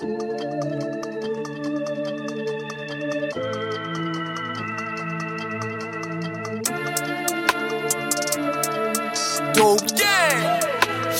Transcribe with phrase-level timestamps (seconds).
[0.00, 0.08] Dope
[9.94, 10.40] gang,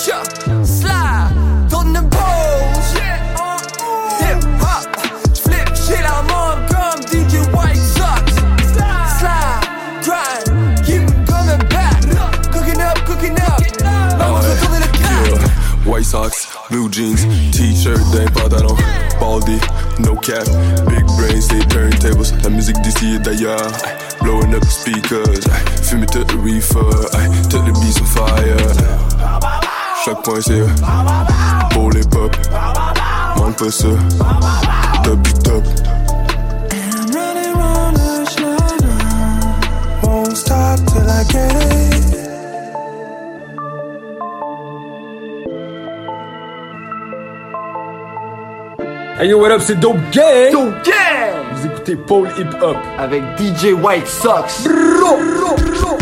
[0.06, 0.24] yeah,
[0.64, 1.29] slide,
[1.69, 2.95] donne une pause,
[4.19, 4.88] hip hop,
[5.35, 8.33] flip shit la mort comme DJ White Sox,
[9.19, 9.60] slide,
[10.03, 12.01] grind, keep coming back,
[12.51, 13.60] cooking up, cooking up,
[14.17, 15.26] vamos a tourner le crack.
[15.26, 15.90] Yeah.
[15.90, 17.27] White socks, blue jeans,
[17.91, 18.77] t-shirt d'un pantalon,
[19.20, 19.59] baldy,
[19.98, 20.45] no cap,
[20.89, 23.71] big brains, des turntables, la musique d'ici et d'ailleurs,
[24.23, 25.41] blowing up the speakers,
[25.83, 28.57] fumer tout le reefer, tout le beats on fire.
[30.05, 30.65] Chaque point c'est
[31.71, 32.34] pour les pop,
[33.37, 33.89] manque pas ça,
[35.05, 35.65] top du top.
[36.73, 38.89] I'm running round the shine
[40.03, 42.20] Won't stop till I get it.
[49.20, 50.51] Hey yo, what up, c'est Dope Gang!
[50.51, 51.45] Dope gang!
[51.52, 52.78] Vous écoutez Paul Hip Hop.
[52.98, 54.64] Avec DJ White Sox.
[54.64, 56.00] Pass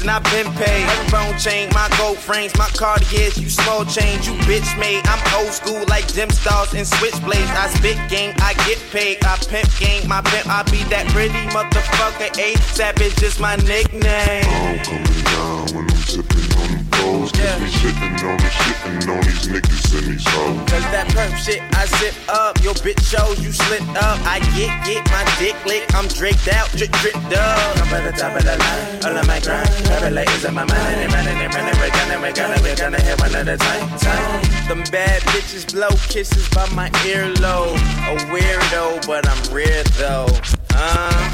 [0.00, 0.86] And I've been paid.
[0.86, 5.02] Every bone chain, my gold frames, my Cartiers, you small change, you bitch made.
[5.06, 7.50] I'm old school like gym stars and switchblades.
[7.50, 9.24] I spit game, I get paid.
[9.24, 12.30] I pimp game, my pimp, I be that pretty motherfucker.
[12.38, 14.44] A savage is just my nickname.
[14.46, 17.32] I'm coming down when I'm sipping on them bowls.
[17.32, 20.58] Cause we sitting on the shitting on these niggas and these hoes.
[20.70, 22.62] Cause that perp shit, I zip up.
[22.62, 24.18] Your bitch shows you slip up.
[24.26, 25.94] I get, get my dick licked.
[25.94, 27.78] I'm draped out, drip, drip, dub.
[27.78, 29.68] I'm at the top of the line, all of my grind.
[29.90, 33.00] Every ladies in my mind, and running, and running, we're gonna, we're gonna, we're gonna
[33.00, 34.42] hit one at a time, time.
[34.68, 37.76] Them bad bitches blow kisses by my earlobe.
[38.08, 40.28] A weirdo, but I'm rare though.
[40.74, 41.28] Uh.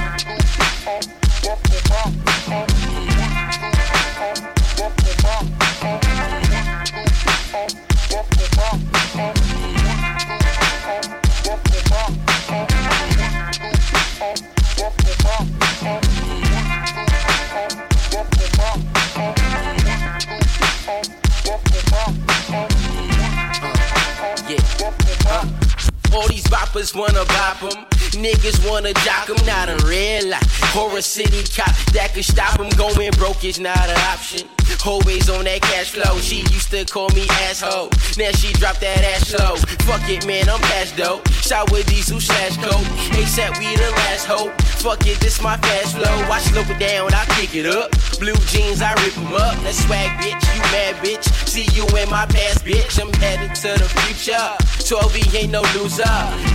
[26.15, 27.87] All these boppers wanna bop 'em.
[28.23, 30.61] Niggas wanna jock 'em, not a real life.
[30.73, 32.69] Horror City cop that could stop 'em.
[32.71, 34.49] Going broke is not an option.
[34.87, 36.21] Always on that cash flow.
[36.21, 37.91] She used to call me asshole.
[38.17, 39.57] Now she dropped that ass low.
[39.87, 41.27] Fuck it, man, I'm past dope.
[41.43, 42.87] Shot with diesel slash coke.
[43.19, 44.53] ASAP, we the last hope.
[44.85, 46.17] Fuck it, this my fast flow.
[46.31, 47.91] I slow it down, I pick it up.
[48.19, 49.57] Blue jeans, I rip 'em up.
[49.65, 51.27] That swag, bitch, you mad, bitch.
[51.49, 52.99] See you in my past, bitch.
[53.01, 54.49] I'm headed to the future.
[54.89, 56.04] 12 ain't no loser.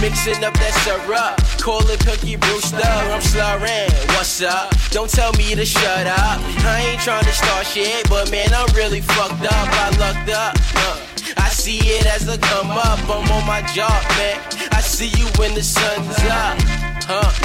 [0.02, 1.36] Mixing up that syrup.
[1.62, 2.80] Call it Cookie Brewster.
[2.82, 3.92] I'm slurring.
[4.16, 4.74] What's up?
[4.92, 6.40] Don't tell me to shut up.
[6.64, 9.68] I ain't trying to start shit, but man, I'm really fucked up.
[9.84, 10.56] I lucked up.
[10.76, 11.00] Uh,
[11.38, 13.00] I see it as a come up.
[13.10, 14.40] I'm on my job, man.
[14.72, 16.58] I see you when the sun's up.
[17.04, 17.39] Huh?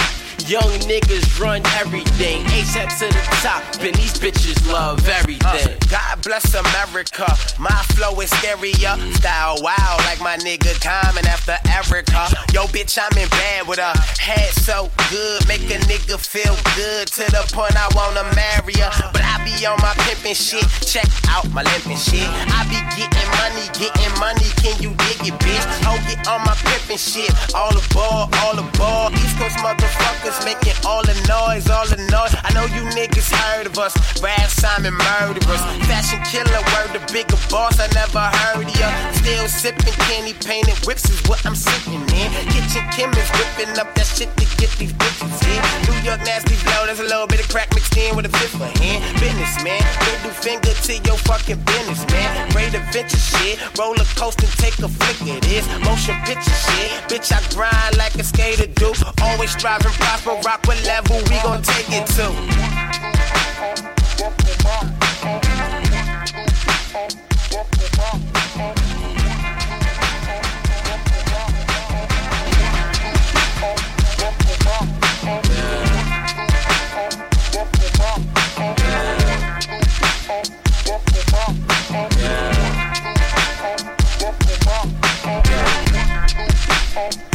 [0.47, 2.45] Young niggas run everything.
[2.53, 5.73] ASAP to the top, and these bitches love everything.
[5.73, 7.25] Uh, God bless America.
[7.59, 8.93] My flow is scarier.
[9.17, 12.29] Style wild like my nigga Common after Erica.
[12.53, 13.97] Yo, bitch, I'm in bed with her.
[14.21, 18.93] Head so good, make a nigga feel good to the point I wanna marry her.
[19.17, 20.69] But I be on my pimpin' shit.
[20.85, 22.29] Check out my limpin' shit.
[22.53, 24.45] I be getting money, getting money.
[24.61, 25.65] Can you dig it, bitch?
[25.89, 27.33] Oh, get on my pimpin' shit.
[27.57, 29.09] All the ball, all the ball.
[29.13, 32.35] East Coast motherfuckers making all the noise, all the noise.
[32.43, 33.95] I know you niggas heard of us.
[34.23, 35.63] Rap Simon murderers.
[35.87, 37.79] Fashion killer, word the bigger boss.
[37.79, 38.89] I never heard of ya.
[39.13, 42.29] Still sipping candy painted whips is what I'm sipping in.
[42.51, 45.61] Kitchen chemists whipping up that shit to get these bitches in.
[45.87, 48.57] New York nasty flow, there's a little bit of crack mixed in with a fifth
[48.57, 49.03] of hand.
[49.21, 49.83] Business, man.
[50.05, 52.51] Middle finger to your fucking business, man.
[52.51, 53.61] Great adventure shit.
[53.79, 55.65] Roller coaster, take a flick of this.
[55.85, 56.91] Motion picture shit.
[57.09, 58.93] Bitch, I grind like a skater do.
[59.23, 59.93] Always striving,
[60.25, 62.33] Papa rock what level we gon' take it to.
[86.97, 87.34] Yeah.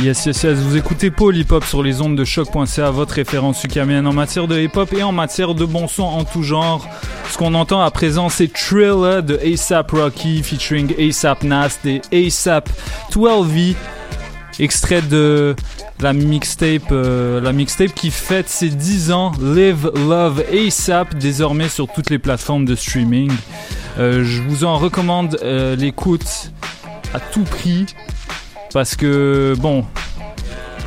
[0.00, 0.58] Yes, yes, yes.
[0.58, 4.46] Vous écoutez Paul Hip Hop sur les ondes de choc.ca, votre référence ukamienne en matière
[4.46, 6.86] de hip hop et en matière de bon son en tout genre.
[7.28, 12.70] Ce qu'on entend à présent, c'est Thriller de ASAP Rocky featuring ASAP Nast et ASAP
[13.10, 13.74] 12V,
[14.60, 15.56] extrait de
[15.98, 21.88] la mixtape, euh, la mixtape qui fête ses 10 ans, Live Love ASAP, désormais sur
[21.88, 23.32] toutes les plateformes de streaming.
[23.98, 26.52] Euh, je vous en recommande euh, l'écoute
[27.12, 27.86] à tout prix.
[28.78, 29.84] Parce que, bon,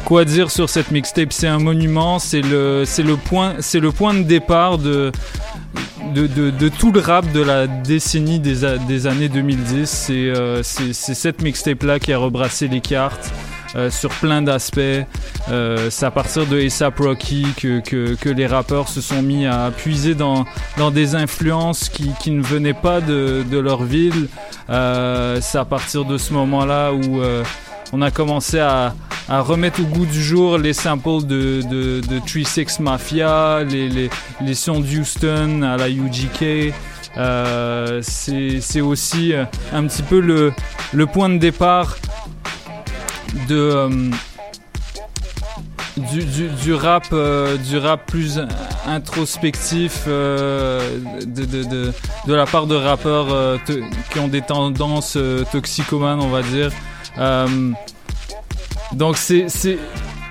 [0.06, 1.34] quoi dire sur cette mixtape?
[1.34, 5.12] C'est un monument, c'est le, c'est le, point, c'est le point de départ de,
[6.16, 10.08] de, de, tout le rap de la décennie des, des années 2010.
[10.10, 13.30] Euh, c'est, cette mixtape-là qui a rebrassé les cartes.
[13.78, 14.82] Euh, sur plein d'aspects.
[15.50, 19.46] Euh, c'est à partir de ASAP Rocky que, que, que, les rappeurs se sont mis
[19.46, 20.46] à puiser dans,
[20.78, 24.28] dans des influences qui, qui ne venaient pas de, de leur ville.
[24.68, 27.22] C'est à partir de ce moment-là où
[27.94, 28.94] on a commencé à,
[29.30, 35.62] remettre au goût du jour les samples de, de, de 3 Mafia, les, sons d'Houston
[35.62, 36.74] à la UGK.
[37.18, 39.34] Euh, c'est aussi
[39.74, 40.54] un petit peu le,
[41.08, 41.96] point de départ
[43.50, 43.90] euh,
[46.64, 48.40] du, rap euh, du rap plus
[48.86, 53.60] introspectif euh, de, de, la part de rappeurs
[54.12, 55.18] qui ont des tendances
[55.52, 56.72] toxicomanes on va dire
[58.94, 59.48] donc c'est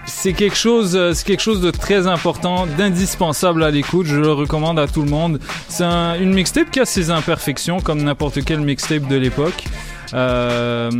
[0.06, 4.06] c'est quelque chose, c'est quelque chose de très important, d'indispensable à l'écoute.
[4.06, 5.40] Je le recommande à tout le monde.
[5.68, 9.64] C'est une mixtape qui a ses imperfections, comme n'importe quelle mixtape de l'époque.
[10.12, 10.90] Euh,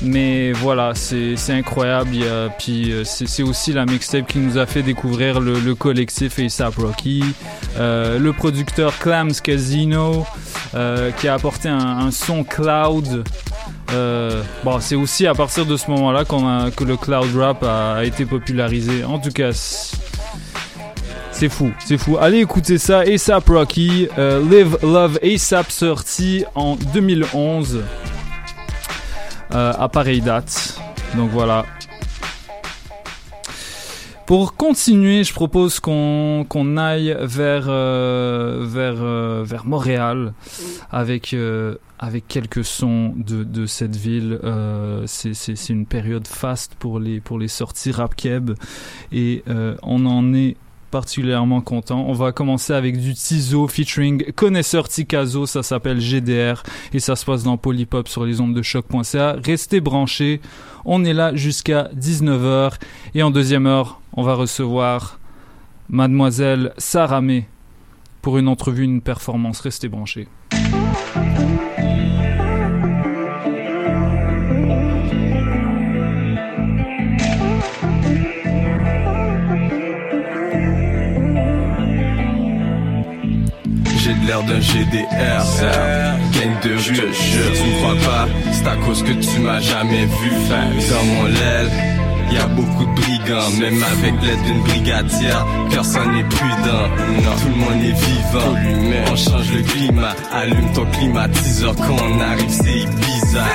[0.00, 2.10] mais voilà, c'est incroyable.
[2.58, 6.76] puis euh, c'est aussi la mixtape qui nous a fait découvrir le, le collectif ASAP
[6.76, 7.24] Rocky,
[7.78, 10.24] euh, le producteur Clams Casino,
[10.74, 13.24] euh, qui a apporté un son cloud.
[13.92, 14.42] Euh,
[14.80, 18.26] c'est aussi à partir de ce moment-là qu'on que le cloud rap a, a, été
[18.26, 19.04] popularisé.
[19.04, 19.52] En tout cas,
[21.38, 22.18] c'est fou, c'est fou.
[22.20, 27.84] Allez écouter ça, ASAP Rocky, euh, Live Love ASAP sorti en 2011
[29.54, 30.80] euh, à pareille date.
[31.16, 31.64] Donc voilà.
[34.28, 40.34] Pour continuer, je propose qu'on aille vers euh, vers euh, vers Montréal
[40.90, 44.38] avec euh, avec quelques sons de, de cette ville.
[44.44, 48.50] Euh, c'est une période faste pour les pour les sorties rap keb
[49.12, 49.44] et
[49.82, 50.56] on en est
[50.90, 52.04] particulièrement content.
[52.06, 56.62] On va commencer avec du Tizo featuring connaisseur Tikazo, ça s'appelle GDR
[56.92, 59.36] et ça se passe dans Polypop sur les ondes de choc.ca.
[59.44, 60.40] Restez branchés,
[60.84, 62.74] on est là jusqu'à 19h
[63.14, 65.18] et en deuxième heure, on va recevoir
[65.88, 67.46] mademoiselle Saramé
[68.22, 69.60] pour une entrevue, une performance.
[69.60, 70.28] Restez branchés.
[84.28, 85.42] L'air d'un GDR.
[86.32, 90.04] Gang de rue, je tu me crois pas, c'est à cause que tu m'as jamais
[90.04, 90.30] vu.
[90.90, 91.70] Dans mon l'aile,
[92.30, 96.88] y a beaucoup de brigands, même avec l'aide d'une brigadière, personne n'est prudent.
[97.24, 98.54] Non, tout le monde est vivant.
[99.10, 102.84] On change le climat, allume ton climatiseur quand on arrive, c'est
[103.28, 103.46] bizarre.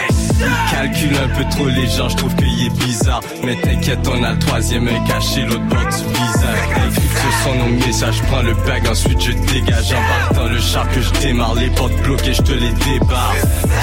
[0.71, 3.21] Calcule un peu trop les gens, je trouve qu'il est bizarre.
[3.43, 6.93] Mais t'inquiète, on a le troisième œil caché, l'autre bord du visage.
[6.93, 9.93] Sur son nom message, prends le bag, ensuite je dégage.
[9.93, 13.35] Embarque dans le char que je démarre, les portes bloquées, je te les débarre.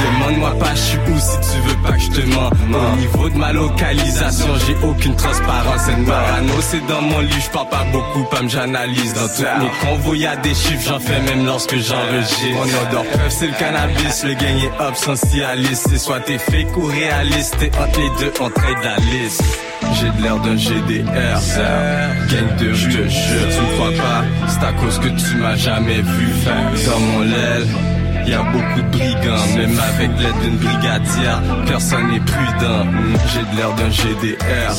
[0.03, 2.51] Demande-moi pas, je suis où si tu veux pas que je te mens.
[2.51, 5.81] Au niveau de ma localisation, j'ai aucune transparence.
[5.87, 9.15] Cette parano, c'est dans mon lit, je parle pas beaucoup, pas j'analyse.
[9.15, 12.55] Dans tous mes convois, des chiffres, j'en fais même lorsque j'enregistre.
[12.55, 15.80] Mon odeur preuve, c'est le cannabis, le gain est obsentialiste.
[15.89, 18.97] C'est soit t'es fake ou réaliste, t'es entre les deux, on trade la.
[19.95, 21.41] J'ai de l'air d'un GDR,
[22.29, 25.57] gang de je te jure, tu me crois pas, c'est à cause que tu m'as
[25.57, 26.29] jamais vu.
[26.87, 27.67] Dans mon l'aile,
[28.27, 32.87] y a beaucoup de brigands, même avec l'aide d'une brigadière, personne n'est prudent.
[33.33, 34.73] J'ai de l'air d'un GDR,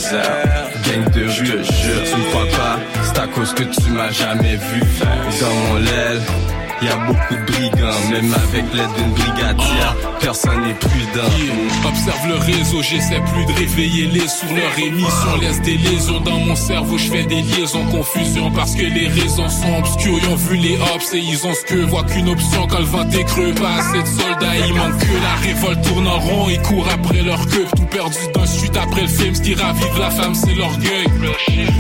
[0.86, 4.12] gang de je te jure, tu me crois pas, c'est à cause que tu m'as
[4.12, 4.82] jamais vu.
[5.42, 6.22] Dans mon l'aile,
[6.88, 11.30] y a beaucoup de brigands, même avec l'aide d'une brigadière, personne n'est prudent.
[11.88, 15.38] Observe le réseau, j'essaie plus de réveiller les sur leur émission.
[15.42, 19.50] Laisse des lésions dans mon cerveau, je fais des liaisons, confusion parce que les raisons
[19.50, 20.18] sont obscures.
[20.24, 22.86] Ils ont vu les hops et ils ont ce que voient qu'une option quand le
[22.86, 23.54] vent est creux.
[23.54, 26.50] Pas assez de soldats, il manque que la révolte tourne en rond.
[26.50, 29.36] Ils courent après leur queue, tout perdu d'un suite après le film.
[29.36, 31.06] Ce qui ravive la femme, c'est l'orgueil.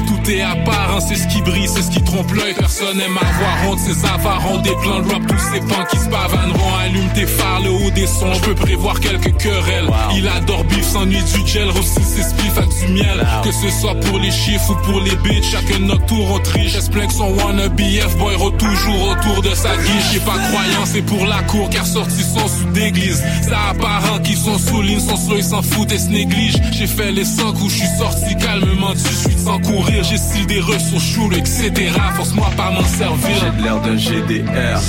[0.07, 2.53] Tout est apparent, c'est ce qui brille, c'est ce qui trompe l'œil.
[2.53, 4.59] Personne n'aime avoir honte, ces avares ont
[4.99, 6.75] de rap, tous ces pans qui se pavaneront.
[6.83, 9.89] Allume tes phares, le haut des sons Je peux prévoir quelques querelles.
[10.15, 13.25] Il adore bif, s'ennuie du gel, aussi ses spliffs avec du miel.
[13.43, 16.73] Que ce soit pour les chiffres ou pour les bitches, chacun notre tour on triche.
[16.73, 20.11] J'explique que son wannabe F-boy toujours autour de sa guiche.
[20.13, 23.23] J'ai pas croyance, c'est pour la cour car sortis sont sous d'église.
[23.47, 26.59] Ça apparent qui sont sous ligne, sont slow, ils s'en foutent et se négligent.
[26.71, 30.03] J'ai fait les 100 coups, je suis sorti calmement du suite sans courir.
[30.03, 31.71] J'ai style des ressources choules, etc.
[32.15, 33.29] Force-moi pas m'en servir.
[33.39, 34.80] J'ai l'air d'un GDR,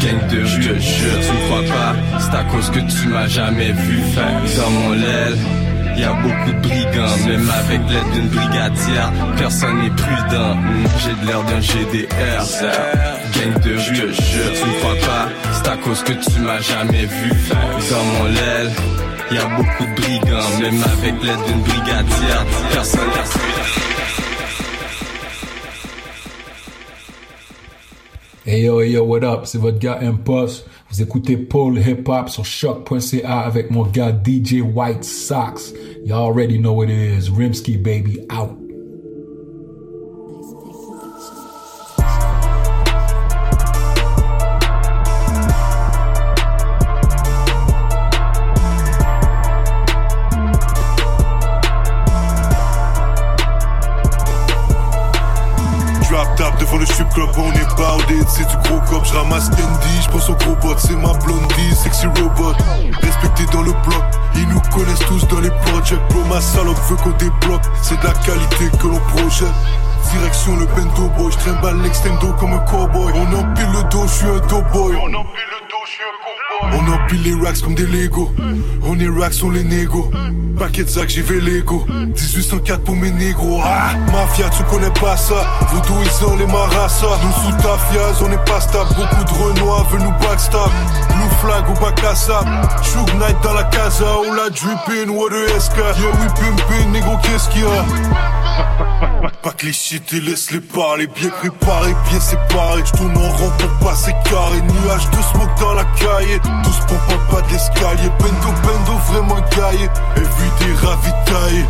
[0.00, 1.94] gang de rue, je jure, tu crois pas.
[2.18, 5.38] C'est à cause que tu m'as jamais vu faire dans mon l'aile.
[5.96, 10.56] Y a beaucoup de brigands, même avec l'aide d'une brigadière, personne n'est prudent.
[11.00, 12.42] J'ai de l'air d'un GDR,
[13.34, 15.28] gang de rue, je jure, tu crois pas.
[15.52, 17.30] C'est à cause que tu m'as jamais vu
[17.90, 18.72] dans mon l'aile.
[19.30, 23.91] Y a beaucoup de brigands, même avec l'aide d'une brigadière, personne n'est prudent.
[28.44, 29.46] Hey yo, hey yo, what up?
[29.46, 30.66] C'est votre gars Impost.
[30.90, 35.72] Vous écoutez Paul Hip Hop sur choc.ca avec mon gars DJ White Sox.
[36.04, 37.30] You already know what it is.
[37.30, 38.61] Rimsky baby out.
[57.12, 60.54] Club, on est bardé, c'est du gros cop, je ramasse Andy, je pense au gros
[60.56, 62.54] bot, c'est ma blondie, sexy robot,
[63.02, 64.04] respecté dans le bloc,
[64.36, 68.06] ils nous connaissent tous dans les projects, bro ma salope veut qu'on débloque, c'est de
[68.06, 69.48] la qualité que l'on projette.
[70.12, 73.12] Direction le bento boy, je trimballe l'extendo comme un cowboy.
[73.14, 74.96] On empile le dos, je suis un doughboy.
[74.96, 75.51] On empile
[76.72, 78.30] On empile les racks comme des Lego.
[78.84, 80.10] On est racks, on les négo.
[80.58, 81.84] Paquet de sacs, j'y vais Lego.
[81.88, 83.60] 1804 pour mes négros.
[83.64, 85.46] Ah, mafia, tu connais pas ça.
[85.70, 87.06] Voodoo, ils ont les marassa.
[87.24, 88.90] Nous sous ta fiaz, on est pas stable.
[88.96, 90.70] Beaucoup de renois veulent nous backstab.
[91.08, 92.40] Blue flag ou Bacassa.
[92.82, 94.04] Shug Knight dans la casa.
[94.26, 95.76] On la drippin', what the SK.
[95.76, 98.82] Yeah, we pimpin', négro, qu'est-ce qu'il y a?
[99.42, 103.28] Pas que les shit et laisse les parler Bien préparé, bien séparé Je tourne en
[103.30, 107.52] rond pour passer carré Nuage de smoke dans la caille Tous pour pas, pas de
[107.52, 111.66] l'escalier Bendo, bendo, vraiment gaillé Et vu des ravitaillés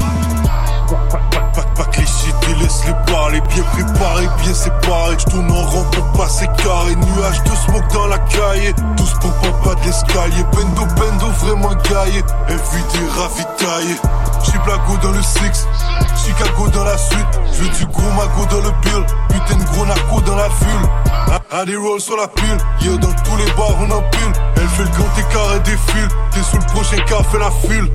[1.74, 5.84] pas, que les shit laisse les parler Bien préparé, bien séparé Je tourne en rond
[5.92, 6.94] pour passer carré.
[6.96, 11.74] Nuage de smoke dans la caille Tous pour pas, pas de l'escalier Bendo, bendo, vraiment
[11.88, 14.00] gaillé Et vu des ravitaillés
[14.44, 15.66] J'suis Blago dans le six
[16.16, 19.86] Chicago dans la suite, je veux du gros mago dans le bill, putain de gros
[19.86, 21.40] narco dans la ville.
[21.50, 24.32] À des rolls sur la pile, yo dans tous les bars on empile.
[24.56, 27.90] Elle fait le grand écart et défile, t'es sous le prochain car fait la file.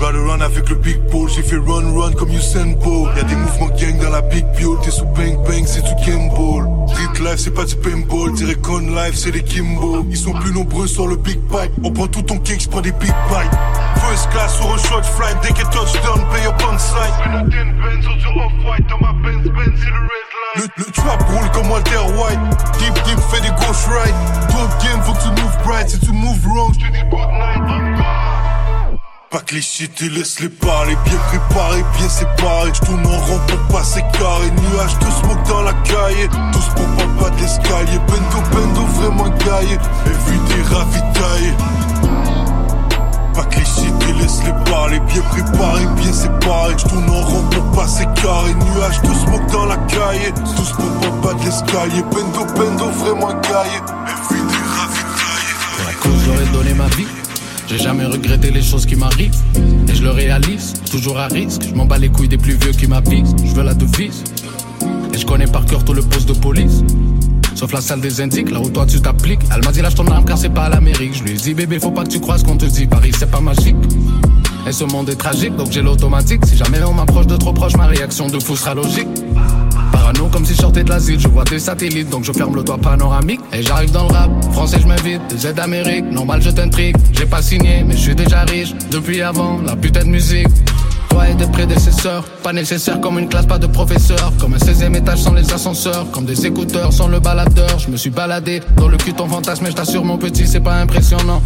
[0.00, 3.16] Run run avec le big ball, j'ai fait run run comme Usain Bolt.
[3.16, 6.68] Y'a des mouvements gang dans la big piole, t'es sous bang bang, c'est du gimbal.
[6.88, 10.04] Street life, c'est pas du paintball, dirais con life, c'est des Kimbo.
[10.10, 12.92] Ils sont plus nombreux sur le big pipe, on prend tout ton cake, j'prends des
[12.92, 13.58] big bites.
[13.96, 17.14] First class sur un short flight, dès que touchdown, pay up on site.
[20.56, 22.38] Le, le trap roule comme Walter White.
[22.78, 24.14] Deep deep fait des gauche right.
[24.50, 25.88] Top game, faut que tu move bright.
[25.88, 27.60] Si tu move wrong, je te dis good night.
[27.66, 28.23] Pas que
[29.52, 30.96] les shit et laisse les parler.
[31.04, 32.70] Bien préparé, bien séparé.
[32.72, 34.50] Je tourne en rond pour passer carré.
[34.50, 36.28] Nuage de smoke dans la caille.
[36.52, 37.98] Tous pour pas pas d'escalier.
[38.06, 39.78] Bendo, bendo, vraiment gaillé.
[40.06, 41.54] Des ravitaillés.
[43.34, 47.20] Pas que les shit et laisse les parler Bien préparé, bien séparé Je tourne en
[47.22, 52.04] rond pour passer carré Nuage de smoke dans la caille Tous pour pas de l'escalier
[52.12, 53.80] Bendo, bendo, vraiment gaillé
[55.84, 57.06] la cause j'aurais donné ma vie
[57.68, 59.34] j'ai jamais regretté les choses qui m'arrivent
[59.88, 62.72] Et je le réalise, toujours à risque Je m'en bats les couilles des plus vieux
[62.72, 64.22] qui m'avisent Je veux la devise
[65.12, 66.82] Et je connais par cœur tout le poste de police
[67.54, 69.40] Sauf la salle des indiques, là où toi tu t'appliques.
[69.54, 71.14] Elle m'a dit lâche ton arme car c'est pas l'Amérique.
[71.14, 72.86] Je lui ai dit bébé, faut pas que tu crois ce qu'on te dit.
[72.86, 73.76] Paris, c'est pas magique.
[74.66, 76.44] Et ce monde est tragique, donc j'ai l'automatique.
[76.46, 79.06] Si jamais on m'approche de trop proche, ma réaction de fou sera logique.
[80.32, 82.76] Comme si je sortais de l'asile, je vois des satellites, donc je ferme le toit
[82.76, 83.40] panoramique.
[83.52, 86.96] Et j'arrive dans le rap, français je m'invite, aides d'Amérique, normal je t'intrigue.
[87.12, 90.48] J'ai pas signé, mais je suis déjà riche, depuis avant, la putain de musique.
[91.22, 94.32] Et tes prédécesseurs, pas nécessaire comme une classe, pas de professeur.
[94.38, 97.78] Comme un 16ème étage sans les ascenseurs, comme des écouteurs sans le baladeur.
[97.78, 100.60] Je me suis baladé dans le cul ton fantasme, mais je t'assure mon petit, c'est
[100.60, 101.40] pas impressionnant.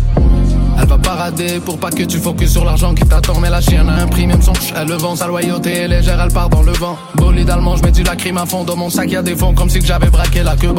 [0.81, 3.41] Elle va parader pour pas que tu focuses sur l'argent qui t'attend.
[3.41, 5.17] Mais la chienne a un prix, même son ch, elle le vend.
[5.17, 6.97] Sa loyauté est légère, elle part dans le vent.
[7.15, 9.11] Bolide allemand, je mets du lacryme à fond dans mon sac.
[9.11, 10.75] Y'a des fonds comme si j'avais braqué la queue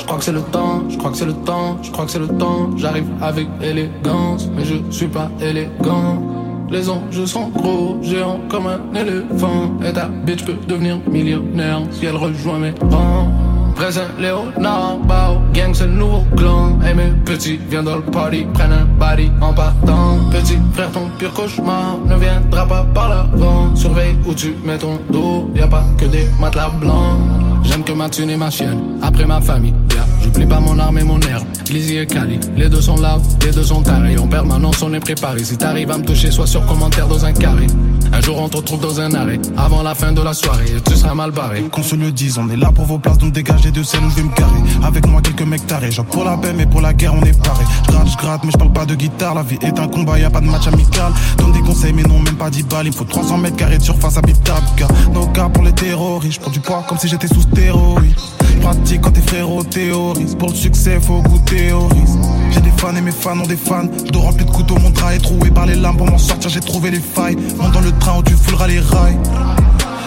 [0.00, 2.10] Je crois que c'est le temps, je crois que c'est le temps, je crois que
[2.10, 2.70] c'est le temps.
[2.76, 6.47] J'arrive avec élégance, mais je suis pas élégant.
[6.70, 9.72] Les enjeux sont gros, géants comme un éléphant.
[9.84, 13.32] Et ta bitch peut devenir millionnaire si elle rejoint mes rangs.
[13.78, 18.44] présent Léonard Bao Gang c'est le nouveau clan Hey mes petits viens dans le party
[18.52, 23.74] Prennent un body en partant Petit frère ton pire cauchemar Ne viendra pas par l'avant
[23.76, 28.08] Surveille où tu mets ton dos Y'a pas que des matelas blancs J'aime que ma
[28.08, 29.74] thune et ma chienne Après ma famille.
[29.92, 30.06] Yeah.
[30.22, 31.44] J'oublie pas mon arme et mon herbe.
[31.66, 34.16] Glizzy et Cali Les deux sont là, les deux sont tarés.
[34.18, 35.44] En permanence on est préparé.
[35.44, 37.66] Si t'arrives à me toucher sois sur commentaire dans un carré.
[38.12, 40.96] Un jour on te retrouve dans un arrêt Avant la fin de la soirée Tu
[40.96, 41.62] seras mal barré.
[41.70, 44.10] Qu'on se le dise on est là pour vos places Donc dégagez de celles où
[44.10, 44.60] je vais me garer.
[44.82, 45.90] Avec moi quelques mecs tarés.
[45.90, 47.64] Genre pour la paix mais pour la guerre on est paré.
[47.86, 49.34] J'gratte, j'gratte mais je parle pas de guitare.
[49.34, 51.12] La vie est un combat y a pas de match amical.
[51.36, 52.86] Donne des conseils mais non même pas 10 balles.
[52.86, 56.40] Il faut 300 mètres carrés de surface habitable Car nos gars pour les terroristes Je
[56.40, 57.44] prends du poids comme si j'étais sous
[58.60, 62.18] Pratique quand tes frérots théorisent Pour le succès faut goûter au risque
[62.50, 64.90] J'ai des fans et mes fans ont des fans Je dois remplir de couteaux mon
[64.90, 67.80] drap est troué par les lames Pour m'en sortir j'ai trouvé les failles Monte dans
[67.80, 69.18] le train où tu fouleras les rails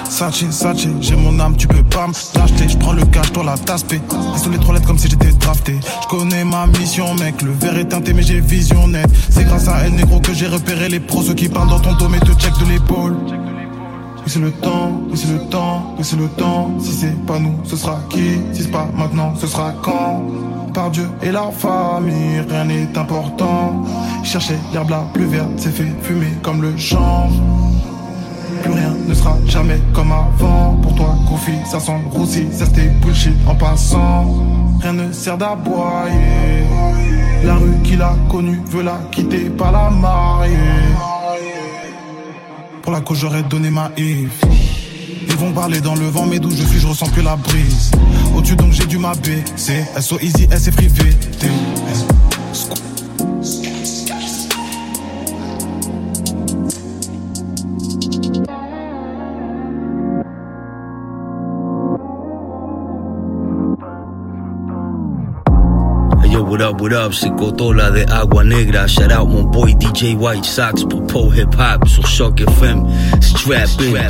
[0.10, 2.67] Sachi, Sachi, j'ai mon âme, tu peux pas me l'acheter.
[2.67, 4.01] Je prends le cash, toi la tasse P.
[4.36, 5.79] sur les trois lettres comme si j'étais drafté.
[6.03, 7.41] Je connais ma mission, mec.
[7.41, 9.10] Le verre est teinté, mais j'ai vision nette.
[9.29, 11.24] C'est grâce à elle, négro, que j'ai repéré les pros.
[11.24, 13.15] Ceux qui parlent dans ton dos, mais te check de l'épaule.
[14.28, 16.72] C'est le temps, c'est le temps, c'est le temps.
[16.80, 20.24] Si c'est pas nous, ce sera qui Si c'est pas maintenant, ce sera quand
[20.74, 23.84] Par Dieu et la famille, rien n'est important.
[24.24, 27.30] Chercher l'herbe la plus verte, c'est fait fumer comme le champ.
[28.63, 30.75] Plus rien ne sera jamais comme avant.
[30.82, 34.25] Pour toi, Kofi, ça sent le roussi, ça c'était bullshit en passant.
[34.82, 36.63] Rien ne sert d'aboyer.
[37.44, 40.56] La rue qu'il a connue veut la quitter, pas la marier.
[42.82, 44.42] Pour la cause, j'aurais donné ma if.
[45.28, 47.92] Ils vont parler dans le vent, mais d'où je suis, je ressens plus la brise.
[48.36, 49.86] Au-dessus, donc j'ai dû m'abaisser.
[50.00, 51.12] SO easy, S est privé.
[66.62, 68.88] What up, what up, c'est Cotola de Agua Negra.
[68.88, 72.86] Shout out mon boy DJ White Sox pour Pole Hip Hop sur Shock FM.
[73.20, 74.10] Strap in.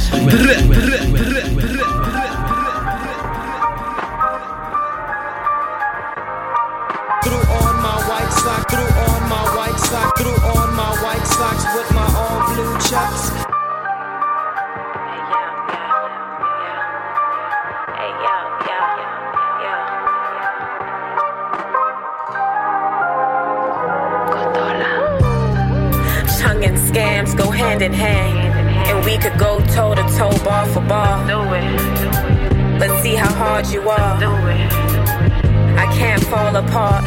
[36.66, 37.06] Apart.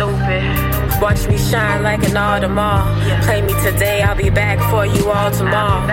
[1.00, 3.24] Watch me shine like an Audemars.
[3.24, 5.86] Play me today, I'll be back for you all tomorrow.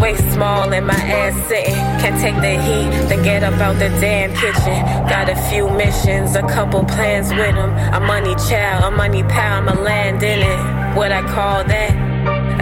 [0.00, 1.74] Waist small and my ass sitting.
[2.00, 4.78] Can't take the heat, then get up out the damn kitchen.
[5.08, 7.70] Got a few missions, a couple plans with them.
[7.94, 10.96] A money child, a money pal, I'ma land in it.
[10.96, 11.92] What I call that?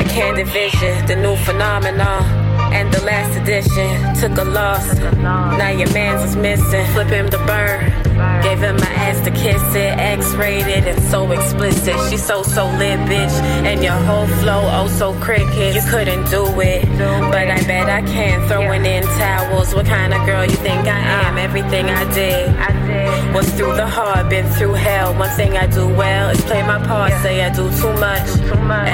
[0.00, 2.22] A candid vision, the new phenomenon.
[2.72, 4.98] And the last edition took a loss.
[5.58, 6.86] Now your man's is missing.
[6.92, 7.80] Flip him the bird.
[8.46, 9.98] Gave him my ass to kiss it.
[9.98, 11.96] X rated and so explicit.
[12.08, 13.36] She so, so lit, bitch.
[13.66, 15.74] And your whole flow, oh so cricket.
[15.74, 16.86] You couldn't do it.
[17.32, 18.46] But I bet I can.
[18.46, 19.74] Throwing in towels.
[19.74, 21.38] What kind of girl you think I am?
[21.38, 25.12] Everything I did was through the heart, been through hell.
[25.14, 27.12] One thing I do well is play my part.
[27.22, 28.28] Say I do too much.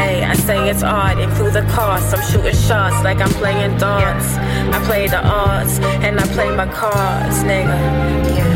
[0.00, 2.14] Hey, I say it's art, include the cost.
[2.14, 4.28] I'm shooting shots like I'm playing darts.
[4.74, 8.51] I play the odds and I play my cards, nigga.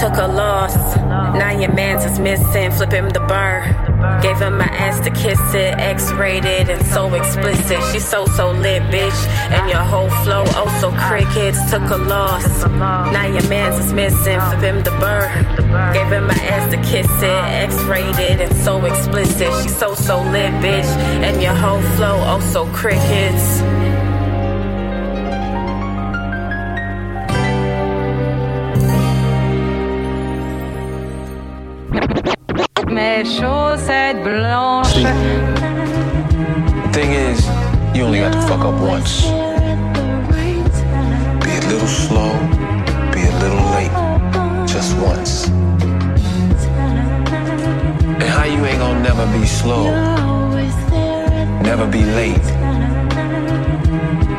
[0.00, 0.76] Took a loss.
[0.96, 2.70] Now your man's is missing.
[2.70, 3.64] Flip him the bird.
[4.22, 5.78] Gave him my ass to kiss it.
[5.78, 7.82] X rated and so explicit.
[7.92, 9.26] She so, so lit, bitch.
[9.50, 11.58] And your whole flow, oh so crickets.
[11.70, 12.46] Took a loss.
[12.66, 14.38] Now your man's is missing.
[14.38, 15.32] Flip him the bird.
[15.94, 17.44] Gave him my ass to kiss it.
[17.64, 19.50] X rated and so explicit.
[19.62, 20.90] She so, so lit, bitch.
[21.24, 23.62] And your whole flow, oh so crickets.
[33.16, 35.06] Mes chaussettes blanches.
[36.92, 37.46] Thing is,
[37.94, 39.22] you only got to fuck up once.
[41.44, 42.32] Be a little slow,
[43.14, 43.94] be a little late,
[44.68, 45.48] just once.
[48.20, 49.84] And how you ain't gonna never be slow,
[51.62, 52.46] never be late.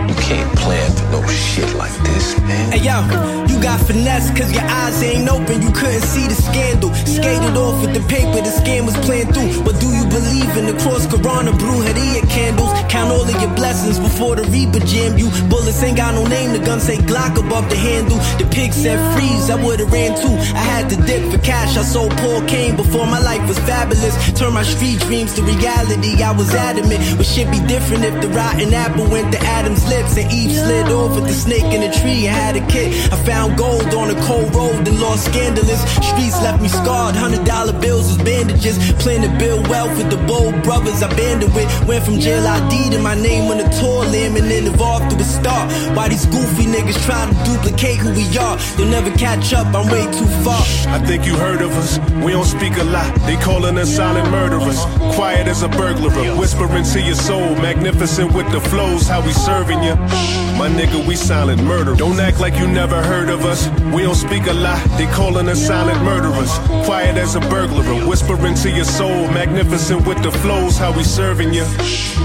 [0.08, 2.36] You can't plan for no shit like this.
[2.44, 2.72] man.
[2.74, 3.00] Hey yo,
[3.48, 6.92] you got finesse cause your eyes ain't open, you couldn't see the scandal.
[7.16, 9.64] Skated off with the paper, the scam was playing through.
[9.64, 12.72] But do you believe in the cross, Corona, brujeria candles?
[12.92, 15.30] Count all of your blessings before the Reaper jam you.
[15.50, 18.20] Bullets ain't got no name, the gun say Glock above the handle.
[18.40, 20.36] The pig said freeze, I would've ran too.
[20.62, 24.16] I had to dip for cash, I sold Paul Kane before my life was fabulous.
[24.38, 27.00] Turn my street dreams to reality, I was adamant.
[27.18, 30.88] But shit be different if the rotten apple went to Adam's lips and Eve slid
[30.90, 32.90] off with the snake in the tree had a kid.
[33.14, 35.82] I found gold on a cold road and lost scandalous.
[36.10, 38.78] Streets left me scarred, hundred dollar bills was bandages.
[39.04, 41.68] Plan to build wealth with the bold brothers I banded with.
[41.88, 45.16] Went from jail ID to my name on the tour limb and then evolved to
[45.18, 45.62] a star.
[45.96, 48.58] Why these goofy niggas try to duplicate who we are?
[48.76, 50.62] They'll never catch up, I'm way too far.
[50.96, 52.00] I think you heard of us.
[52.24, 53.14] We don't speak a lot.
[53.28, 54.80] They calling us silent murderers.
[55.16, 57.56] Quiet as a burglar, whispering to your soul.
[57.56, 60.47] Magnificent with the flows, how we serving you.
[60.56, 61.96] My nigga, we silent murder.
[61.96, 63.68] Don't act like you never heard of us.
[63.94, 64.84] We don't speak a lot.
[64.98, 66.52] They calling us silent murderers.
[66.86, 69.28] Quiet as a burglar, whispering to your soul.
[69.30, 71.66] Magnificent with the flows, how we serving you.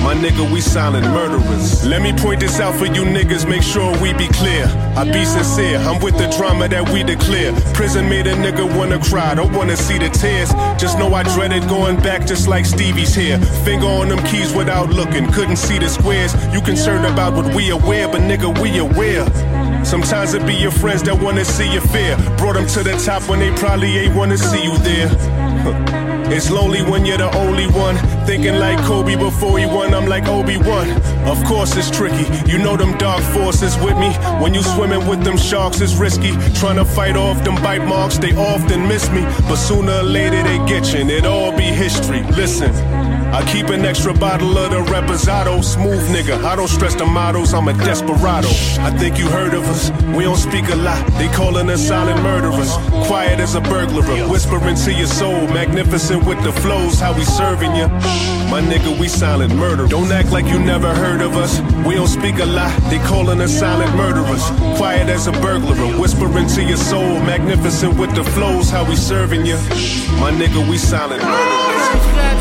[0.02, 1.84] My nigga, we silent murderers.
[1.86, 4.66] Let me point this out for you niggas, make sure we be clear.
[4.96, 7.52] I be sincere, I'm with the drama that we declare.
[7.72, 10.50] Prison made a nigga wanna cry, don't wanna see the tears.
[10.80, 13.38] Just know I dreaded going back just like Stevie's here.
[13.64, 16.34] Finger on them keys without looking, couldn't see the squares.
[16.52, 19.24] You concerned about what we aware, but nigga, we aware.
[19.84, 22.16] Sometimes it be your friends that wanna see you fear.
[22.36, 25.08] Brought them to the top when they probably ain't wanna see you there.
[26.30, 27.96] It's lonely when you're the only one.
[28.26, 30.88] Thinking like Kobe before he won, I'm like Obi-Wan.
[31.26, 34.10] Of course it's tricky, you know them dark forces with me.
[34.42, 36.32] When you swimming with them sharks, it's risky.
[36.54, 39.22] Trying to fight off them bite marks, they often miss me.
[39.48, 42.22] But sooner or later they get you, and it all be history.
[42.34, 43.21] Listen.
[43.32, 45.64] I keep an extra bottle of the Reposado.
[45.64, 48.48] Smooth nigga, I don't stress the models, I'm a desperado.
[48.80, 51.06] I think you heard of us, we don't speak a lot.
[51.18, 52.70] They calling us silent murderers.
[53.06, 55.46] Quiet as a burglar, whispering to your soul.
[55.48, 57.88] Magnificent with the flows, how we serving you.
[58.52, 59.86] My nigga, we silent murder.
[59.86, 61.58] Don't act like you never heard of us.
[61.86, 64.44] We don't speak a lot, they calling us silent murderers.
[64.76, 67.18] Quiet as a burglar, whispering to your soul.
[67.20, 69.56] Magnificent with the flows, how we serving you.
[70.20, 71.61] My nigga, we silent murderers.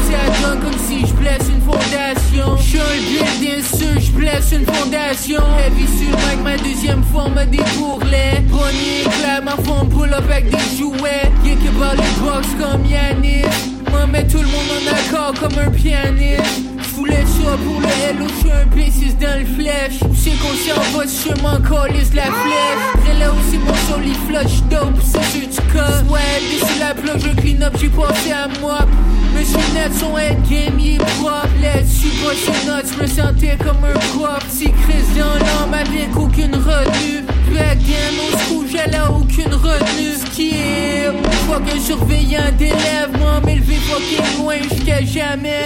[0.06, 2.58] C'est à donne comme si je blesse une fondation.
[2.58, 5.42] Je suis un bien sûr, je blesse une fondation.
[5.60, 8.42] Heavy sur mic, ma deuxième fois, m'a bourrelets.
[8.50, 11.32] Bonnie éclair, ma femme pull up avec des jouets.
[11.46, 13.46] Y'a que les box comme Yannick.
[13.90, 16.71] Moi, mets tout le monde en accord comme un pianiste.
[17.02, 20.00] J'voulais ça pour le hello, j'suis un P6 dans le flèche.
[20.14, 22.84] C'est conscient, va je m'en colisse la flèche.
[22.94, 26.08] Après là aussi mon solid flush dope, c'est sûr tu code.
[26.12, 28.86] Ouais, d'ici la plage, je clean up, j'ai pensé à moi.
[29.34, 31.48] Monsieur net, son head game, il est propre.
[31.60, 34.46] Là-dessus, pas ses notes, j'me sentais comme un prof.
[34.48, 37.26] Si Chris dans l'âme avec aucune retenue.
[37.52, 40.18] Back then, au school, j'allais aucune retenue.
[40.24, 45.64] Skip, que surveillant d'élèves, moi m'élever fucking loin jusqu'à jamais.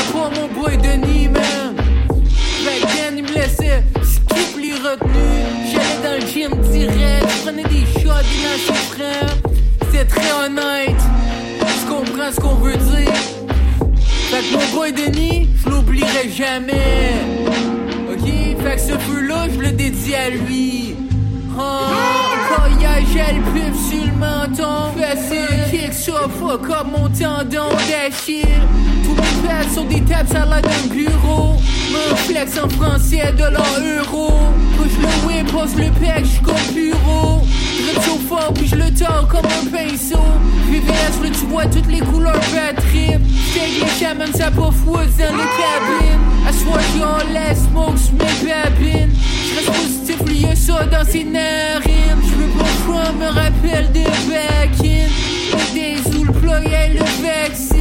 [0.00, 0.16] Script.
[0.16, 1.76] Après mon boy Denis, man.
[2.64, 5.46] Back then, il me laissait skip les retenues.
[5.72, 9.52] J'allais dans le gym direct, prenais des shots, des lancers francs.
[9.92, 11.02] C'est très honnête,
[11.60, 13.12] je comprends ce qu'on veut dire.
[14.30, 17.12] Fait que mon boy Denis, je l'oublierai jamais.
[18.10, 18.26] Ok,
[18.62, 20.94] fait que ce feu-là, je le dédie à lui.
[21.58, 21.80] Oh,
[22.48, 24.92] coillage, elle pub sur le menton.
[24.96, 28.46] Facile, kick ça, fuck up mon tendon d'Achille.
[29.04, 31.56] Tous mes pads sont des tables à l'air d'un bureau.
[31.90, 34.32] Me flex en français de l'en euro.
[34.76, 37.40] Push le whip, pose le pack, j'suis comme bureau.
[37.82, 40.22] Drip so fort, puis je le tords comme un pinceau.
[40.68, 42.40] VVS, là tu vois toutes les couleurs
[42.76, 43.20] trip.
[43.52, 46.20] Shake les chamans, ça pas woods dans le cabine.
[46.46, 48.50] À soir, j'en laisse smoke sur mes
[49.54, 49.64] babines.
[49.64, 52.22] J'reste positif, y'a ça dans ses narines.
[52.24, 55.08] J'veux pas croire, me rappelle de back in.
[55.74, 57.76] Days où le plug est le vaccin.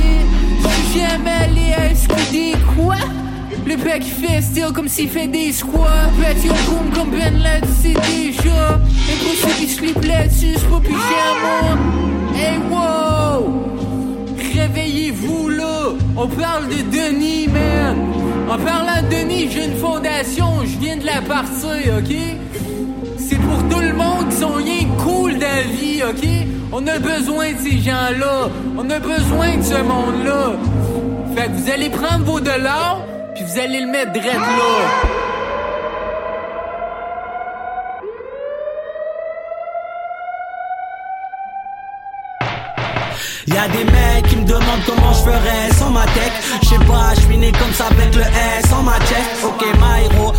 [0.61, 2.95] J'suis jamais allé à quoi?
[3.65, 6.09] Le pack fait still comme s'il fait des squats.
[6.43, 8.79] Your boom comme Ben dit, c'est déjà.
[9.11, 11.77] Impossible qu'il sleep là-dessus, c'est pas pyjama.
[12.35, 13.63] Hey wow!
[14.55, 15.89] Réveillez-vous là!
[16.15, 18.08] On parle de Denis, man!
[18.49, 22.15] En parlant de Denis, j'ai une fondation, je viens de la partir, ok?
[23.19, 26.27] C'est pour tout le monde qui sont rien cool de la vie, ok?
[26.71, 28.49] On a besoin de ces gens-là.
[28.75, 30.53] On a besoin de ce monde-là.
[31.35, 33.01] Fait que vous allez prendre vos dollars,
[33.35, 35.18] puis vous allez le mettre direct là.
[43.49, 46.31] Y a des mecs qui me demandent comment je ferais sans ma tech.
[46.61, 49.43] Je sais pas, je suis né comme ça avec le S en ma chest.
[49.43, 50.33] Ok, my hero,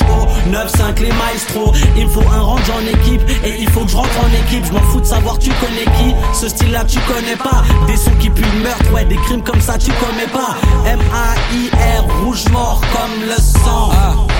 [0.00, 1.72] HO, 9-5 les maestros.
[1.96, 4.64] Il me faut un range en équipe et il faut que je rentre en équipe.
[4.66, 6.12] Je m'en fous de savoir tu connais qui.
[6.34, 7.62] Ce style là tu connais pas.
[7.86, 10.56] Des sons qui puent le meurtre, ouais, des crimes comme ça tu connais pas.
[10.86, 13.92] M-A-I-R, rouge mort comme le sang.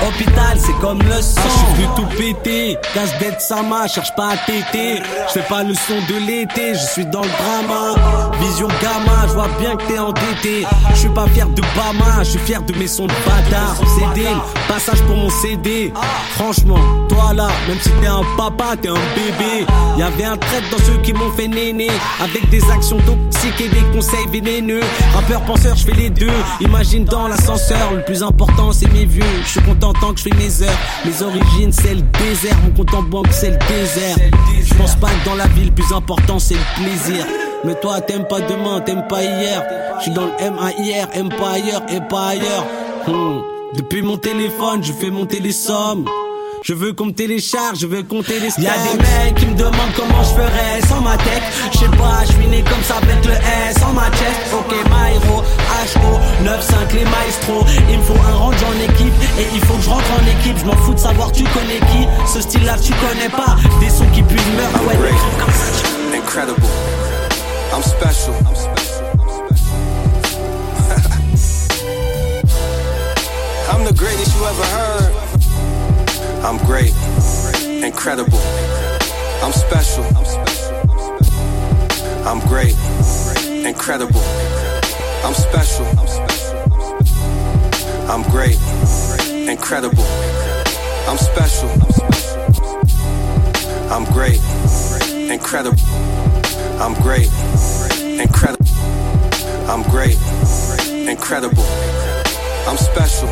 [0.05, 1.41] Hôpital, c'est comme le sang.
[1.45, 2.77] je suis tout péter.
[2.93, 5.01] Casse d'être sama, cherche pas à téter.
[5.27, 8.16] Je fais pas le son de l'été, je suis dans le drama.
[8.39, 10.65] Vision gamin, je vois bien que t'es endetté.
[10.91, 13.75] Je suis pas fier de Bama, je suis fier de mes sons de bâtard.
[13.97, 14.27] CD,
[14.67, 15.91] passage pour mon CD.
[16.35, 19.65] Franchement, toi là, même si t'es un papa, t'es un bébé.
[19.97, 21.87] Y avait un trait dans ceux qui m'ont fait néné.
[22.21, 24.81] Avec des actions toxiques et des conseils vénéneux.
[25.13, 26.31] Rappeur, penseur, je fais les deux.
[26.61, 29.23] Imagine dans l'ascenseur, le plus important c'est mes vieux.
[29.43, 30.77] Je suis content tant que je fais mes heures.
[31.05, 34.17] Mes origines c'est le désert, mon compte en banque c'est le désert.
[34.63, 37.25] Je pense pas que dans la ville, le plus important c'est le plaisir.
[37.63, 39.63] Mais toi t'aimes pas demain, t'aimes pas hier.
[39.97, 42.65] Je suis dans le M-A-I-R, aime pas ailleurs et pas ailleurs.
[43.07, 43.39] Hmm.
[43.73, 46.05] Depuis mon téléphone, je fais monter les sommes.
[46.63, 49.93] Je veux qu'on me télécharge, je veux compter les Y'a des mecs qui me demandent
[49.95, 51.43] comment je ferais sans ma tech.
[51.71, 54.53] Je sais pas, je suis né comme ça avec le S en ma chest.
[54.53, 55.43] Ok, my hero,
[55.95, 57.63] HO, 9-5 les maestros.
[57.89, 60.57] Il me faut un range en équipe et il faut que je rentre en équipe.
[60.59, 62.07] Je m'en fous de savoir tu connais qui.
[62.27, 63.55] Ce style là tu connais pas.
[63.79, 64.97] Des sons qui le meurtre, ouais,
[66.11, 66.19] des
[67.71, 67.73] tu- Incredible.
[67.73, 68.33] I'm special.
[68.45, 69.05] I'm special.
[73.69, 75.13] I'm the greatest you ever heard.
[76.43, 76.93] I'm great.
[77.83, 78.39] Incredible.
[79.43, 80.05] I'm special.
[82.25, 82.75] I'm great.
[83.65, 84.21] Incredible.
[85.23, 85.85] I'm special.
[88.09, 88.57] I'm great.
[89.49, 90.05] Incredible.
[91.07, 91.69] I'm special.
[93.91, 94.41] I'm great.
[95.31, 95.81] Incredible.
[96.79, 97.29] I'm great.
[98.19, 98.65] Incredible.
[99.69, 100.17] I'm great.
[100.89, 101.63] Incredible.
[102.67, 103.29] I'm special.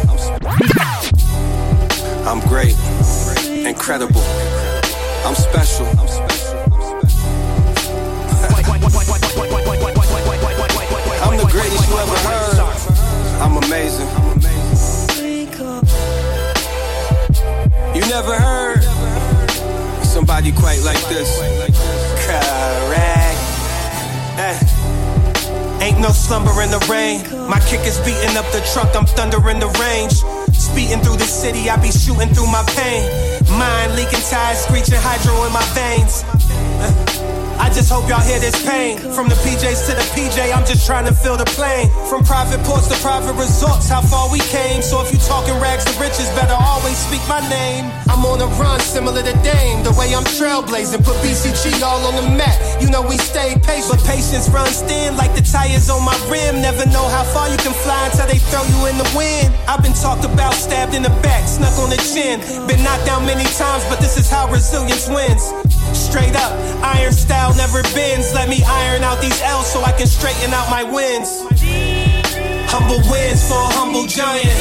[2.28, 2.76] I'm great.
[3.66, 4.22] Incredible.
[5.26, 5.88] I'm special.
[11.24, 12.60] I'm the greatest you ever heard.
[13.42, 14.10] I'm amazing.
[17.96, 18.84] You never heard
[20.04, 21.40] somebody quite like this.
[22.26, 22.95] Correct.
[25.96, 27.24] Ain't no slumber in the rain.
[27.48, 30.20] My kick is beating up the truck, I'm thunder in the range.
[30.52, 33.08] Speeding through the city, I be shooting through my pain.
[33.56, 36.28] Mind leaking, tires screeching, hydro in my veins.
[37.56, 39.00] I just hope y'all hear this pain.
[39.16, 41.88] From the PJs to the PJ, I'm just trying to fill the plane.
[42.12, 44.82] From private ports to private resorts, how far we came.
[44.82, 47.88] So if you talking rags to riches, better always speak my name.
[48.12, 49.80] I'm on a run similar to Dame.
[49.88, 52.60] The way I'm trailblazing, put BCG all on the map.
[52.82, 56.62] You know we stay patient, but patience runs thin like the tires on my rim.
[56.62, 59.54] Never know how far you can fly until they throw you in the wind.
[59.68, 62.40] I've been talked about, stabbed in the back, snuck on the chin.
[62.68, 65.44] Been knocked down many times, but this is how resilience wins.
[65.96, 66.52] Straight up,
[66.84, 68.34] iron style never bends.
[68.34, 71.32] Let me iron out these L's so I can straighten out my wins.
[72.68, 74.52] Humble wins for a humble giant.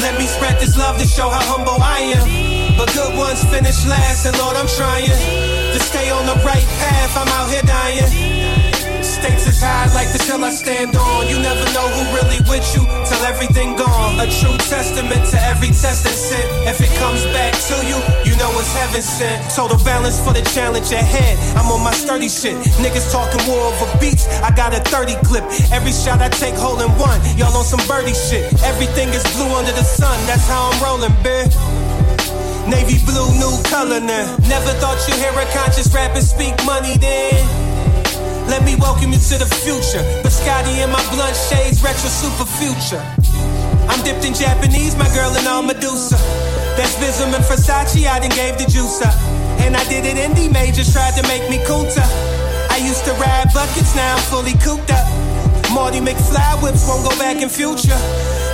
[0.00, 2.76] Let me spread this love to show how humble I am.
[2.78, 7.16] But good ones finish last, and Lord, I'm trying to stay on the right path.
[7.16, 8.62] I'm out here dying.
[9.02, 11.26] Stakes is high like the hill I stand on.
[11.26, 14.18] You never know who really with you till everything gone.
[14.20, 16.44] A true testament to every test and sin.
[16.68, 19.38] If it comes back to you, you know it's heaven sent.
[19.54, 21.38] Total balance for the challenge ahead.
[21.56, 22.54] I'm on my sturdy shit.
[22.82, 24.28] Niggas talking war over beats.
[24.42, 25.44] I got a 30 clip.
[25.72, 27.20] Every shot I take, hole in one.
[27.38, 28.52] Y'all on some birdie shit.
[28.62, 30.18] Everything is blue under the sun.
[30.26, 31.54] That's how I'm rolling, bitch.
[32.68, 34.36] Navy blue, new color now.
[34.46, 37.42] Never thought you'd hear a conscious rapper speak money then.
[38.46, 40.02] Let me welcome you to the future.
[40.22, 43.02] Biscotti in my blunt shades, retro super future.
[43.88, 46.16] I'm dipped in Japanese, my girl in all Medusa.
[46.76, 49.14] That's Vism and Versace, I done gave the juice up.
[49.64, 52.04] And I did it in D majors, tried to make me kunta.
[52.70, 55.06] I used to ride buckets, now I'm fully cooped up.
[55.72, 57.98] Marty McFly whips won't go back in future.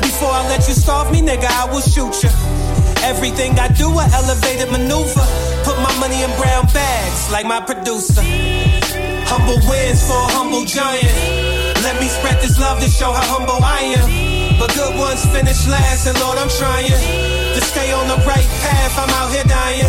[0.01, 2.31] Before I let you starve me, nigga, I will shoot ya.
[3.09, 5.25] Everything I do, a elevated maneuver.
[5.65, 8.21] Put my money in brown bags, like my producer.
[9.25, 11.09] Humble wins for a humble giant.
[11.89, 14.61] Let me spread this love to show how humble I am.
[14.61, 18.93] But good ones finish last, and Lord, I'm trying to stay on the right path.
[19.01, 19.89] I'm out here dying.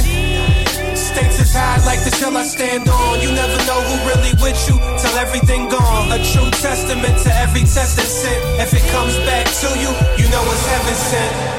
[0.95, 3.19] Stakes is high like the hill I stand on.
[3.19, 6.07] You never know who really with you till everything gone.
[6.15, 8.39] A true testament to every test and sin.
[8.63, 11.58] If it comes back to you, you know it's heaven sent.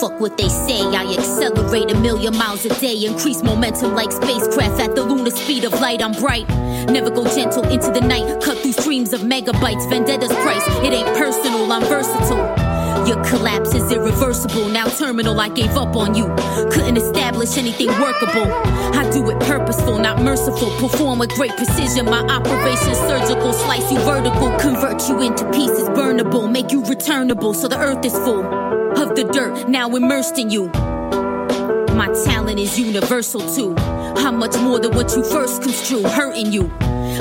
[0.00, 4.80] Fuck what they say, I accelerate a million miles a day, increase momentum like spacecraft
[4.80, 6.02] at the lunar speed of light.
[6.02, 6.48] I'm bright,
[6.88, 9.88] never go gentle into the night, cut through streams of megabytes.
[9.90, 12.72] Vendetta's price, it ain't personal, I'm versatile.
[13.06, 14.68] Your collapse is irreversible.
[14.68, 16.26] Now terminal, I gave up on you.
[16.70, 18.52] Couldn't establish anything workable.
[18.52, 20.70] I do it purposeful, not merciful.
[20.78, 22.06] Perform with great precision.
[22.06, 27.54] My operation surgical, slice you vertical, convert you into pieces burnable, make you returnable.
[27.54, 30.66] So the earth is full of the dirt, now immersed in you.
[31.94, 33.74] My talent is universal too.
[34.20, 36.70] How much more than what you first construe, hurting you.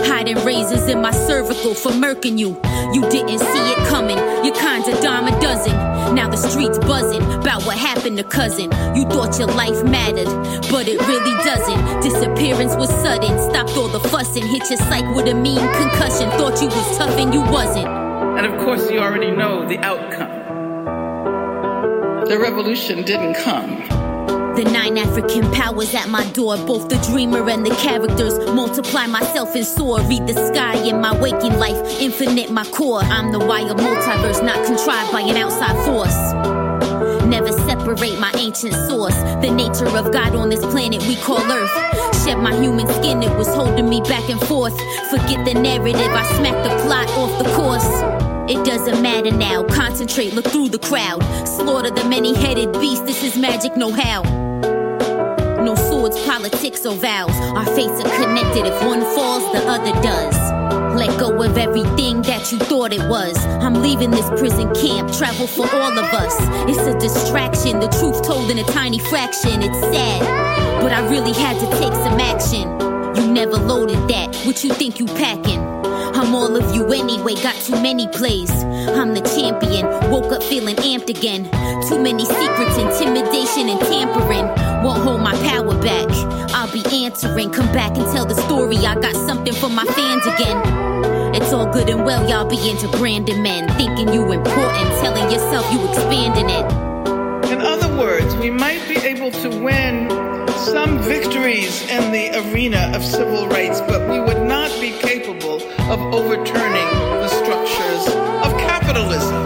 [0.07, 2.49] Hiding razors in my cervical for murking you.
[2.93, 5.73] You didn't see it coming, your kind's a dime a dozen.
[6.15, 8.71] Now the streets buzzing about what happened to cousin.
[8.95, 10.27] You thought your life mattered,
[10.71, 12.01] but it really doesn't.
[12.01, 14.45] Disappearance was sudden, stopped all the fussing.
[14.47, 16.29] Hit your psych with a mean concussion.
[16.31, 17.88] Thought you was tough and you wasn't.
[17.88, 20.40] And of course, you already know the outcome.
[22.31, 23.83] The revolution didn't come.
[24.55, 28.39] The nine African powers at my door, both the dreamer and the characters.
[28.55, 33.01] Multiply myself and soar, read the sky in my waking life, infinite my core.
[33.01, 36.15] I'm the wild multiverse, not contrived by an outside force.
[37.25, 42.23] Never separate my ancient source, the nature of God on this planet we call Earth.
[42.23, 44.79] Shed my human skin, it was holding me back and forth.
[45.09, 48.20] Forget the narrative, I smack the plot off the course.
[48.51, 49.63] It doesn't matter now.
[49.63, 51.23] Concentrate, look through the crowd.
[51.47, 53.05] Slaughter the many headed beast.
[53.05, 54.23] This is magic no how.
[55.63, 57.31] No swords, politics, or vows.
[57.31, 58.65] Our fates are connected.
[58.65, 60.35] If one falls, the other does.
[60.99, 63.37] Let go of everything that you thought it was.
[63.63, 66.35] I'm leaving this prison camp, travel for all of us.
[66.67, 69.63] It's a distraction, the truth told in a tiny fraction.
[69.63, 72.67] It's sad, but I really had to take some action.
[73.15, 74.35] You never loaded that.
[74.45, 75.70] What you think you packing?
[76.21, 78.51] I'm all of you anyway, got too many plays.
[78.51, 81.45] I'm the champion, woke up feeling amped again.
[81.89, 84.45] Too many secrets, intimidation, and tampering.
[84.86, 86.07] Won't hold my power back.
[86.53, 87.49] I'll be answering.
[87.49, 88.77] Come back and tell the story.
[88.77, 90.62] I got something for my fans again.
[91.34, 93.67] It's all good and well, y'all be into branding men.
[93.69, 97.51] Thinking you important, telling yourself you expanding it.
[97.51, 100.30] In other words, we might be able to win
[100.65, 105.56] some victories in the arena of civil rights, but we would not be capable
[105.89, 106.88] of overturning
[107.19, 108.08] the structures
[108.45, 109.41] of capitalism.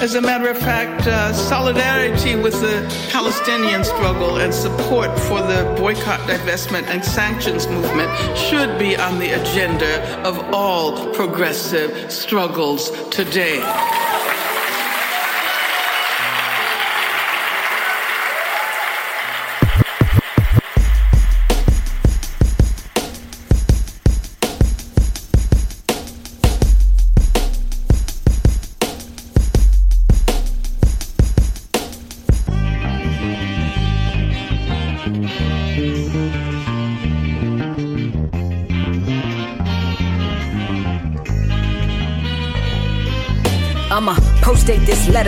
[0.00, 5.74] As a matter of fact, uh, solidarity with the Palestinian struggle and support for the
[5.76, 13.60] boycott, divestment, and sanctions movement should be on the agenda of all progressive struggles today.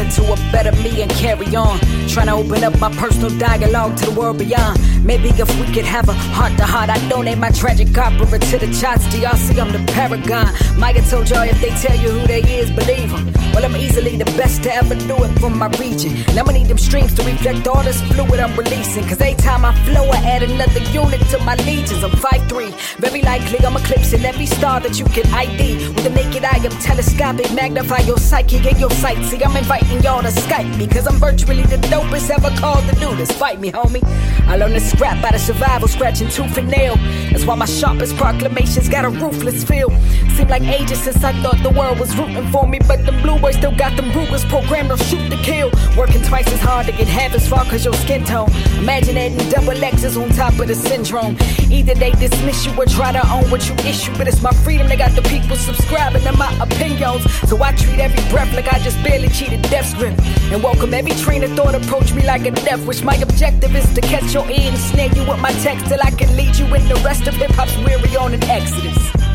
[0.04, 1.78] To a better me and carry on.
[2.08, 4.78] Trying to open up my personal dialogue to the world beyond.
[5.06, 8.58] Maybe if we could have a heart to heart, I'd donate my tragic opera to
[8.58, 9.06] the charts.
[9.06, 10.52] Do y'all see I'm the paragon?
[10.76, 13.32] Maya told y'all if they tell you who they is, believe them.
[13.54, 16.12] Well, I'm easily the best to ever do it for my region.
[16.26, 19.04] And I'ma need them streams to reflect all this fluid I'm releasing.
[19.04, 22.02] Cause every time I flow, I add another unit to my legions.
[22.02, 22.74] I'm 5'3.
[22.98, 25.86] Very likely I'm eclipsing every star that you can ID.
[25.86, 29.24] With the naked eye, I'm telescopic, magnify your psyche and your sight.
[29.26, 30.88] See, I'm inviting y'all to Skype me.
[30.88, 33.30] Cause I'm virtually the dopest ever called to do this.
[33.30, 34.02] Fight me, homie.
[34.48, 36.96] I learned to scrap out of survival, scratching tooth and nail.
[37.30, 39.90] That's why my sharpest proclamations got a ruthless feel.
[40.36, 42.78] Seemed like ages since I thought the world was rooting for me.
[42.86, 45.70] But them blue boys still got them Rugers programmed to shoot to kill.
[45.96, 48.50] Working twice as hard to get half as far cause your skin tone.
[48.76, 51.38] Imagine adding double X's on top of the syndrome.
[51.70, 54.12] Either they dismiss you or try to own what you issue.
[54.18, 57.24] But it's my freedom, they got the people subscribing to my opinions.
[57.48, 60.20] So I treat every breath like I just barely cheated death's grip.
[60.52, 63.00] And welcome every train of thought approach me like a death wish.
[63.02, 66.10] My objective is to catch your ear and snare you with my text till I
[66.10, 69.25] can lead you in the rest of hip hop's weary on an exodus.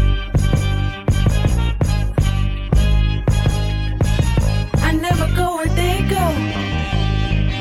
[6.16, 6.26] go.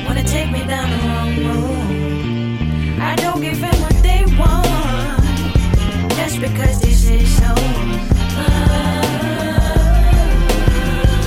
[0.05, 3.01] Wanna take me down the wrong road.
[3.09, 5.23] I don't give them what they want.
[6.19, 7.51] Just because they say so.
[8.43, 8.51] Oh.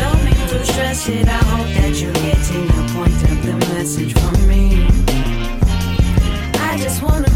[0.01, 1.27] Don't mean to stress it.
[1.29, 4.65] I hope that you're getting the point of the message from me.
[6.69, 7.34] I just wanna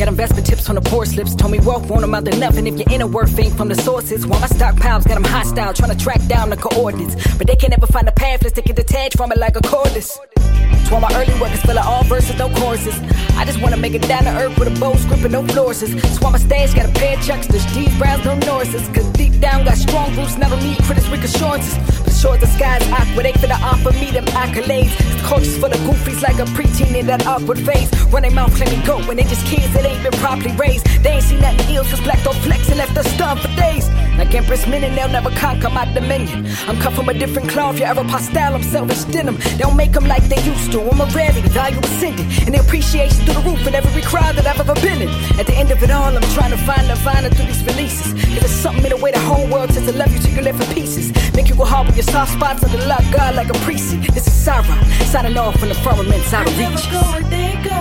[0.00, 1.34] Got investment tips on the poor slips.
[1.34, 4.26] Told me wealth won't amount to nothing if your inner worth ain't from the sources.
[4.26, 7.16] While my stockpiles got them hostile, trying to track down the coordinates.
[7.36, 10.16] But they can never find the pamphlets, they can detach from it like a cordless.
[10.36, 12.98] That's why my early work is full of all verses, no choruses.
[13.36, 15.94] I just wanna make it down to earth with a bow script and no flourishes.
[16.00, 18.88] That's why my stage got a pair of chucks, there's D's, Browns, no Norrises.
[18.94, 21.76] Cause deep down got strong roots, never meet critics with assurances.
[22.20, 22.46] Short the
[22.92, 24.92] awkward, they finna offer me them accolades.
[24.98, 27.88] The culture's full of goofies like a preteen in that awkward phase.
[28.12, 30.84] Run their mouth claiming go when they just kids that ain't been properly raised.
[31.02, 33.88] They ain't seen nothing ill since black don't flex and left us stunned for days.
[34.20, 36.46] Like Empress Minin, they'll never conquer my dominion.
[36.68, 39.36] I'm cut from a different cloth, you ever style, I'm selfish denim.
[39.38, 40.80] They don't make them like they used to.
[40.82, 42.26] I'm a rarity, value ascending.
[42.44, 45.08] And the appreciation through the roof in every crowd that I've ever been in.
[45.40, 48.12] At the end of it all, I'm trying to find the vine through these releases.
[48.12, 50.42] If there's something in the way the whole world says to love you till you
[50.42, 51.06] live in pieces.
[51.34, 53.96] Make you go hard with your soft spots under love God like a priest.
[54.12, 54.64] This is Sarah,
[55.06, 56.76] signing off from the firmaments out of I reach.
[56.76, 57.78] never go where they go.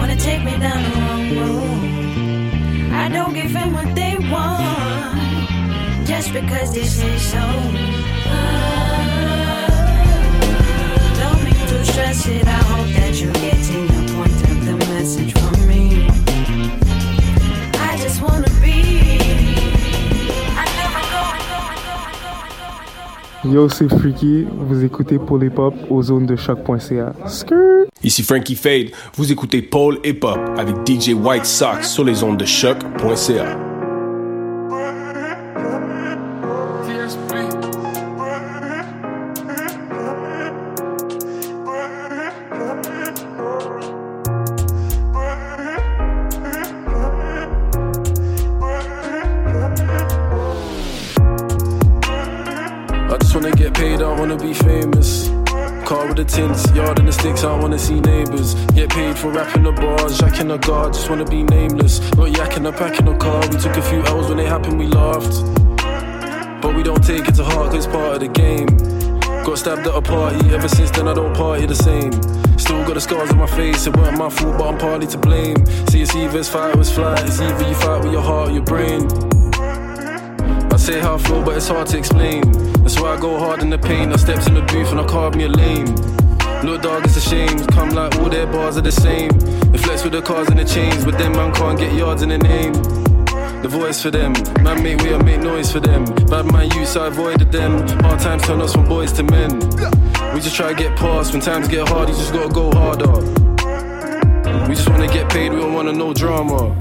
[0.00, 1.87] Wanna take me down the wrong road.
[3.00, 5.48] I don't give them what they want.
[6.06, 7.38] Just because they say so.
[8.26, 9.68] Ah,
[11.20, 12.46] don't mean to stress it.
[12.46, 16.08] I hope that you're getting the point of the message from me.
[17.88, 18.50] I just wanna
[23.44, 27.12] Yo, c'est Freaky, vous écoutez Paul Hip Hop aux zones de choc.ca.
[28.02, 32.36] Ici Frankie Fade, vous écoutez Paul Hip Hop avec DJ White Sox sur les ondes
[32.36, 33.77] de choc.ca.
[57.78, 58.54] wanna see neighbors.
[58.74, 62.00] Get paid for rapping the bars, jacking the guard, just wanna be nameless.
[62.16, 64.78] Not yakking the pack in the car, we took a few hours when they happened,
[64.78, 65.44] we laughed.
[66.60, 68.68] But we don't take it to heart, cause it's part of the game.
[69.44, 72.12] Got stabbed at a party, ever since then I don't party the same.
[72.58, 75.18] Still got the scars on my face, it weren't my fault, but I'm partly to
[75.18, 75.64] blame.
[75.88, 78.48] See, it's either it's fight or it's flight, it's either you fight with your heart
[78.48, 79.06] or your brain.
[80.72, 82.42] I say how I feel, but it's hard to explain.
[82.82, 84.12] That's why I go hard in the pain.
[84.12, 85.94] I stepped in the booth and I carved me a lane.
[86.64, 87.58] Look, dog, it's a shame.
[87.68, 89.30] Come like all their bars are the same.
[89.70, 92.30] They flex with the cars and the chains, but them man can't get yards in
[92.30, 92.72] the name.
[93.62, 94.32] The voice for them,
[94.62, 96.04] man make way, I make noise for them.
[96.26, 97.86] Bad man use, I avoided them.
[98.02, 99.58] Hard times turn us from boys to men.
[100.34, 101.32] We just try to get past.
[101.32, 103.12] When times get hard, you just gotta go harder.
[104.68, 106.76] We just wanna get paid, we don't wanna no drama.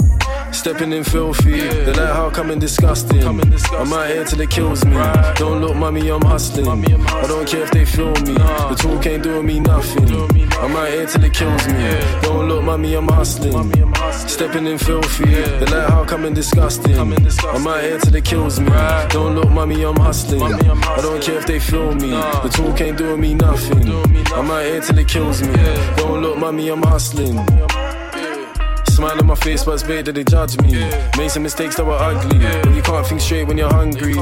[0.58, 3.24] Stepping in filthy, they like how coming disgusting.
[3.24, 4.98] I'm out here till it kills me.
[5.36, 6.68] Don't look, mummy, I'm hustling.
[6.68, 8.34] I don't care if they feel me.
[8.34, 10.12] The talk ain't doing me nothing.
[10.60, 11.74] I'm out here till it kills me.
[12.24, 13.72] Don't look, mummy, I'm hustling.
[14.12, 16.98] Stepping in filthy, they like how coming disgusting.
[16.98, 17.14] I'm
[17.68, 18.72] out here till it kills me.
[19.10, 20.42] Don't look, mummy, I'm hustling.
[20.42, 22.10] I don't care if they feel me.
[22.10, 23.88] The talk ain't doing me nothing.
[24.34, 25.54] I'm out here till it kills me.
[25.98, 27.38] Don't look, mummy, I'm hustling.
[28.98, 30.74] Smile on my face, but it's bait that they judge me.
[31.20, 32.40] Made some mistakes that were ugly.
[32.40, 34.16] But you can't think straight when you're hungry.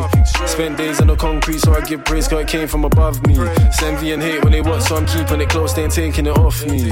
[0.47, 3.35] Spent days on the concrete, so I give praise cause it came from above me.
[3.39, 6.25] It's envy and hate when they watch, so I'm keeping it close, they ain't taking
[6.25, 6.91] it off me.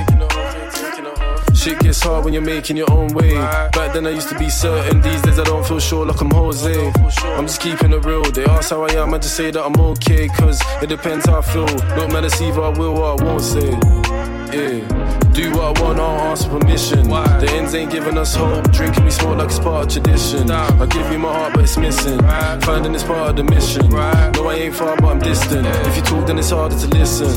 [1.54, 3.34] Shit gets hard when you're making your own way.
[3.34, 6.32] Back then I used to be certain, these days I don't feel sure like I'm
[6.32, 6.94] Jose.
[7.36, 8.24] I'm just keeping it real.
[8.24, 11.40] They ask how I am, I just say that I'm okay, cause it depends how
[11.40, 11.66] I feel.
[11.98, 14.33] Don't matter, either I will or I won't say.
[14.54, 15.30] Yeah.
[15.34, 17.10] Do what I want, I'll ask for permission.
[17.10, 18.72] The ends ain't giving us hope.
[18.72, 20.52] Drinking we smoke like it's part of tradition.
[20.52, 22.20] I give you my heart, but it's missing.
[22.62, 23.90] Finding it's part of the mission.
[23.90, 24.32] Right.
[24.36, 25.66] No, I ain't far, but I'm distant.
[25.88, 27.30] If you talk, then it's harder to listen.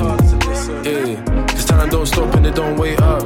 [0.85, 1.47] Yeah.
[1.47, 3.23] Cause time don't stop and it don't wait up.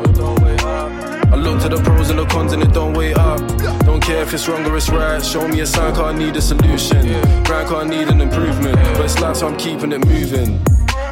[1.32, 3.40] I look to the pros and the cons and it don't wait up.
[3.86, 5.24] Don't care if it's wrong or it's right.
[5.24, 7.02] Show me a sign, I need a solution.
[7.42, 8.76] Brand, I need an improvement.
[8.76, 10.60] But it's life, so I'm keeping it moving.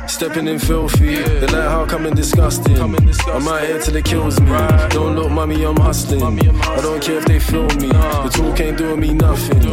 [0.08, 2.76] Stepping in filthy, they like how coming disgusting.
[2.80, 2.94] I'm
[3.46, 4.50] out here till it kills me.
[4.88, 6.22] Don't look, mummy, I'm hustling.
[6.22, 7.88] I don't care if they feel me.
[7.88, 9.64] The talk ain't doing me nothing.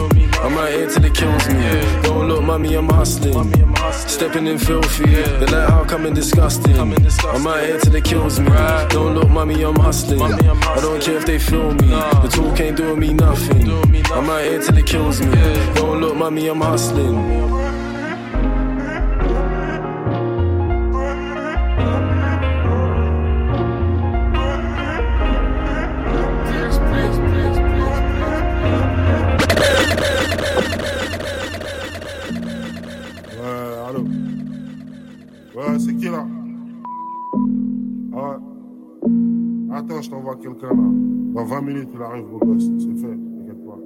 [0.43, 2.01] I'm out here till it kills me.
[2.03, 3.51] Don't look, mummy, I'm hustling.
[3.93, 6.77] Stepping in filthy, they like how coming disgusting.
[6.77, 8.49] I'm out here till it kills me.
[8.89, 10.21] Don't look, mummy, I'm hustling.
[10.21, 11.87] I don't care if they feel me.
[11.87, 13.69] The talk ain't doing me nothing.
[14.11, 15.33] I'm out here till it kills me.
[15.75, 17.64] Don't look, mummy, I'm hustling.
[35.77, 36.25] C'est qui là?
[38.13, 38.37] Ouais.
[39.75, 40.83] Attends, je t'envoie quelqu'un là.
[41.33, 42.63] Dans 20 minutes, il arrive, beau gosse.
[42.79, 43.77] C'est fait, t'inquiète pas.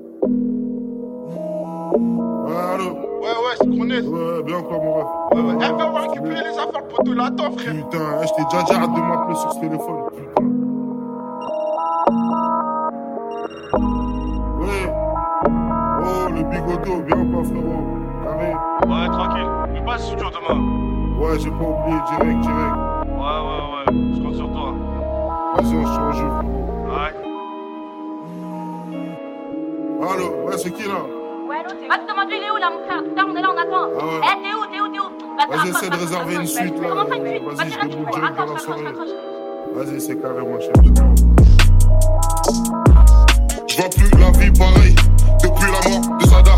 [2.46, 2.86] Ouais, allô?
[3.22, 4.06] Ouais, ouais, c'est Chronès.
[4.06, 5.54] Ouais, bien quoi, mon ref Ouais, ouais.
[5.56, 7.74] Eh, viens, on va récupérer les affaires, le poteau l'attend, frère.
[7.74, 9.96] Putain, eh, je t'ai déjà dit, arrête de m'appeler sur ce téléphone.
[10.16, 10.46] Putain.
[14.60, 14.94] Ouais.
[16.04, 17.84] Oh, le bigoto, bien quoi, frérot?
[18.24, 18.54] Carré.
[18.88, 19.50] Ouais, tranquille.
[19.74, 20.89] Mais pas si dur demain.
[21.20, 22.76] Ouais, j'ai pas oublié, direct, direct.
[23.08, 23.86] Ouais, ouais, ouais.
[24.16, 24.74] Je compte sur toi.
[25.58, 26.44] Vas-y, on frérot.
[26.88, 27.12] Ouais.
[30.02, 31.02] Allô, ouais, c'est qui là?
[31.50, 33.04] Ouais, l'autre, va te demander il est où là, mon frère?
[33.04, 33.90] Putain, on est là, on attend.
[34.00, 34.22] Ah ouais.
[34.24, 35.10] Eh, t'es où, t'es où, t'es où?
[35.52, 36.88] Vas-y, essaie de réserver une suite là.
[36.94, 38.86] Vas-y, je raccroche, débrouille direct dans la raccroche, soirée.
[38.86, 39.14] raccroche.
[39.76, 40.72] Vas-y, c'est carré, mon chef.
[43.68, 44.96] Je vois plus la vie pareille
[45.44, 46.58] depuis la mort de Sada.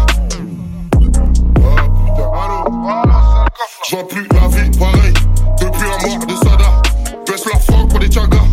[0.94, 1.84] Ah
[2.16, 2.60] putain, allô
[3.88, 5.14] Je vois plus la vie pareille
[5.60, 6.82] depuis la mort de Sada.
[7.28, 8.46] Baisse la foi pour des tchagas.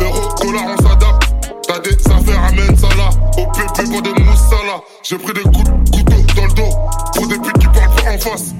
[0.00, 1.30] Euro, dollar, on s'adapte.
[1.66, 3.10] T'as des affaires, amène ça là.
[3.38, 4.80] Au PP pour des moussala.
[5.02, 6.76] J'ai pris des coups de couteau dans le dos.
[7.14, 8.54] Pour des putes qui parlent pas en face.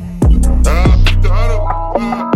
[0.66, 1.61] Allô
[1.96, 2.30] ah.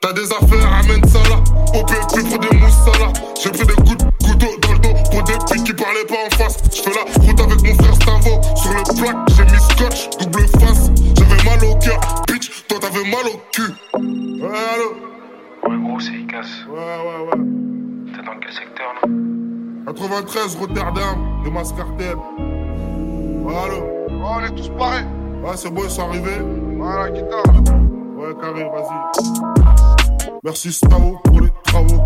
[0.00, 1.36] T'as des affaires, amène ça là.
[1.74, 3.12] Au PP pour des moussala.
[3.42, 4.94] J'ai pris des coups de couteau dans le dos.
[5.10, 6.56] Pour des putes qui parlaient pas en face.
[6.72, 8.40] J'fais la route avec mon frère Stavo.
[8.56, 10.90] Sur le plaque, j'ai mis scotch, double face.
[11.16, 12.00] J'avais mal au cœur,
[12.80, 13.72] t'avais mal au cul.
[13.94, 16.46] Ouais, allô Ouais, gros, c'est Icas.
[16.68, 18.12] Ouais, ouais, ouais.
[18.14, 19.08] T'es dans quel secteur là
[19.86, 22.16] 93 Rotterdam, de Mascartel.
[23.44, 23.86] Ouais, allô
[24.22, 25.04] Oh, on est tous pareils.
[25.42, 26.40] Ouais, c'est bon, ils sont arrivés.
[26.76, 27.42] Voilà, guitare.
[28.16, 29.40] Ouais, carré, vas-y.
[30.42, 32.02] Merci Stavo pour les travaux.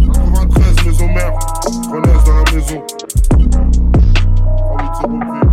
[0.00, 1.32] 93 maison mère,
[1.90, 2.84] Renaissance dans la maison.
[4.50, 5.51] Ah oui, c'est bon,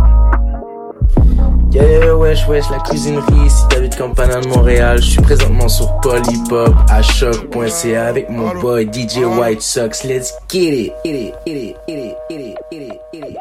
[1.80, 6.74] Yeah, wesh, wesh, la cuisinerie, si t'habites Campana de Montréal, je suis présentement sur Polypop
[6.90, 10.04] à choc.ca avec mon boy DJ White Sox.
[10.04, 12.82] Let's get it, it, it, it, it, it,
[13.14, 13.40] it.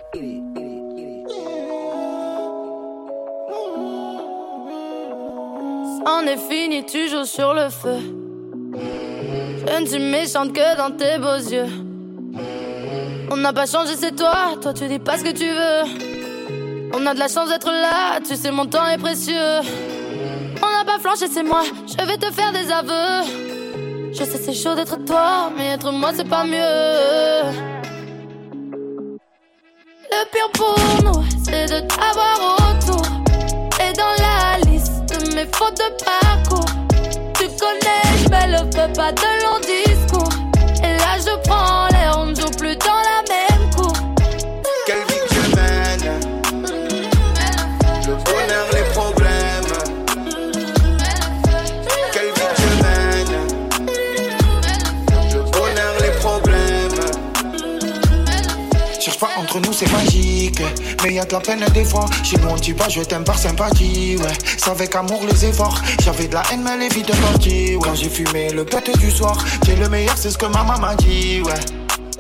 [6.05, 7.97] On est fini, tu joues sur le feu.
[9.67, 11.67] Je ne suis méchante que dans tes beaux yeux.
[13.31, 14.55] On n'a pas changé, c'est toi.
[14.61, 16.18] Toi, tu dis pas ce que tu veux.
[16.91, 19.59] On a de la chance d'être là, tu sais, mon temps est précieux.
[20.61, 21.63] On n'a pas flanché, c'est moi.
[21.87, 23.29] Je vais te faire des aveux.
[24.11, 26.57] Je sais, c'est chaud d'être toi, mais être moi, c'est pas mieux.
[30.11, 33.05] Le pire pour nous, c'est de t'avoir autour.
[33.79, 36.65] Et dans la liste de mes fautes de parcours,
[37.35, 40.33] tu connais, je le pas de long discours.
[40.83, 41.88] Et là, je prends
[59.49, 60.61] entre nous, c'est magique.
[61.03, 62.05] Mais y a de la peine des fois.
[62.23, 64.15] Chez nous, on dit je t'aime par sympathie.
[64.17, 65.81] Ouais, c'est avec amour les efforts.
[66.03, 67.75] J'avais de la haine, mais les vies de partie.
[67.75, 67.81] Ouais.
[67.81, 70.93] Quand j'ai fumé le pète du soir, t'es le meilleur, c'est ce que ma maman
[70.97, 71.41] dit.
[71.41, 71.53] Ouais,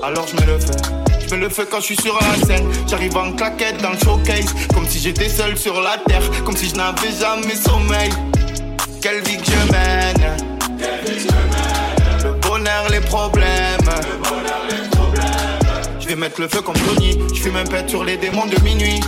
[0.01, 1.27] alors je me le fais.
[1.27, 2.67] Je me le fais quand je suis sur la scène.
[2.87, 4.53] J'arrive en claquette dans le showcase.
[4.73, 6.23] Comme si j'étais seul sur la terre.
[6.43, 8.09] Comme si je n'avais jamais sommeil.
[9.01, 10.37] Quelle vie que je mène.
[12.23, 13.78] Le bonheur, les problèmes.
[16.09, 17.19] Je vais mettre le feu comme Tony.
[17.35, 18.99] Je fume un pet sur les démons de minuit.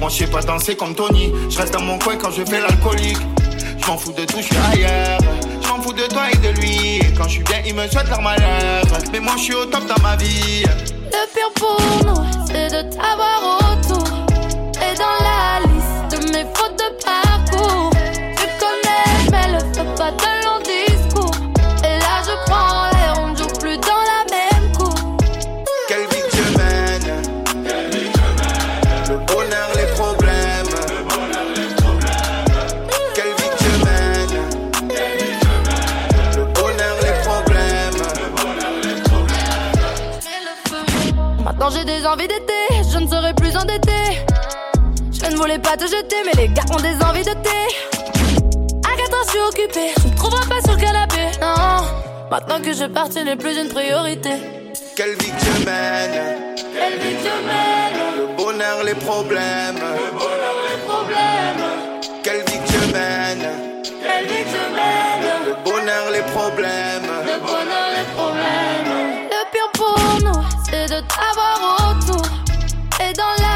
[0.00, 1.32] Moi, je sais pas danser comme Tony.
[1.48, 3.16] Je reste dans mon coin quand je fais l'alcoolique.
[3.80, 5.20] Je m'en fous de tout, je suis ailleurs.
[5.62, 6.96] Je m'en fous de toi et de lui.
[6.96, 8.82] Et quand je suis bien, il me souhaite leur malheur.
[9.12, 10.64] Mais moi, je suis au top dans ma vie.
[10.64, 14.27] Le pire pour nous, c'est de t'avoir autour.
[45.38, 47.60] Voulais pas te jeter, mais les gars ont des envies de thé.
[48.84, 51.22] À 4 ans, je suis occupée, je me trouverai pas sur le canapé.
[51.40, 51.84] Non,
[52.30, 54.30] maintenant que je pars, tu n'es plus une priorité.
[54.96, 56.18] Quelle vie que je mène.
[56.56, 57.98] Quelle vie que je mène.
[58.18, 59.76] Le bonheur, les problèmes.
[59.76, 61.64] Le bonheur, les problèmes.
[62.24, 63.46] Quelle vie que je mène.
[63.84, 65.26] Quelle vie que je mène.
[65.46, 67.10] Le bonheur, les problèmes.
[67.30, 68.90] Le bonheur, les problèmes.
[69.34, 71.56] Le pire pour nous, c'est de t'avoir
[71.90, 72.26] autour.
[73.00, 73.47] Et dans la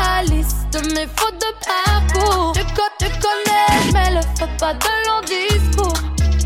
[0.72, 2.52] de mes fautes de parcours.
[2.54, 5.92] Tu, co tu connais, je mets le feu, pas de long discours.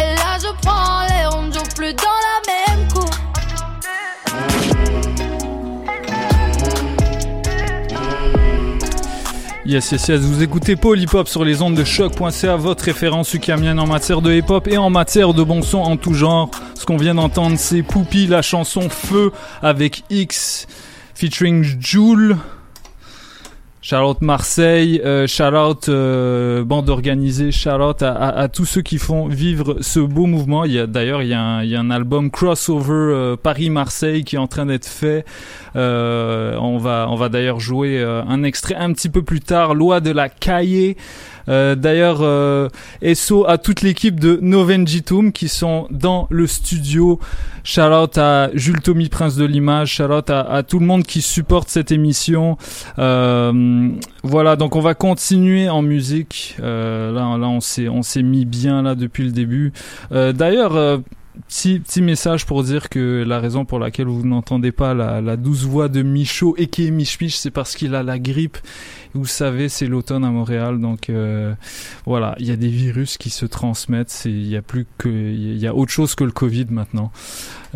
[0.00, 3.10] Et là, je prends les on joue plus dans la même cour.
[9.64, 13.86] Yes, yes, yes, vous écoutez Polypop sur les ondes de choc.ca, votre référence ukamienne en
[13.86, 16.50] matière de hip-hop et en matière de bon son en tout genre.
[16.74, 20.66] Ce qu'on vient d'entendre, c'est Poupie, la chanson Feu avec X
[21.14, 22.36] featuring Joule.
[23.88, 30.00] Shout Marseille, euh, shout euh, bande organisée, shout à, tous ceux qui font vivre ce
[30.00, 30.64] beau mouvement.
[30.64, 34.48] Il y a d'ailleurs il, y a un album crossover euh, Paris-Marseille qui est en
[34.48, 35.24] train d'être fait.
[35.76, 39.76] Euh, on va on va d'ailleurs jouer un extrait un petit peu plus tard.
[39.76, 40.96] Loi de la Cahier.
[41.48, 42.68] Euh, d'ailleurs, euh,
[43.14, 47.20] SO à toute l'équipe de Novenjitum qui sont dans le studio.
[47.64, 49.90] Shout out à Jules Tommy Prince de l'image.
[49.90, 52.56] Shout out à, tout le monde qui supporte cette émission.
[52.98, 53.90] Euh,
[54.22, 56.56] voilà, donc on va continuer en musique.
[56.58, 59.72] là, là, on s'est on s'est mis bien là depuis le début.
[60.10, 61.02] D'ailleurs
[61.48, 65.36] petit, petit message pour dire que la raison pour laquelle vous n'entendez pas la, la,
[65.36, 68.58] douce voix de Michaud et qui est Mich c'est parce qu'il a la grippe.
[69.14, 71.54] Vous savez, c'est l'automne à Montréal, donc euh,
[72.04, 74.22] voilà, il y a des virus qui se transmettent.
[74.26, 77.10] Il y a plus que, il y a autre chose que le Covid maintenant.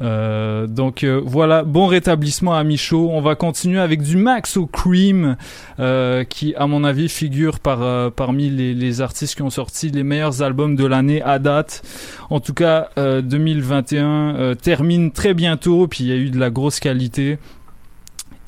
[0.00, 3.10] Euh, donc euh, voilà, bon rétablissement à Michaud.
[3.10, 5.36] On va continuer avec du Maxo Cream,
[5.78, 10.02] euh, qui à mon avis figure par, parmi les, les, artistes qui ont sorti les
[10.02, 11.82] meilleurs albums de l'année à date.
[12.30, 16.80] En tout cas, 2021 termine très bientôt, puis il y a eu de la grosse
[16.80, 17.38] qualité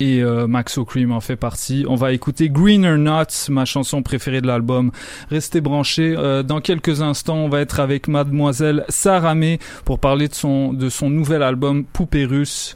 [0.02, 1.84] et euh, Max O'Cream en fait partie.
[1.88, 4.90] On va écouter Greener Nuts, ma chanson préférée de l'album.
[5.30, 6.14] Restez branchés.
[6.18, 10.88] Euh, dans quelques instants, on va être avec Mademoiselle Saramé pour parler de son, de
[10.88, 12.74] son nouvel album Poupée russe.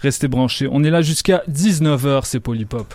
[0.00, 0.66] Restez branchés.
[0.70, 2.94] On est là jusqu'à 19h, c'est Polypop.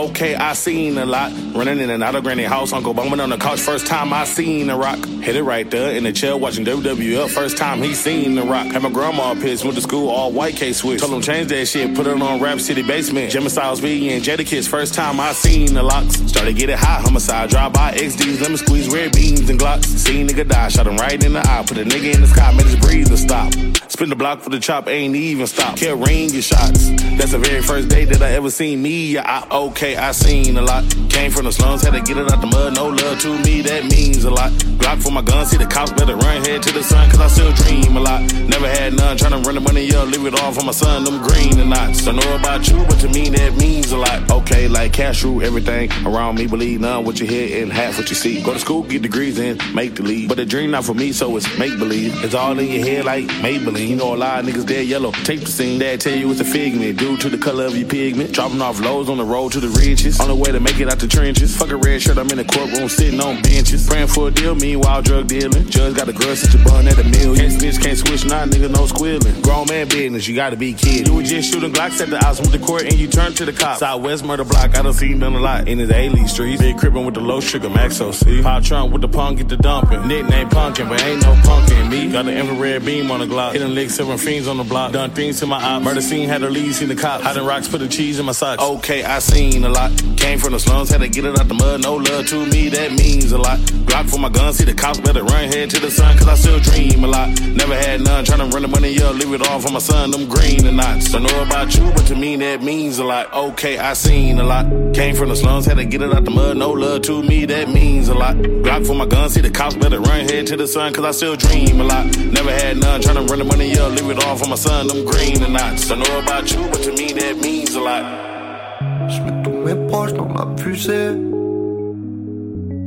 [0.00, 1.30] Okay, I seen a lot.
[1.54, 3.60] Running in and out of granny house, Uncle bumming on the couch.
[3.60, 4.98] First time I seen the rock.
[5.20, 7.28] Hit it right there in the chair watching WWF.
[7.28, 8.68] First time he seen the rock.
[8.68, 11.00] Had my grandma pissed, went to school all white K switch.
[11.00, 13.30] Told him change that shit, put it on Rap City Basement.
[13.30, 14.66] Jimmy Styles B and Jadakiss.
[14.66, 16.14] First time I seen the locks.
[16.14, 17.50] Started get it hot, homicide.
[17.50, 19.84] Drive by XDs, lemon squeeze, red beans and glocks.
[19.84, 21.62] Seen nigga die, shot him right in the eye.
[21.66, 23.52] Put a nigga in the sky, made his breather stop.
[23.90, 25.76] Spin the block for the chop, ain't even stop.
[25.76, 26.88] Kept ring your shots.
[27.18, 29.18] That's the very first day that I ever seen me.
[29.18, 30.84] I, okay, I seen a lot.
[31.08, 32.74] Came from the slums, had to get it out the mud.
[32.74, 34.52] No love to me, that means a lot.
[34.80, 37.28] Glock for my gun, see the cops better run head to the sun, cause I
[37.28, 38.20] still dream a lot.
[38.34, 41.04] Never had none, trying to run the money up, leave it all for my son,
[41.04, 42.04] them green and knots.
[42.04, 44.30] Don't know about you, but to me that means a lot.
[44.30, 48.08] Okay, like cash rule, everything around me, believe none what you hear and half what
[48.08, 48.42] you see.
[48.42, 50.28] Go to school, get degrees and make the lead.
[50.28, 52.24] But the dream not for me, so it's make believe.
[52.24, 53.88] It's all in your head like Maybelline.
[53.88, 55.12] You know a lot of niggas dead yellow.
[55.12, 56.98] Tape the scene, dad tell you it's a figment.
[56.98, 58.32] Due to the color of your pigment.
[58.32, 60.20] Dropping off lows on the road to the riches.
[60.20, 61.56] On the way to make it out the trenches.
[61.56, 63.86] Fuck a red shirt, I'm in the courtroom sitting on benches.
[63.86, 65.68] Praying for a deal, meanwhile drug dealing.
[65.68, 67.36] Judge got a grudge, such a bun at a million.
[67.36, 69.40] Can't snitch, can't switch, nah, nigga, no squealing.
[69.42, 71.08] Grown man business, you gotta be kid.
[71.08, 73.44] You were just shooting Glocks at the house with the court and you turned to
[73.44, 73.80] the cops.
[73.80, 76.60] Southwest murder block, I done seen done a lot in his A-League streets.
[76.60, 78.42] Big crippin' with the low sugar Maxo, see?
[78.42, 80.06] Pop trunk with the punk, get the dumping.
[80.06, 82.10] Nickname punkin', but ain't no punkin' me.
[82.10, 83.52] Got the infrared beam on the Glock.
[83.52, 84.92] Hitting licks, seven fiends on the block.
[84.92, 85.84] Done things to my ops.
[85.84, 87.24] Murder scene, had to leave, seen the cops.
[87.24, 88.62] Hiding rocks, put the cheese in my socks.
[88.62, 89.90] Okay, I seen a lot.
[90.16, 91.82] Came from the slums, had to get it out the mud.
[91.82, 93.58] No love to me, that means a lot.
[93.88, 96.34] Glock for my gun, see the cops better run head to the sun, cause I
[96.34, 97.28] still dream a lot.
[97.40, 100.28] Never had none, tryna run the money up, leave it all for my son, them
[100.28, 101.10] green and knots.
[101.10, 103.32] Don't know about you, but to me that means a lot.
[103.32, 104.66] Okay, I seen a lot.
[104.94, 106.56] Came from the slums, had to get it out the mud.
[106.56, 108.36] No love to me, that means a lot.
[108.36, 111.10] Glock for my gun, see the cops better run head to the sun, cause I
[111.10, 112.06] still dream a lot.
[112.18, 115.04] Never had none, tryna run the money up, leave it all for my son, them
[115.04, 115.88] green and knots.
[115.88, 119.39] Don't know about you, but to me that means a lot.
[119.64, 121.10] Mes proches dans la fusée.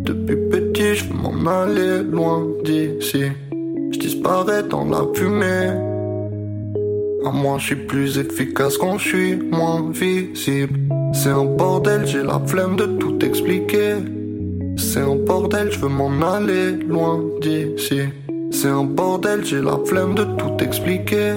[0.06, 3.26] Depuis petit, je m'en aller loin d'ici.
[3.92, 5.70] Je disparais dans la fumée.
[7.26, 10.80] À moi, je suis plus efficace quand je suis moins visible.
[11.14, 13.96] C'est un bordel, j'ai la flemme de tout expliquer.
[14.78, 18.02] C'est un bordel, je veux m'en aller loin d'ici.
[18.52, 21.34] C'est un bordel, j'ai la flemme de tout expliquer.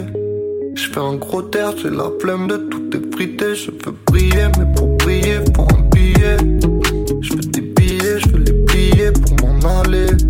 [0.75, 3.55] Je fais un gros terre, j'ai la flemme de tout effriter.
[3.55, 4.96] Je veux briller, mais pour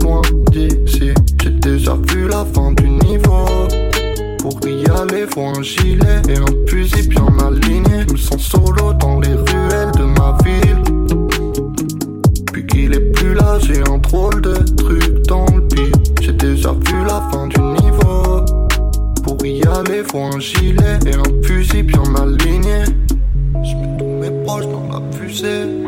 [0.02, 1.12] loin d'ici.
[1.42, 3.46] J'ai déjà vu la fin du niveau.
[4.40, 8.04] Pour y aller, faut un gilet et un fusil bien aligné.
[8.06, 10.82] Je me sens solo dans les ruelles de ma ville.
[12.52, 15.92] Puis qu'il est plus là, j'ai un drôle de truc dans le pire.
[16.20, 18.44] J'ai déjà vu la fin du niveau.
[19.22, 22.84] Pour y aller, faut un gilet et un fusil bien aligné.
[23.62, 25.85] Je mets tous mes proches dans la fusée.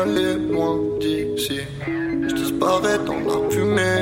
[0.00, 1.60] Aller loin d'ici.
[1.86, 4.00] Je disparais dans la fumée.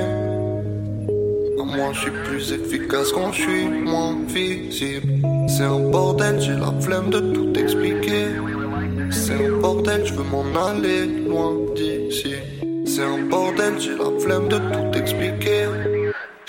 [1.57, 5.13] moi, je suis plus efficace quand je suis moins visible.
[5.49, 8.27] C'est un bordel, j'ai la flemme de tout expliquer.
[9.11, 12.35] C'est un bordel, je veux m'en aller loin d'ici.
[12.87, 15.65] C'est un bordel, j'ai la flemme de tout expliquer.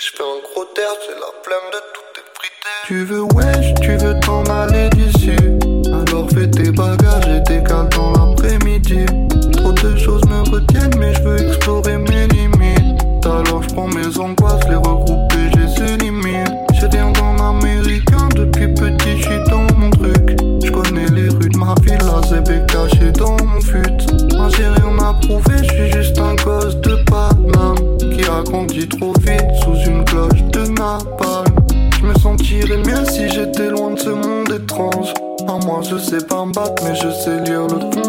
[0.02, 2.76] Je fais un gros terre, j'ai la flemme de tout effriter.
[2.86, 3.59] Tu veux wesh,
[36.64, 37.99] sais pas me battre, mais je sais lire le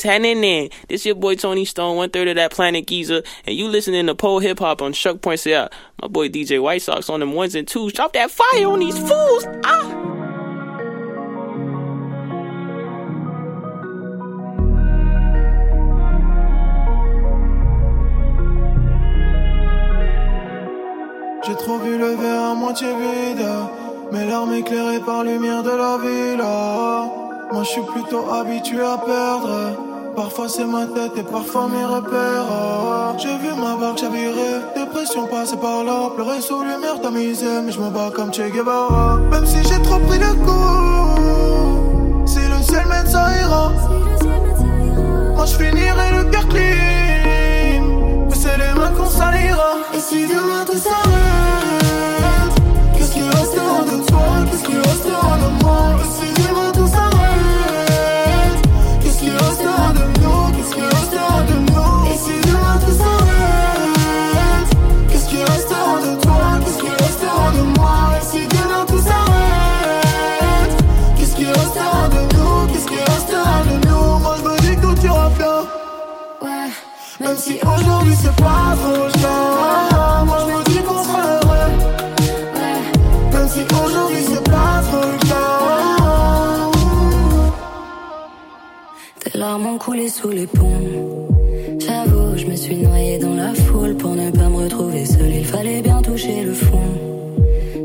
[0.00, 0.70] what's happening?
[0.88, 4.14] This your boy Tony Stone, one third of that Planet Giza, and you listening to
[4.14, 5.68] Pole Hip Hop on Shuck.ca.
[6.00, 7.92] My boy DJ White Sox on them ones and twos.
[7.92, 9.44] Drop that fire on these fools!
[9.64, 10.06] Ah!
[21.46, 23.44] J'ai trop vu le verre à moitié vide,
[25.04, 27.29] par lumière de la.
[27.52, 29.76] Moi je suis plutôt habitué à perdre.
[30.14, 32.46] Parfois c'est ma tête et parfois mes repères.
[33.18, 37.80] J'ai vu ma barque chavirer, dépression passer par là, pleurer sous lumière tamisée, mais je
[37.80, 39.18] me bats comme Che Guevara.
[39.32, 43.72] Même si j'ai trop pris de coups, si le ciel m'aide ça ira.
[45.34, 47.82] Moi je finirai le cœur clean,
[48.28, 49.72] mais c'est les mains qu'on salira.
[49.94, 51.69] Et si demain tout s'arrête,
[89.70, 90.82] ont coulé sous les ponts.
[91.78, 95.32] J'avoue, je me suis noyé dans la foule pour ne pas me retrouver seul.
[95.32, 96.90] Il fallait bien toucher le fond.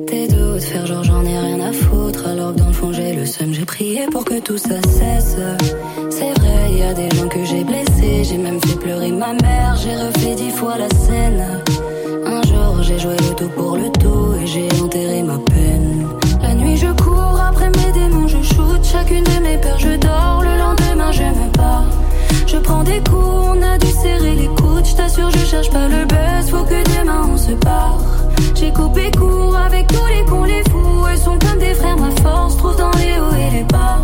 [0.07, 2.27] Tes doutes, faire genre j'en ai rien à foutre.
[2.27, 5.37] Alors que dans le fond j'ai le seum, j'ai prié pour que tout ça cesse.
[6.09, 8.23] C'est vrai, y a des gens que j'ai blessés.
[8.23, 11.45] J'ai même fait pleurer ma mère, j'ai refait dix fois la scène.
[12.25, 16.07] Un jour j'ai joué le tout pour le tout et j'ai enterré ma peine.
[16.41, 20.41] La nuit je cours après mes démons, je shoot chacune de mes peurs, je dors.
[20.41, 21.54] Le lendemain je me.
[22.47, 24.85] Je prends des coups, on a dû serrer les coudes.
[24.85, 27.99] Je t'assure, je cherche pas le buzz, faut que demain on se part.
[28.55, 31.05] J'ai coupé court avec tous les cons, les fous.
[31.11, 33.99] Eux sont comme des frères, ma force trouve dans les hauts et les bas.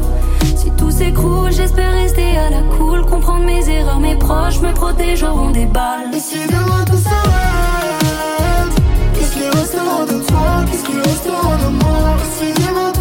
[0.55, 3.05] Si tout s'écroule, j'espère rester à la cool.
[3.05, 6.13] Comprendre mes erreurs, mes proches me protégeront des balles.
[6.15, 8.75] Et si demain tout s'arrête,
[9.13, 12.17] qu'est-ce qui restera de toi, qu'est-ce qui restera de moi?
[12.37, 12.91] Si demain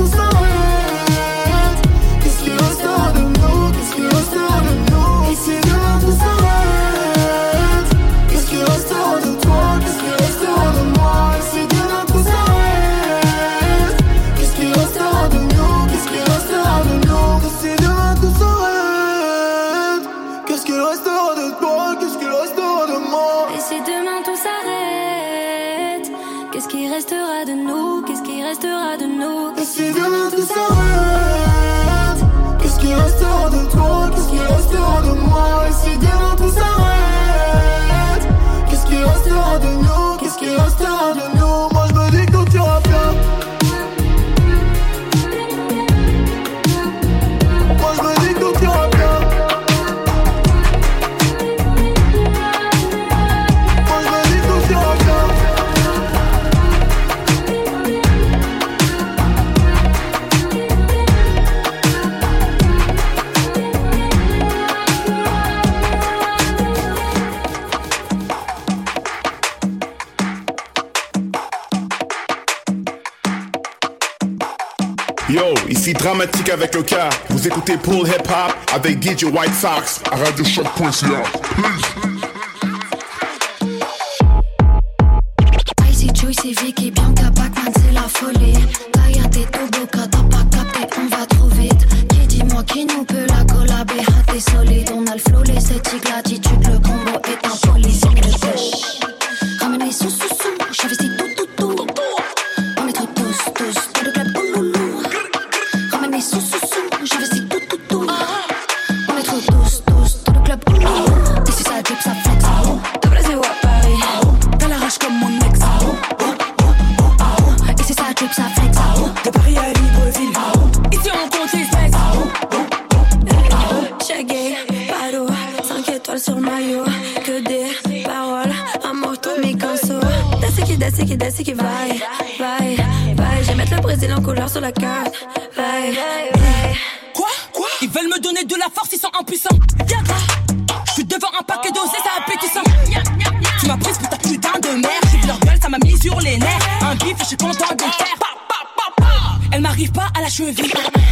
[76.50, 77.10] avec le cas.
[77.28, 81.22] Vous écoutez Pull Hip Hop avec DJ White Sox à radiochoc.ca.
[81.58, 82.09] Icy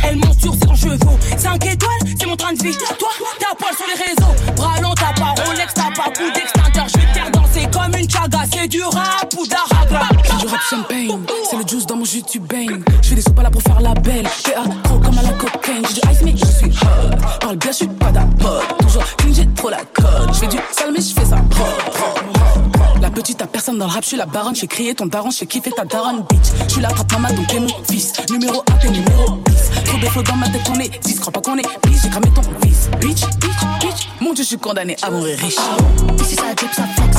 [0.05, 1.18] Elle monte sur ses chevaux.
[1.37, 2.76] 5 étoiles, c'est mon train de vie.
[2.99, 3.09] Toi,
[3.39, 4.55] t'as poil sur les réseaux.
[4.57, 6.87] Bras long, t'as pas Rolex, t'as pas coup d'extincteur.
[6.89, 8.39] Je vais te faire danser comme une chaga.
[8.51, 10.09] C'est du rap ou d'aragra.
[10.24, 11.18] C'est du rap champagne,
[11.51, 12.83] c'est le juice dans mon jus, tu baignes.
[13.03, 14.26] Je fais des soupes là pour faire la belle.
[14.45, 15.85] T'es accro comme à la cocaine.
[15.89, 17.16] J'ai du ice, mais je suis hot.
[17.41, 18.76] Parle bien, je suis pas d'apôtre.
[18.79, 20.29] Toujours clean, j'ai trop la cote.
[20.33, 21.37] Je fais du sale, mais je fais ça.
[23.01, 24.55] La petite, t'as personne dans le rap, je suis la baronne.
[24.57, 26.49] J'ai crié ton daron, j'ai kiffé ta daronne, bitch.
[26.66, 28.12] Je suis la trappe maman, donc t'es mon fils.
[28.31, 28.89] Numéro 1, t'es
[30.01, 30.07] 10.
[30.07, 31.21] Trop de flots dans ma tête, on est 10.
[31.21, 32.89] Crois pas qu'on est bis, j'ai cramé ton fils.
[33.01, 34.09] Bitch, bitch, bitch.
[34.21, 35.57] Mon dieu, je suis condamné à mourir riche.
[36.21, 37.17] Ici ça drip ça flex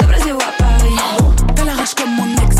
[0.00, 0.94] De Brésil à Paris?
[1.54, 2.56] T'as la rage comme mon ex.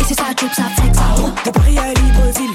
[0.00, 0.98] Ici ça drip ça flex
[1.44, 2.50] De Paris à Libreville.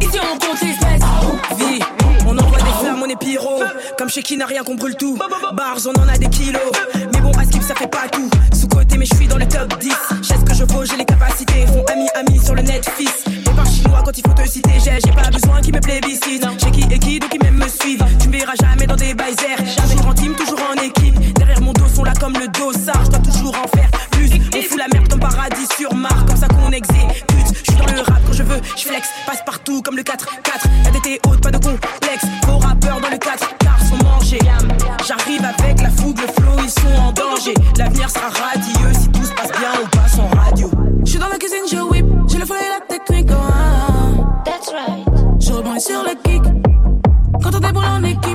[0.00, 1.58] Ici on compte les specs.
[1.58, 1.80] Vie,
[2.26, 3.62] on envoie des flammes, on est pyro.
[3.98, 5.16] Comme chez qui n'a rien qu'on brûle tout.
[5.54, 6.60] Bars, on en a des kilos.
[7.12, 8.28] Mais bon, à skip, ça fait pas tout.
[8.52, 9.92] Sous côté, mais je suis dans le top 10.
[10.22, 11.66] J'ai ce que je vaux, j'ai les capacités.
[11.66, 13.24] Font ami, ami sur le net, fils.
[13.26, 13.43] Et par
[13.84, 14.72] chinois quand il faut te citer.
[14.84, 16.46] J'ai, j'ai pas besoin qu'ils me plébiscitent.
[16.58, 18.04] J'ai qui et qui, donc ils même me suivent.
[18.20, 21.34] Tu me verras jamais dans des bails Toujours en team, toujours en équipe.
[21.34, 23.04] Derrière mon dos sont là comme le dossard.
[23.04, 24.30] Je dois toujours en faire plus.
[24.56, 26.24] On fout la merde comme paradis sur Mars.
[26.26, 27.24] Comme ça qu'on exécute.
[27.64, 28.60] Je suis dans le rap quand je veux.
[28.76, 30.24] Je flex, passe partout comme le 4-4.
[30.84, 32.24] La DT haute, pas de complexe.
[32.46, 34.38] Vos rappeurs dans le 4 car sont mangés.
[35.06, 37.54] J'arrive avec la fougue, le flow, ils sont en danger.
[37.76, 38.30] L'avenir sera
[45.84, 46.42] sur le kick.
[47.42, 48.33] Quand on déboule en équipe,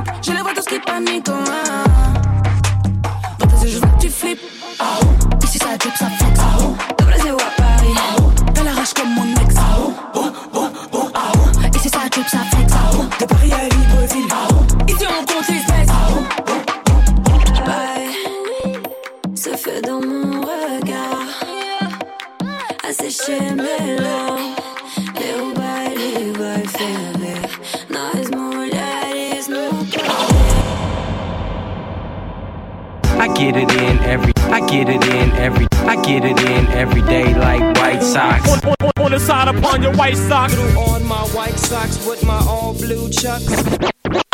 [33.39, 37.33] get it in every, I get it in every, I get it in every day
[37.33, 38.49] like White Sox.
[38.49, 40.57] On, on, on the side upon your white socks.
[40.75, 43.47] On my white socks with my all blue chucks.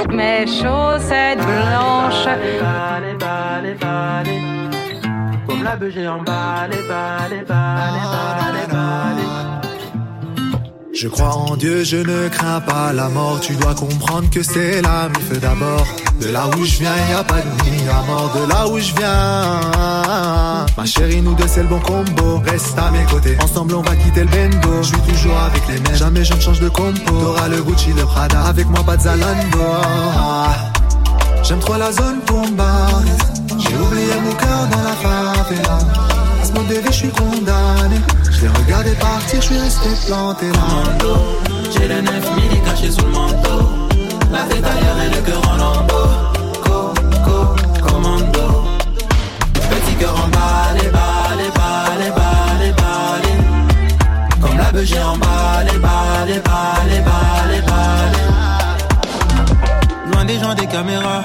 [0.09, 2.25] Mes chaussettes blanches.
[2.61, 4.41] Balé, balé, balé.
[5.45, 9.74] Comme la beuge en balé, balé, balé, balé, balé.
[10.95, 13.41] Je crois en Dieu, je ne crains pas la mort.
[13.41, 15.85] Tu dois comprendre que c'est qui fait d'abord.
[16.21, 18.31] De là où je viens, y a pas de nuit à mort.
[18.33, 22.41] De là où je viens, ma chérie, nous deux c'est le bon combo.
[22.45, 24.83] Reste à mes côtés, ensemble on va quitter le bendo.
[24.83, 27.11] Je suis toujours avec les mêmes, jamais je ne change de compo.
[27.11, 29.59] T'auras le Gucci, le Prada, avec moi pas de Zalando.
[31.43, 32.87] J'aime trop la zone Pumba.
[33.59, 35.94] J'ai oublié mon cœur dans la favela.
[36.69, 37.97] De je suis condamné.
[38.31, 40.97] Je l'ai regardé partir, je suis resté planté là.
[41.71, 43.69] J'ai le 9000 caché sous le manteau.
[44.31, 46.09] La tête ailleurs et le cœur en lambeaux.
[46.63, 46.93] Co,
[47.23, 47.55] co,
[47.87, 48.65] commando.
[49.53, 53.33] Petit cœur en balé, balé, balé, balé, balé.
[54.41, 58.21] Comme la beuge en balé, balé, balé, balé, balé.
[60.11, 61.23] Loin des gens des caméras.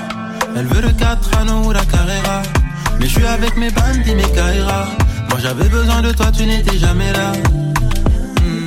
[0.54, 2.42] Elle veut le 4 anneaux ou la Carrera.
[2.98, 4.86] Mais je suis avec mes bandits, mes Kaira.
[5.42, 7.32] J'avais besoin de toi, tu n'étais jamais là.
[8.42, 8.66] Hmm.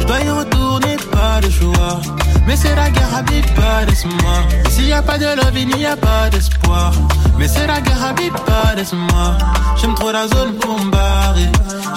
[0.00, 2.00] Je dois y retourner, pas le choix.
[2.44, 4.36] Mais c'est la guerre, Habib, pas laisse-moi.
[4.68, 6.92] S'il y a pas de love, il n'y a pas d'espoir.
[7.38, 9.38] Mais c'est la guerre, Habib, pas laisse-moi.
[9.80, 11.48] J'aime trop la zone pour me barrer.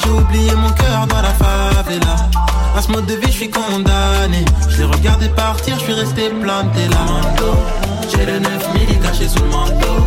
[0.03, 2.15] J'ai oublié mon cœur dans la favela.
[2.77, 4.45] À ce mode de vie, je suis condamné.
[4.69, 7.05] Je l'ai regardé partir, je suis resté planté là.
[8.11, 10.05] J'ai le 9000 caché sous le manteau.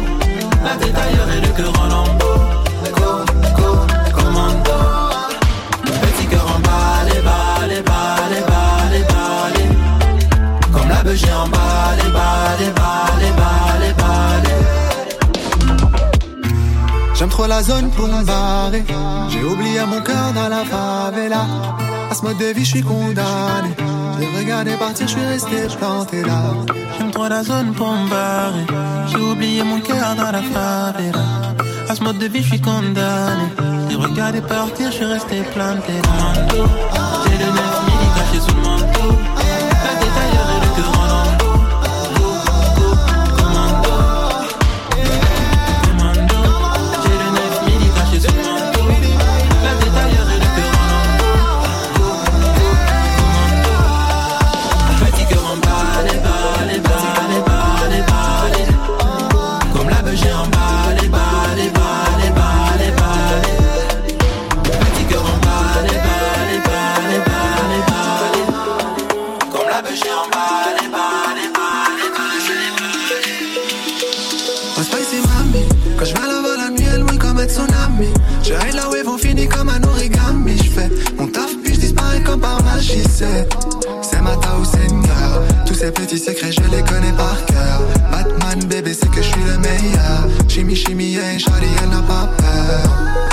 [0.63, 2.58] La tête ailleurs et le cœur en lambeau.
[10.89, 14.59] La en balai, balai, balai, balai, balai.
[17.15, 18.85] J'aime trop la zone pour me barrer.
[19.31, 21.47] J'ai oublié mon cœur dans la favela.
[22.11, 23.75] À ce mode de vie, je suis condamné.
[24.15, 26.41] Je l'ai regardé partir, je suis resté planté là.
[26.97, 28.67] J'aime trop la zone pour me barrer.
[29.09, 31.25] J'ai oublié mon cœur dans la favela.
[31.89, 33.47] À ce mode de vie, je suis condamné.
[33.91, 35.95] J'ai regardé partir, je suis resté planté.
[36.05, 37.08] Commando,
[85.79, 87.81] ces petits secrets je les connais par cœur.
[88.11, 90.27] Batman bébé c'est que je suis le meilleur.
[90.49, 93.28] Chimie chimie yeah Charlie n'a pas peur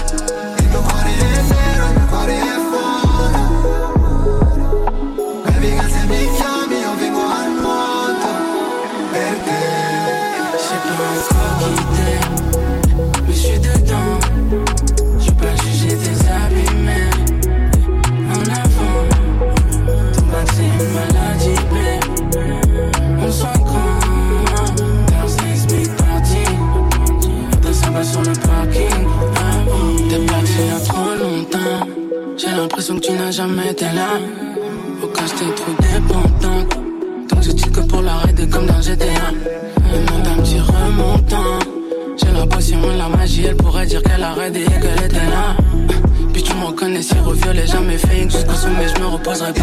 [33.35, 34.17] jamais été là.
[35.03, 36.79] Au cas j'étais trop dépendante.
[37.29, 39.05] Donc je dis que pour l'arrêter comme dans GTA.
[39.91, 41.59] Demande un petit remontant.
[42.17, 45.17] J'ai la potion et la magie, elle pourrait dire qu'elle a raidé et qu'elle était
[45.17, 45.57] là.
[46.31, 48.31] Puis tu me reconnais si reviolet, jamais fake.
[48.31, 49.61] Jusqu'au sommet, je me reposerai pas.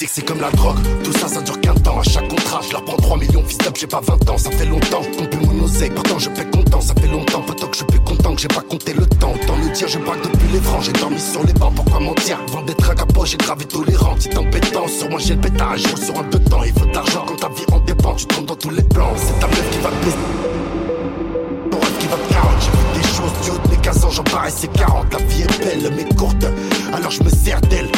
[0.00, 2.00] La c'est comme la drogue, tout ça ça dure qu'un temps.
[2.00, 4.64] À chaque contrat, je leur prends 3 millions, fils j'ai pas 20 ans, ça fait
[4.64, 5.02] longtemps.
[5.02, 7.42] Je compte mon oseille, pourtant je fais content, ça fait longtemps.
[7.42, 9.34] Poto que je suis content que j'ai pas compté le temps.
[9.34, 12.38] Autant le dire, je braque depuis les francs, j'ai dormi sur les bancs, pourquoi mentir?
[12.48, 14.92] Avant d'être un capot, j'ai gravé tolérant, petite embêtance.
[14.92, 16.62] Sur moi j'ai le pétage, je sur un deux temps.
[16.64, 19.12] Il faut de l'argent quand ta vie en dépend, tu tombes dans tous les plans.
[19.16, 21.70] C'est ta meuf qui va te.
[21.70, 24.10] Ton rêve qui va te j'ai vu des choses du haut de mes 15 ans,
[24.10, 25.12] j'en paraissais 40.
[25.12, 26.46] La vie est belle, mais courte,
[26.94, 27.90] alors je me sers d'elle.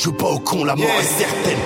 [0.00, 1.58] Je joue pas au con, la mort est certaine.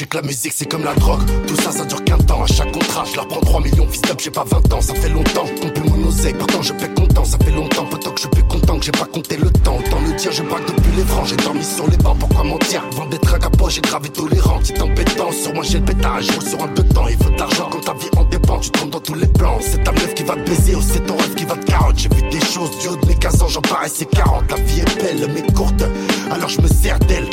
[0.00, 2.42] Sais que la musique c'est comme la drogue, tout ça ça dure qu'un temps.
[2.42, 4.94] À chaque contrat, je leur prends 3 millions, fils d'up, j'ai pas 20 ans, ça
[4.94, 5.44] fait longtemps.
[5.60, 7.84] Compte plus mon oseille, pourtant je fais content, ça fait longtemps.
[7.84, 9.76] Poto que je suis content que j'ai pas compté le temps.
[9.78, 12.82] Autant le dire, je braque depuis les francs, j'ai dormi sur les bancs, pourquoi mentir?
[12.92, 15.36] Avant d'être un capot, j'ai gravé tolérant, petite embêtance.
[15.36, 17.08] Sur moi j'ai le pétage, je roule sur un deux temps.
[17.08, 19.58] Il faut de l'argent quand ta vie en dépend, tu tombes dans tous les plans.
[19.60, 21.98] C'est ta meuf qui va te baiser ou c'est ton rêve qui va te carotte.
[21.98, 24.50] J'ai vu des choses du haut de mes 15 ans, j'en paraissais 40.
[24.50, 25.84] La vie est belle, mais courte,
[26.30, 27.28] alors je me sers d'elle.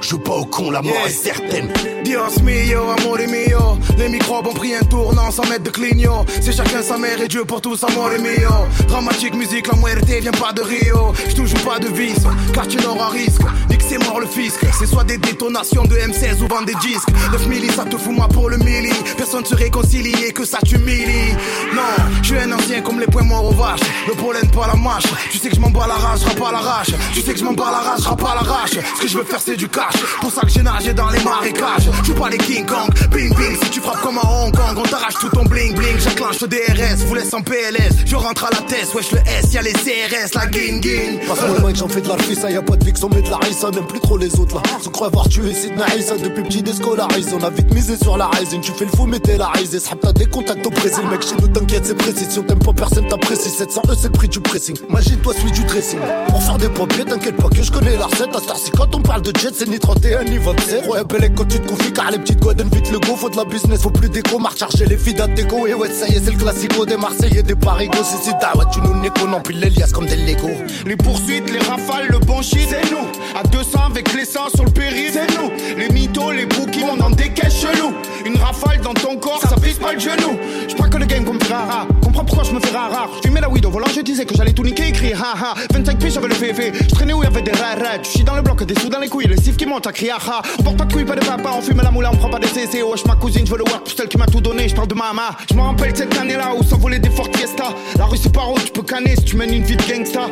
[0.00, 1.06] Je bats au con, la mort Yeah.
[1.08, 1.72] est certaine.
[2.04, 3.78] Dios mio, amore mio.
[3.98, 7.28] Les microbes ont pris un tournant sans mettre de clignot C'est chacun sa mère et
[7.28, 8.48] Dieu pour tous, amore mio.
[8.86, 11.12] Dramatique musique, la muerte vient pas de Rio.
[11.28, 12.22] Je toujours pas de vice,
[12.54, 13.42] car tu n'auras risque.
[13.68, 14.60] Nique c'est mort le fisc.
[14.78, 17.08] C'est soit des détonations de M16 ou vendre des disques.
[17.32, 18.92] 9 milli, ça te fout moi pour le milli.
[19.16, 21.32] Personne se réconcilie et que ça t'humilie.
[21.74, 21.82] Non,
[22.22, 23.80] je suis un ancien comme les poings morts aux vaches.
[24.06, 25.04] Le pollen pas la mâche.
[25.30, 26.94] Tu sais que je m'en bats la rage, pas la rage.
[27.12, 28.78] Tu sais que je m'en bats la rage, pas la rage.
[28.96, 29.87] Ce que je veux faire c'est du cash
[30.20, 33.56] Pour ça que j'ai nagé dans les marécages Je pas les King Kong, bing bing
[33.62, 36.48] Si tu frappes comme à Hong Kong On t'arrache tout ton bling bling J'enclenche le
[36.48, 39.72] DRS, vous laisse en PLS Je rentre à la tête, wesh le S Y'a les
[39.72, 42.84] CRS, la gang gang Passe-moi le j'en fais de la ça y a pas de
[42.84, 44.62] fixe, on met de la risa, même plus trop les autres là.
[44.82, 47.30] Se croit avoir tué Sidney Issa depuis petit déscolarisé.
[47.34, 49.50] On a vite misé sur la résine, tu fais le fou, mais t'es la.
[49.78, 52.26] S'hab t'as des contacts au Brésil, mec, chez nous t'inquiète, c'est précis.
[52.28, 53.50] Si on t'aime pas, personne t'apprécie.
[53.50, 54.76] 700 E, c'est le prix du pressing.
[54.88, 55.98] Imagine-toi celui du dressing.
[56.28, 58.34] Pour faire des papiers, t'inquiète pas que je connais la recette.
[58.34, 60.86] À quand on parle de jet, c'est 31 ni 27.
[60.88, 63.16] Ouais, belle quand tu te confies, car les petites godens vite le go.
[63.16, 65.66] Faut de la business, faut plus d'écho, marche chercher les filles déco.
[65.66, 68.04] Et ouais, ça y est, c'est le classico des Marseillais, des Parigos.
[68.04, 70.48] Si si, ouais, tu nous on empile les liasses comme des Lego.
[70.86, 73.06] Les poursuites, les rafales, le bon shit, c'est nous.
[73.38, 75.50] À 200 avec les seins sur le périph', c'est nous.
[75.76, 77.94] Les mythos, les bookies, on en des caisses chelous.
[78.24, 80.38] Une rafale dans ton corps, ça pisse pas le genou.
[80.68, 81.86] Je que le game comme rara.
[82.02, 83.10] Comprends pourquoi je me fais rare.
[83.16, 85.54] Je fumais la weed au volant, je disais que j'allais tout niquer, écrit ha ha.
[85.72, 86.72] 25 pieds, j'avais le VV.
[86.74, 88.02] Je traînais où y'avait des rares.
[88.02, 89.36] Je suis dans le bloc, des sous dans les couilles, les
[89.76, 90.42] à crier ha.
[90.58, 92.38] On porte pas de couilles, pas de papa, on fume la moula, on prend pas
[92.38, 92.82] des CC.
[92.82, 94.68] Wesh, ma cousine, je veux le work, pour celle qui m'a tout donné.
[94.68, 95.36] Je parle de mama.
[95.50, 97.74] Je me rappelle cette année-là où s'envolaient des fortes fiestas.
[97.96, 100.26] La rue c'est pas rose, tu peux canner si tu mènes une vie de gangsta.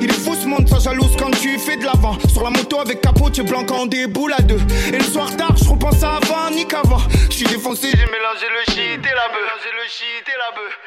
[0.00, 2.16] Il est fou ce monde, ça jalouse quand tu fais de l'avant.
[2.28, 4.60] Sur la moto avec capot, tu es blanc quand on déboule à deux.
[4.92, 7.00] Et le soir tard, je repense à avant, ni qu'avant.
[7.30, 9.42] Je suis défoncé, j'ai mélangé le shit et la bœuf.
[9.42, 10.78] Mélangé le shit et la bœuf.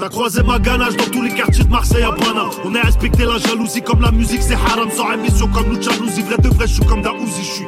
[0.00, 2.48] T'as croisé ma ganache dans tous les quartiers de Marseille à Paname.
[2.64, 4.88] On a respecté la jalousie comme la musique c'est haram.
[4.90, 7.66] Sans émission comme nous jalousie, vrai de vrai, je suis comme Daouzi, je suis.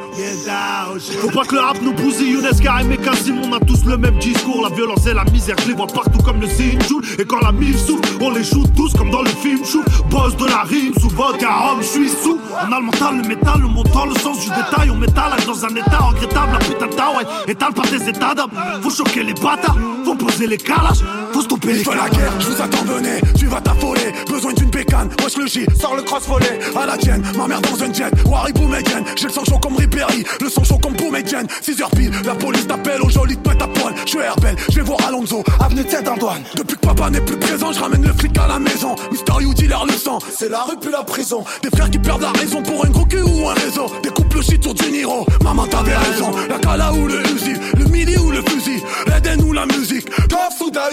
[1.21, 3.97] Faut pas que le rap nous bousille, Younes, Karim et Kassim, on a tous le
[3.97, 4.67] même discours.
[4.67, 7.51] La violence et la misère, je les vois partout comme le Joule Et quand la
[7.51, 9.83] mille souffle, on les joue tous comme dans le film Chou.
[10.09, 12.39] Boss de la rime, sous vodka, homme, je suis sous.
[12.67, 14.89] On a le mental, le métal, le montant, le sens du détail.
[14.89, 17.51] On métalage dans un état regrettable, la putain de ouais.
[17.51, 18.49] Étale pas tes états d'âme.
[18.81, 21.03] Faut choquer les bâtards, faut poser les calages,
[21.33, 24.13] faut stopper la guerre, je vous attends, venez, tu vas t'affoler.
[24.29, 26.59] Besoin d'une bécane, wesh le J, sors le cross volet.
[26.75, 29.03] À la tienne, ma mère dans un jet, Wari Boumedienne.
[29.15, 31.47] J'ai le sang chaud comme Ripéry, le sang chaud comme Boumedienne.
[31.61, 33.93] 6h pile, la police t'appelle au joli te à poil.
[34.05, 36.43] Je suis Herbel, je vais voir Alonso, avenue cette Antoine.
[36.55, 38.95] Depuis que papa n'est plus présent, je ramène le flic à la maison.
[39.11, 41.43] Mister You dealer le sang, c'est la rue puis la prison.
[41.63, 43.87] Des frères qui perdent la raison pour un gros cul ou un réseau.
[44.03, 46.31] Des couples shit sur du Niro, maman t'avais raison.
[46.49, 50.09] La cala ou le Uzi, le midi ou le fusil, l'Eden ou la musique.
[50.27, 50.83] Tof ou da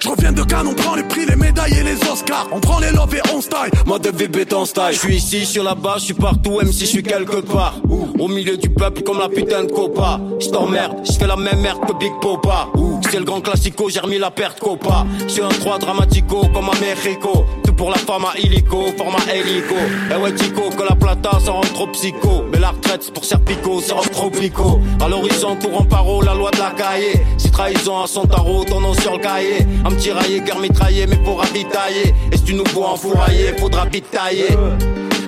[0.00, 2.48] Je reviens de Cannes, on prend les prix, les médailles et les Oscars.
[2.52, 3.70] On prend les love et on style.
[3.86, 4.92] Mode de bébé ton style.
[4.92, 7.74] Je suis ici sur la base, je suis partout, même si je suis quelque part.
[8.18, 10.20] Au milieu du peuple comme la putain de copa.
[10.40, 12.68] Je t'emmerde, je fais la même merde que Big Popa.
[13.10, 15.06] C'est le grand classico, j'ai remis la perte copa.
[15.26, 17.46] Suis un 3 dramatico comme à Mexico.
[17.64, 19.74] Tout pour la femme à illico, format hélico.
[20.10, 22.44] Eh ouais, Tico, que la plata, ça rend trop psycho.
[22.52, 24.80] Mais la retraite, c'est pour Serpico, ça rend trop pico.
[25.00, 27.24] À l'horizon, tout en paro, la loi de la cahier.
[27.38, 29.66] Si trahison à son tarot, ton nom sur le cahier.
[29.84, 32.14] Un petit raillé, guerre mitraillé, mais pour ravitailler.
[32.32, 34.48] Et si tu nous vois enfourailler, faudra vite tailler.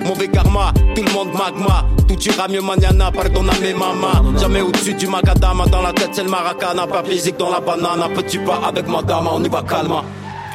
[0.05, 1.85] Mauvais karma, tout le monde magma.
[2.07, 4.21] Tout ira mieux mañana, pardonname mama.
[4.39, 6.87] Jamais au-dessus du macadam, dans la tête c'est le maracana.
[6.87, 10.03] Pas physique dans la banane, petit pas avec madame, on y va calma.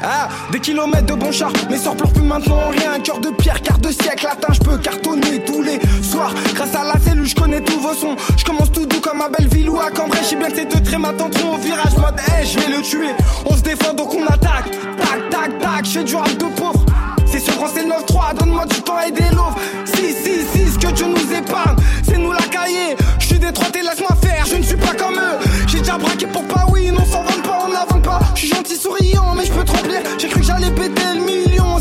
[0.03, 3.01] Ah, des kilomètres de bon char, mes sorts pleurent plus maintenant rien.
[3.01, 6.33] Cœur de pierre, quart de siècle, atteint, je peux cartonner tous les soirs.
[6.55, 8.15] Grâce à la cellule, je connais tous vos sons.
[8.37, 10.19] Je commence tout doux comme à Belleville ou à Cambrai.
[10.31, 13.15] Je bien que ces deux traits m'attendront au virage mode, hey, je vais le tuer.
[13.47, 14.71] On se défend donc on attaque.
[14.99, 16.85] Tac, tac, tac, je du rap de pauvre.
[17.37, 19.57] C'est sur France, c'est 9-3, donne-moi du temps et des loaves.
[19.85, 22.97] Si, si, si, ce que Dieu nous épargne, c'est nous la cahier.
[23.19, 25.39] Je suis détroité, laisse-moi faire, je ne suis pas comme eux.
[25.67, 28.21] J'ai déjà braqué pour pas oui, non, s'en vend pas, on n'avance pas.
[28.35, 29.73] Je suis gentil, souriant, mais je peux te.
[30.17, 31.79] J'ai cru que j'allais péter le million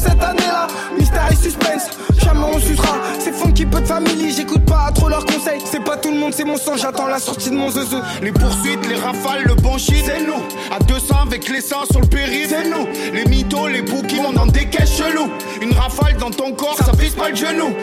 [1.66, 1.90] suspense,
[2.24, 2.98] jamais on sucera.
[3.20, 5.60] C'est funky, peu de famille, j'écoute pas trop leurs conseils.
[5.66, 7.96] C'est pas tout le monde, c'est mon sang, j'attends la sortie de mon zeuze.
[8.22, 10.42] Les poursuites, les rafales, le bon shit, c'est nous.
[10.72, 12.88] À 200 avec les seins sur le périph', c'est nous.
[13.14, 15.30] Les mythos, les bookies, on en des caisses chelous.
[15.62, 17.74] Une rafale dans ton corps, ça pisse pas le genou.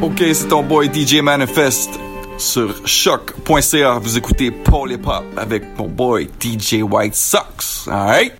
[0.00, 1.90] Ok, c'est ton boy DJ Manifest
[2.42, 3.98] sur choc.ca.
[3.98, 7.88] Vous écoutez Paul et Pop avec mon boy DJ White Sox.
[7.88, 8.32] Alright?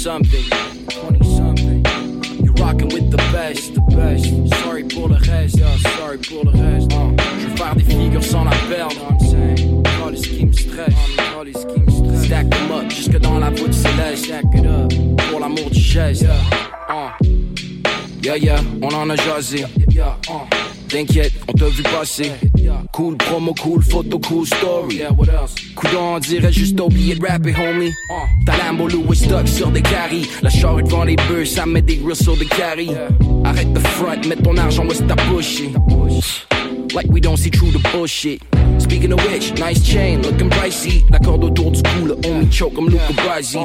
[0.00, 0.44] something,
[0.88, 1.84] 20 something.
[2.42, 4.62] You're rocking with the best, the best.
[4.62, 6.79] Sorry pour le reste, yeah, sorry pour le reste
[8.10, 8.94] figures sans la perdre.
[9.98, 10.94] Call les qui me stress.
[12.24, 14.24] Stack them up jusque dans la voûte céleste.
[14.26, 14.92] Stack it up
[15.30, 16.26] pour l'amour du geste.
[16.88, 17.24] Uh.
[18.22, 19.64] Yeah, yeah, on en a jasé.
[20.88, 22.32] T'inquiète, on t'a vu passer.
[22.92, 25.02] Cool promo, cool photo, cool story.
[25.74, 27.92] Coudon, on dirait juste oublié de rapper, homie.
[28.44, 30.28] Ta Lambo Louis stock sur des caries.
[30.42, 32.90] La charrue devant les bœufs, ça met des grills sur des caries.
[33.44, 35.62] Arrête de front, mets ton argent où est ta bouche.
[36.94, 38.42] Like we don't see through the bullshit.
[38.78, 41.04] Speaking of which, nice chain, looking pricey.
[41.10, 43.58] La corde autour du cou, le homie choke comme Luca Brasi.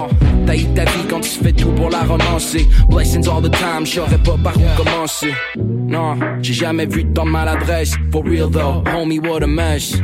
[0.45, 2.67] T'as eu ta vie quand tu fais tout pour la romancer.
[2.89, 5.33] Blessings all the time, j'aurais pas par où commencer.
[5.57, 7.95] Non, j'ai jamais vu de maladresse.
[8.11, 9.95] For real though, homie, what a mess.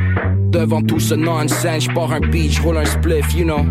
[0.50, 3.64] Devant tout ce nonsense, j'pars un beach, roule un spliff, you know.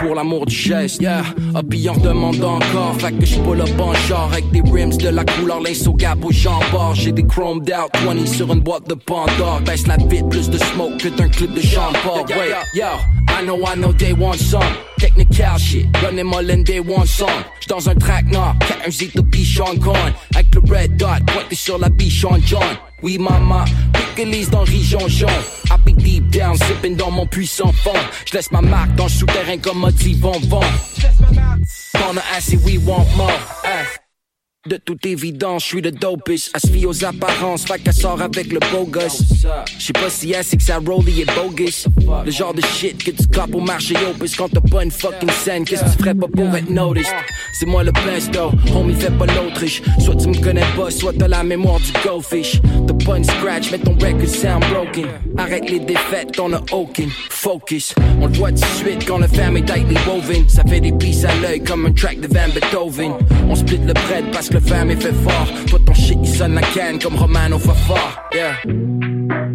[0.00, 1.22] Pour l'amour du geste, yeah.
[1.54, 5.24] Ah, on demande encore, fait que j'pull up en char avec des rims de la
[5.24, 6.94] couleur lince au gap au jambard.
[6.94, 9.60] J'ai des chromed out 20 sur une boîte de Pandore.
[9.66, 12.24] Baisse la vite, plus de smoke que d'un club de champagne.
[12.30, 12.86] Wait, yo,
[13.28, 14.62] I know, I know they want some.
[14.98, 17.28] Technical shit, running my lane, they want some.
[17.60, 20.12] J'suis dans un track nord, 4 zip de Bichon Corn.
[20.34, 22.60] Avec le red dot, pointé sur la Bichon John.
[23.02, 24.64] Oui, maman, pique dans.
[25.70, 27.94] I be deep down, sipping dans mon puissant fond.
[28.26, 30.60] Je laisse ma marque dans le souterrain comme motif vent vent.
[31.92, 33.30] Pendant assez, we want more.
[33.64, 34.09] Hey.
[34.68, 36.50] De toute évidence, je suis le dopest.
[36.52, 39.22] Elle se fie aux apparences, fait qu'elle sort avec le beau gosse.
[39.94, 41.86] Pas si elle sait que ça rollie est bogus.
[42.26, 45.30] Le genre de shit que tu copes au marché opus quand t'as pas une fucking
[45.30, 45.64] scène.
[45.64, 47.10] Qu'est-ce que tu ferais pas pour être noticed?
[47.58, 49.80] C'est moi le best though, homie fait pas l'Autriche.
[49.98, 52.60] Soit tu me connais pas, soit t'as la mémoire du goldfish.
[52.86, 55.06] T'as pas une scratch, mais ton record sound broken.
[55.38, 57.10] Arrête les défaites, t'en as aucune.
[57.30, 60.46] Focus, on le voit tout de suite quand le femme est tightly woven.
[60.48, 63.12] Ça fait des pisses à l'œil comme un track de Van Beethoven.
[63.48, 65.48] On split le bread parce le femme est fait fort.
[65.68, 68.22] Toi ton shit il sonne la canne comme Romano Fafard.
[68.32, 68.54] Yeah.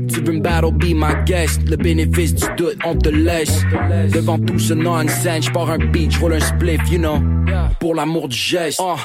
[0.08, 1.62] Tu veux me battle, be my guest.
[1.68, 3.64] Le bénéfice du doute, on te laisse.
[4.14, 7.20] Devant tout ce nonsense, j'pars un beach, roule un spliff, you know.
[7.80, 8.80] Pour l'amour du geste.
[8.82, 8.96] Oh,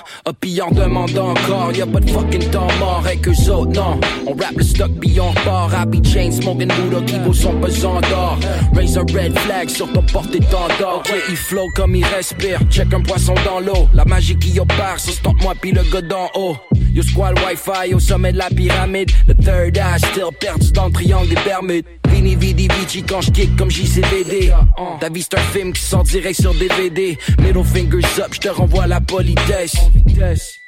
[0.40, 1.72] pis en demande encore.
[1.74, 3.98] Y'a pas de fucking temps mort avec eux autres, non.
[4.26, 5.74] On rap le stock, pis on repart.
[5.74, 8.38] Happy chain, smoking Buddha qui vaut son pesant d'or.
[8.74, 10.98] Raise a red flag sur ton porte-étendard.
[10.98, 12.60] Ok, il flow comme il respire.
[12.70, 13.88] Check un poisson dans l'eau.
[13.94, 16.56] La magie qui opère, ça stop moi pis le gars d'en haut.
[16.94, 19.10] Yo squal Wi-Fi au sommet de la pyramide.
[19.26, 21.84] Le third eye still perdu dans le triangle des Bermudes.
[22.08, 24.52] Vini vidi vici quand je kick comme JCVD.
[25.00, 27.16] Ta vie c'est un film qui sort direct sur DVD.
[27.38, 29.76] Middle fingers up, je te renvoie la politesse.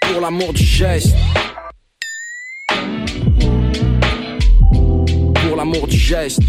[0.01, 1.15] Pour l'amour du geste.
[5.47, 6.41] Pour l'amour du geste.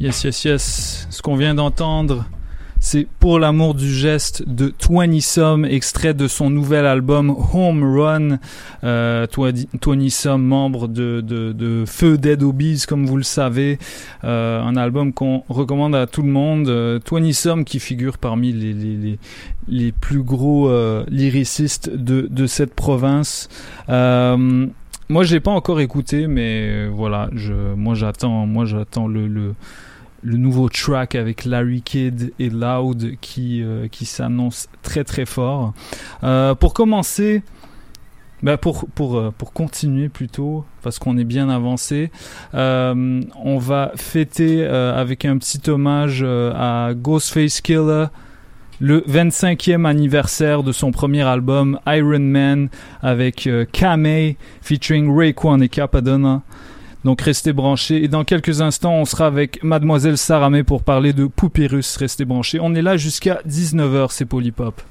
[0.00, 1.06] Yes, yes, yes.
[1.10, 2.24] Ce qu'on vient d'entendre,
[2.80, 5.24] c'est Pour l'amour du geste de Twenty
[5.68, 8.38] extrait de son nouvel album Home Run.
[8.84, 9.26] Euh,
[10.38, 13.80] membre de, Feu Dead Obies, comme vous le savez.
[14.22, 16.68] Euh, un album qu'on recommande à tout le monde.
[16.68, 23.48] Euh, Twenty qui figure parmi les, plus gros euh, lyricistes de, cette province.
[23.88, 27.30] Moi, je l'ai pas encore écouté, mais voilà,
[27.76, 29.54] moi j'attends, moi j'attends le,
[30.22, 35.74] le nouveau track avec Larry Kidd et Loud qui euh, qui s'annonce très très fort.
[36.24, 37.42] Euh, pour commencer,
[38.42, 42.10] bah pour pour euh, pour continuer plutôt parce qu'on est bien avancé,
[42.54, 48.06] on va fêter avec un petit hommage à Ghostface Killer
[48.80, 52.68] le 25e anniversaire de son premier album Iron Man
[53.02, 56.42] avec euh, Kame featuring Raekwon et Capadonna.
[57.04, 61.26] Donc restez branchés et dans quelques instants on sera avec Mademoiselle Saramé pour parler de
[61.26, 61.96] Poupérus.
[61.96, 62.58] Restez branchés.
[62.60, 64.82] On est là jusqu'à 19h, c'est Polypop.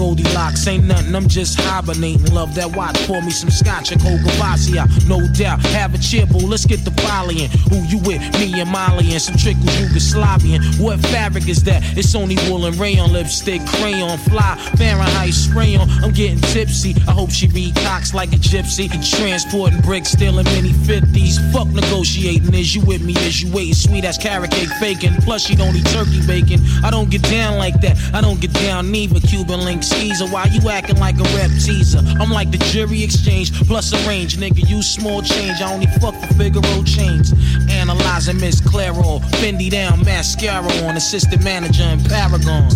[0.00, 0.66] Goldie Goldilocks.
[0.66, 2.34] Ain't nothing, I'm just hibernating.
[2.34, 4.86] Love that watch, pour me some scotch and cold Gavassia.
[5.08, 6.38] No doubt, have a cheer, boo.
[6.38, 7.50] Let's get the volley in.
[7.70, 8.20] Who you with?
[8.38, 10.80] Me and Molly and some trickles Yugoslavian.
[10.80, 11.82] What fabric is that?
[11.96, 15.88] It's only wool and rayon, lipstick, crayon, fly, Fahrenheit spray on.
[16.02, 16.94] I'm getting tipsy.
[17.08, 18.88] I hope she read cocks like a gypsy.
[19.18, 21.38] Transporting bricks, stealing mini 50s.
[21.52, 22.54] Fuck negotiating.
[22.54, 23.14] Is you with me?
[23.26, 23.74] Is you waiting?
[23.74, 25.14] Sweet as carrot cake faking.
[25.22, 26.60] Plus, she don't eat turkey bacon.
[26.84, 27.96] I don't get down like that.
[28.14, 29.20] I don't get down neither.
[29.20, 30.26] Cuban link Caesar.
[30.40, 31.98] Why you acting like a rep teaser?
[32.18, 34.38] I'm like the jury exchange plus a range.
[34.38, 35.60] Nigga, you small change.
[35.60, 37.34] I only fuck for Figaro chains.
[37.68, 39.18] Analyzing Miss Claro.
[39.36, 40.96] Fendi down, mascara on.
[40.96, 42.70] Assistant manager in Paragon.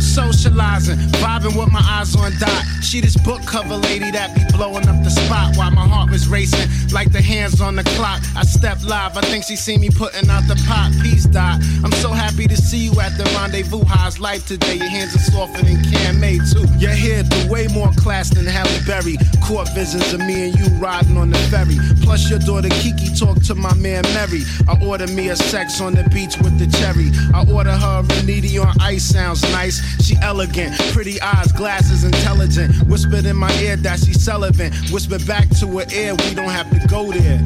[0.00, 2.75] Socializing, vibing with my eyes on dot.
[2.86, 6.28] She this book cover lady that be blowing up the spot while my heart was
[6.28, 8.22] racing like the hands on the clock.
[8.36, 10.92] I step live, I think she see me putting out the pot.
[11.02, 11.60] Peace dot.
[11.82, 13.82] I'm so happy to see you at the rendezvous.
[13.84, 14.76] How's life today?
[14.76, 16.64] Your hands are softer than Cam made too.
[16.78, 19.16] Your hair do way more class than Halle Berry.
[19.42, 21.74] Court visions of me and you riding on the ferry.
[22.02, 24.42] Plus your daughter Kiki talk to my man Mary.
[24.68, 27.10] I order me a sex on the beach with the cherry.
[27.34, 29.02] I order her a on ice.
[29.02, 29.82] Sounds nice.
[30.06, 32.75] She elegant, pretty eyes, glasses, intelligent.
[32.86, 34.74] Whispered in my ear that she's celibate.
[34.90, 37.40] Whispered back to her ear, we don't have to go there.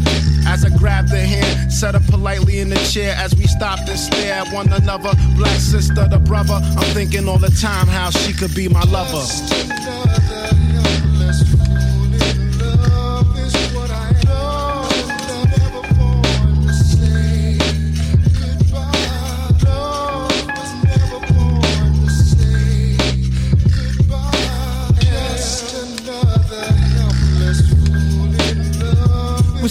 [0.46, 3.98] As I grabbed her hand, set her politely in the chair as we stopped and
[3.98, 5.12] stared at one another.
[5.36, 6.54] Black sister, the brother.
[6.54, 9.24] I'm thinking all the time how she could be my lover.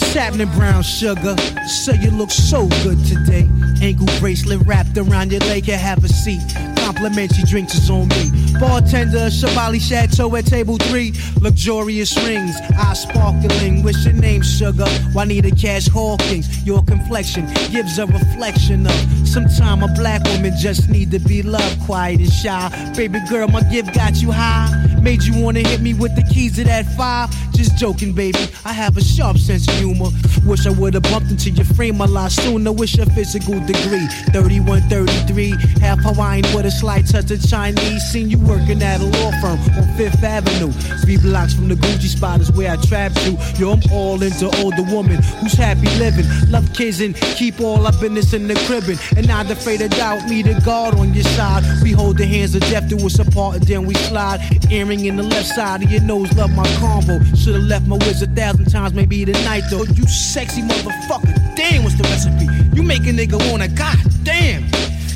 [0.10, 1.38] What's happening, brown sugar?
[1.68, 3.48] So you look so good today.
[3.80, 6.42] Ankle bracelet wrapped around your leg, you have a seat.
[6.78, 8.32] Complimentary drinks is on me.
[8.60, 11.14] Bartender, Shabali Chateau at table three.
[11.40, 13.84] Luxurious rings, eyes sparkling.
[13.84, 14.88] What's your name, sugar?
[15.14, 16.66] Juanita Cash Hawkins.
[16.66, 19.28] Your complexion gives a reflection of.
[19.28, 22.94] Sometime a black woman just need to be loved, quiet and shy.
[22.98, 24.89] Baby girl, my gift got you high.
[25.02, 27.30] Made you wanna hit me with the keys to that five.
[27.54, 28.40] Just joking, baby.
[28.66, 30.10] I have a sharp sense of humor.
[30.46, 32.72] Wish I would've bumped into your frame a lot sooner.
[32.72, 35.56] Wish your physical degree 31, 33.
[35.82, 38.04] Half Hawaiian with a slight touch of Chinese.
[38.12, 40.72] Seen you working at a law firm on Fifth Avenue.
[41.02, 43.38] Three blocks from the Gucci spot is where I trapped you.
[43.58, 46.26] Yo, I'm all into older woman who's happy living.
[46.50, 48.98] Love kids and keep all our business in the cribbin'.
[49.18, 51.64] And not afraid to doubt me, the guard on your side.
[51.84, 54.40] We hold the hands of death to us apart and then we slide.
[54.90, 57.24] Earring in the left side of your nose, love my combo.
[57.36, 59.84] Should've left my whiz a thousand times, maybe tonight though.
[59.84, 62.48] You sexy motherfucker, damn, what's the recipe?
[62.76, 64.68] You make a nigga wanna, god damn.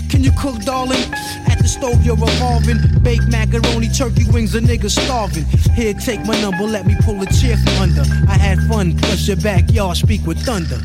[0.09, 1.01] Can you cook, darling?
[1.49, 2.77] At the stove, you're revolving.
[3.01, 5.45] Baked macaroni, turkey wings, a nigga starving.
[5.73, 8.03] Here, take my number, let me pull a chair from under.
[8.29, 10.77] I had fun, plus your backyard speak with thunder.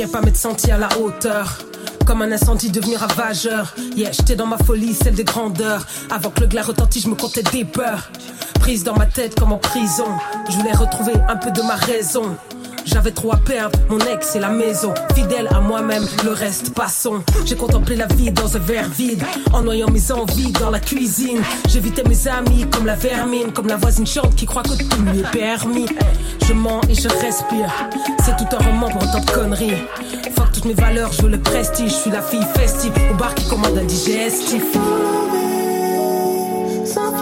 [0.00, 1.58] Souviens pas m'être senti à la hauteur.
[2.06, 3.74] Comme un incendie devenir ravageur.
[3.94, 5.86] Yeah, j'étais dans ma folie, celle des grandeurs.
[6.08, 8.10] Avant que le glas retentisse, je me comptais des peurs.
[8.60, 10.06] Prise dans ma tête comme en prison.
[10.48, 12.34] Je voulais retrouver un peu de ma raison.
[12.84, 14.92] J'avais trop à perdre, mon ex et la maison.
[15.14, 17.22] Fidèle à moi-même, le reste passons.
[17.44, 21.40] J'ai contemplé la vie dans un verre vide, en noyant mes envies dans la cuisine.
[21.68, 25.20] J'évitais mes amis comme la vermine, comme la voisine chante qui croit que tout lui
[25.20, 25.86] est permis.
[26.46, 27.72] Je mens et je respire,
[28.24, 29.82] c'est tout un roman pour autant de conneries.
[30.34, 31.90] Fuck toutes mes valeurs, je veux le prestige.
[31.90, 34.64] Je suis la fille festive au bar qui commande un digestif.
[36.84, 37.12] Sans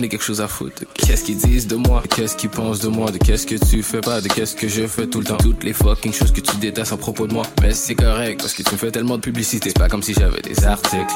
[0.00, 0.82] je n'ai quelque chose à foutre.
[0.94, 4.00] Qu'est-ce qu'ils disent de moi, qu'est-ce qu'ils pensent de moi, de qu'est-ce que tu fais
[4.00, 5.36] pas, de qu'est-ce que je fais tout le temps?
[5.36, 7.42] Toutes les fucking choses que tu détestes à propos de moi.
[7.60, 9.68] Mais c'est correct parce que tu me fais tellement de publicité.
[9.68, 11.12] C'est pas comme si j'avais des articles.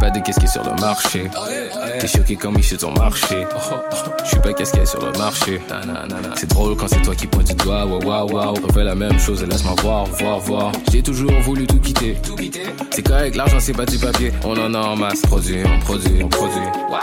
[0.00, 1.30] Pas de qu'est-ce qui est sur le marché.
[2.00, 3.46] T'es choqué comme ils sur ton marché.
[4.24, 5.60] Je suis pas qu'est-ce qui est sur le marché.
[6.34, 7.86] C'est drôle quand c'est toi qui pointe du doigt.
[7.86, 8.54] Waouh, waouh, waouh.
[8.68, 10.72] On fait la même chose et laisse-moi voir, voir, voir.
[10.90, 12.16] J'ai toujours voulu tout quitter.
[12.90, 14.32] C'est correct, l'argent c'est pas du papier.
[14.44, 15.22] On en a en masse.
[15.22, 16.58] Produit, on produit, on produit.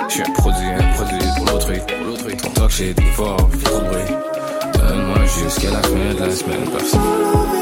[0.10, 1.68] Je suis un produit, un produit pour l'autre.
[1.68, 2.38] Pour l'autre.
[2.44, 4.16] Ton talk shit, fort, trop de bruit.
[4.74, 6.70] Donne-moi jusqu'à la fin de la semaine.
[6.72, 7.59] Personne.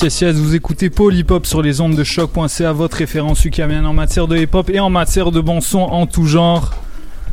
[0.00, 0.92] Yes, yes, yes, vous écoutez
[1.28, 4.78] Hop sur les ondes de choc.ca, votre référence ukamienne en matière de hip hop et
[4.78, 6.72] en matière de bon son en tout genre.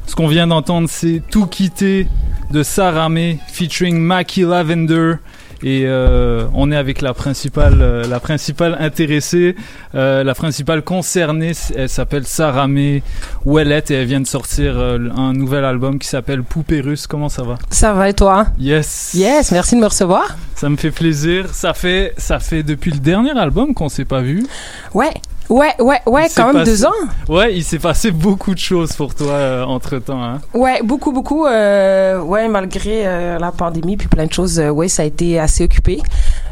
[0.08, 2.08] Ce qu'on vient d'entendre, c'est Tout quitter
[2.50, 5.18] de Sarame featuring Mackie Lavender.
[5.66, 9.56] Et euh, on est avec la principale, euh, la principale intéressée,
[9.96, 11.54] euh, la principale concernée.
[11.76, 13.00] Elle s'appelle Sarame
[13.46, 17.08] Ouellet et elle vient de sortir un nouvel album qui s'appelle Poupée russe.
[17.08, 17.58] Comment ça va?
[17.72, 18.46] Ça va et toi?
[18.60, 19.14] Yes.
[19.16, 20.38] Yes, merci de me recevoir.
[20.54, 21.48] Ça me fait plaisir.
[21.52, 24.46] Ça fait, ça fait depuis le dernier album qu'on s'est pas vu.
[24.94, 25.14] Ouais,
[25.50, 26.92] ouais, ouais, ouais, quand même passé- deux ans.
[27.30, 30.24] Ouais, il s'est passé beaucoup de choses pour toi entre temps.
[30.24, 30.42] Hein.
[30.54, 31.46] Ouais, beaucoup, beaucoup.
[31.46, 35.40] Euh, ouais, malgré euh, la pandémie puis plein de choses, euh, ouais, ça a été
[35.40, 36.02] assez occupé.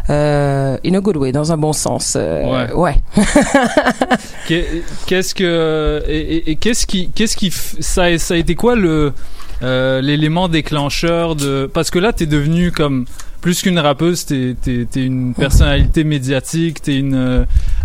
[0.09, 2.15] Euh, in a good way, dans un bon sens.
[2.17, 2.95] Euh, ouais.
[4.47, 8.55] Qu'est- Qu'est-ce que et, et- et qu'est-ce qui qu'est-ce qui ça a, ça a été
[8.55, 9.13] quoi le
[9.61, 13.05] euh, l'élément déclencheur de parce que là t'es devenu comme
[13.43, 17.43] plus qu'une rappeuse t'es t'es t'es une personnalité médiatique t'es une euh,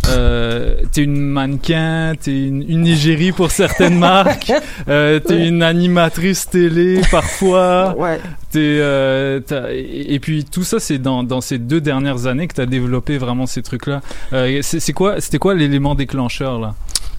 [0.09, 4.52] euh, t'es une mannequin t'es une, une égérie pour certaines marques
[4.89, 7.94] euh, t'es une animatrice télé parfois.
[7.98, 8.20] Ouais.
[8.52, 12.55] T'es euh, t'as- et, puis tout ça c'est dans dans ces deux dernières années que
[12.55, 14.01] t'as développé vraiment ces trucs là
[14.32, 16.74] euh, c'est quoi c'était quoi l'élément déclencheur là?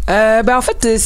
[0.09, 0.97] Euh, ben en fait, euh,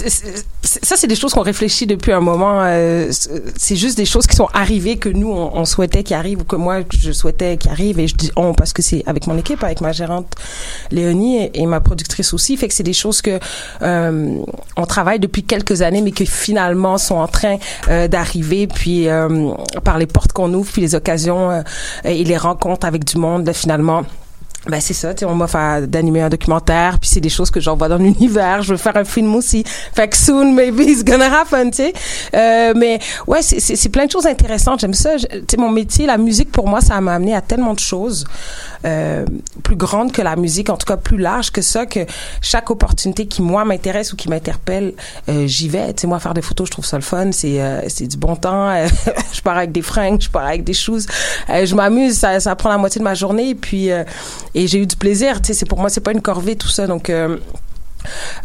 [0.63, 2.61] ça c'est des choses qu'on réfléchit depuis un moment.
[2.63, 3.11] euh,
[3.57, 6.45] c'est juste des choses qui sont arrivées que nous on, on souhaitait qu'ils arrivent ou
[6.45, 9.37] que moi je souhaitais qu'ils arrivent et je dis on parce que c'est avec mon
[9.37, 10.35] équipe, avec ma gérante
[10.91, 12.55] Léonie et, ma productrice aussi.
[12.57, 13.39] Fait que c'est des choses que
[13.81, 14.39] euh,
[14.77, 17.57] on travaille depuis quelques années, mais qui finalement sont en train
[17.89, 18.67] euh, d'arriver.
[18.67, 19.51] Puis euh,
[19.83, 21.63] par les portes qu'on ouvre, puis les occasions
[22.05, 24.03] et les rencontres avec du monde, finalement.
[24.65, 27.89] Ben c'est ça, tu m'offre à- d'animer un documentaire, puis c'est des choses que j'envoie
[27.89, 28.61] dans l'univers.
[28.61, 29.65] Je veux faire un film aussi.
[29.93, 31.93] Fait soon, maybe it's gonna happen, tu sais.
[32.33, 34.79] Euh, mais ouais, c'est- c'est plein de choses intéressantes.
[34.79, 35.17] J'aime ça.
[35.17, 38.25] Tu sais, mon métier, la musique, pour moi, ça m'a amené à tellement de choses
[38.85, 39.25] euh,
[39.63, 42.01] plus grandes que la musique, en tout cas plus large que ça, que
[42.41, 44.93] chaque opportunité qui, moi, m'intéresse ou qui m'interpelle,
[45.29, 45.93] euh, j'y vais.
[45.93, 47.31] Tu sais, moi, faire des photos, je trouve ça le fun.
[47.31, 48.73] C'est euh, c'est du bon temps.
[49.33, 51.07] Je pars avec des fringues, je pars avec des choses.
[51.49, 53.49] Euh, je m'amuse, ça, ça prend la moitié de ma journée.
[53.49, 54.03] Et puis, euh,
[54.53, 55.41] et j'ai eu du plaisir.
[55.41, 56.87] Tu sais, c'est pour moi, c'est pas une corvée tout ça.
[56.87, 57.11] Donc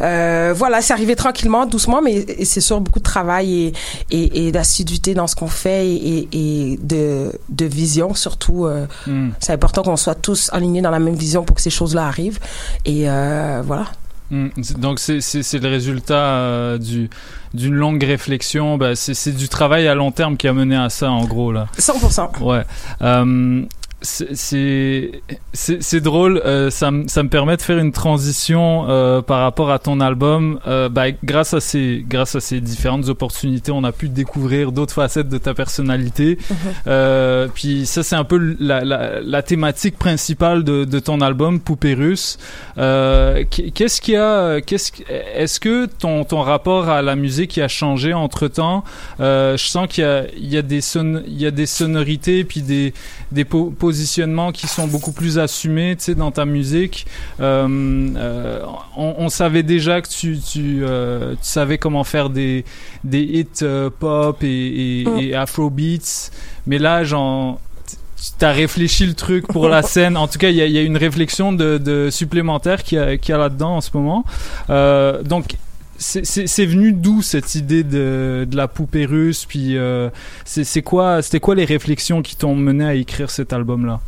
[0.01, 3.73] euh, voilà, c'est arrivé tranquillement, doucement, mais c'est sûr beaucoup de travail et,
[4.11, 8.65] et, et d'assiduité dans ce qu'on fait et, de, de vision surtout.
[8.65, 9.29] euh, Hmm.
[9.39, 12.39] C'est important qu'on soit tous alignés dans la même vision pour que ces choses-là arrivent.
[12.85, 13.85] Et euh, voilà.
[14.31, 15.19] Hmm, Donc c'est
[15.59, 17.09] le résultat du
[17.53, 18.77] d'une longue réflexion.
[18.77, 21.51] Bah, c'est c'est du travail à long terme qui a mené à ça en gros
[21.51, 21.67] là.
[21.79, 22.41] 100%.
[22.43, 22.63] Ouais.
[23.01, 23.63] Euh,
[24.01, 25.21] c'est
[25.53, 29.71] c'est drôle euh, ça me ça me permet de faire une transition euh, par rapport
[29.71, 30.59] à ton album.
[30.67, 34.93] Euh, bah, grâce à ces grâce à ces différentes opportunités on a pu découvrir d'autres
[34.93, 36.37] facettes de ta personnalité.
[36.87, 41.59] Euh, puis ça c'est un peu la, la, la thématique principale de, de ton album
[41.59, 42.37] Poupée russe.
[42.77, 45.03] Euh, qu- qu'est-ce qu'il y a qu'est-ce que-
[45.35, 48.83] est-ce que ton ton rapport à la musique a changé entre temps
[49.19, 52.43] je sens qu'il y a il y a des son il y a des sonorités
[52.43, 52.93] puis des
[53.31, 56.97] des po- positionnements qui sont beaucoup plus assumés tu sais dans ta musique
[57.39, 57.67] Euh,
[58.15, 58.61] euh,
[58.95, 62.65] on, on savait déjà que tu tu, euh, tu savais comment faire des
[63.03, 63.63] des hits
[63.99, 64.47] pop et,
[65.01, 65.19] et, Mm.
[65.23, 66.11] et afrobeats
[66.67, 67.59] mais là genre
[68.37, 70.17] tu as réfléchi le truc pour la scène.
[70.17, 72.97] En tout cas, il y a, il y a une réflexion de, de supplémentaire qui
[72.97, 74.25] a, qui a là-dedans en ce moment.
[74.69, 75.45] Euh, donc,
[75.99, 80.09] c'est- venu d'où cette idée de, de la poupée russe Puis, euh,
[80.45, 83.99] c'est quoi, c'était quoi les réflexions qui t'ont mené à écrire cet album-là?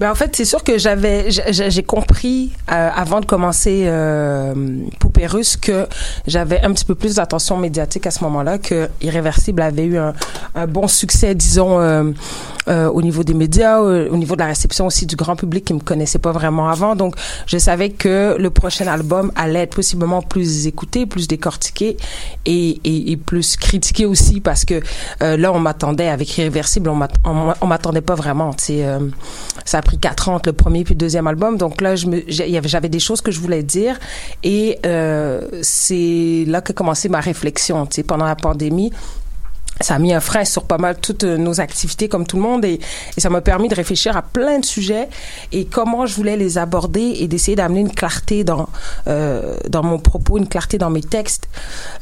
[0.00, 4.54] Ben en fait, c'est sûr que j'avais, j'ai compris euh, avant de commencer euh,
[4.98, 5.86] Poupée Russe que
[6.26, 10.14] j'avais un petit peu plus d'attention médiatique à ce moment-là, que Irréversible avait eu un,
[10.54, 12.12] un bon succès, disons, euh,
[12.68, 15.66] euh, au niveau des médias, au, au niveau de la réception aussi du grand public
[15.66, 16.96] qui me connaissait pas vraiment avant.
[16.96, 17.16] Donc,
[17.46, 21.98] je savais que le prochain album allait être possiblement plus écouté, plus décortiqué
[22.46, 24.80] et, et, et plus critiqué aussi parce que
[25.22, 28.54] euh, là, on m'attendait avec Irréversible, on m'attendait pas vraiment.
[28.54, 29.00] Tu sais, euh,
[29.70, 31.56] ça a pris quatre ans entre le premier puis le deuxième album.
[31.56, 34.00] Donc là, j'avais des choses que je voulais dire
[34.42, 37.86] et euh, c'est là que commencé ma réflexion.
[37.86, 38.90] Tu sais, pendant la pandémie,
[39.80, 42.42] ça a mis un frein sur pas mal toutes euh, nos activités comme tout le
[42.42, 42.80] monde et,
[43.16, 45.08] et ça m'a permis de réfléchir à plein de sujets
[45.52, 48.68] et comment je voulais les aborder et d'essayer d'amener une clarté dans
[49.06, 51.48] euh, dans mon propos, une clarté dans mes textes,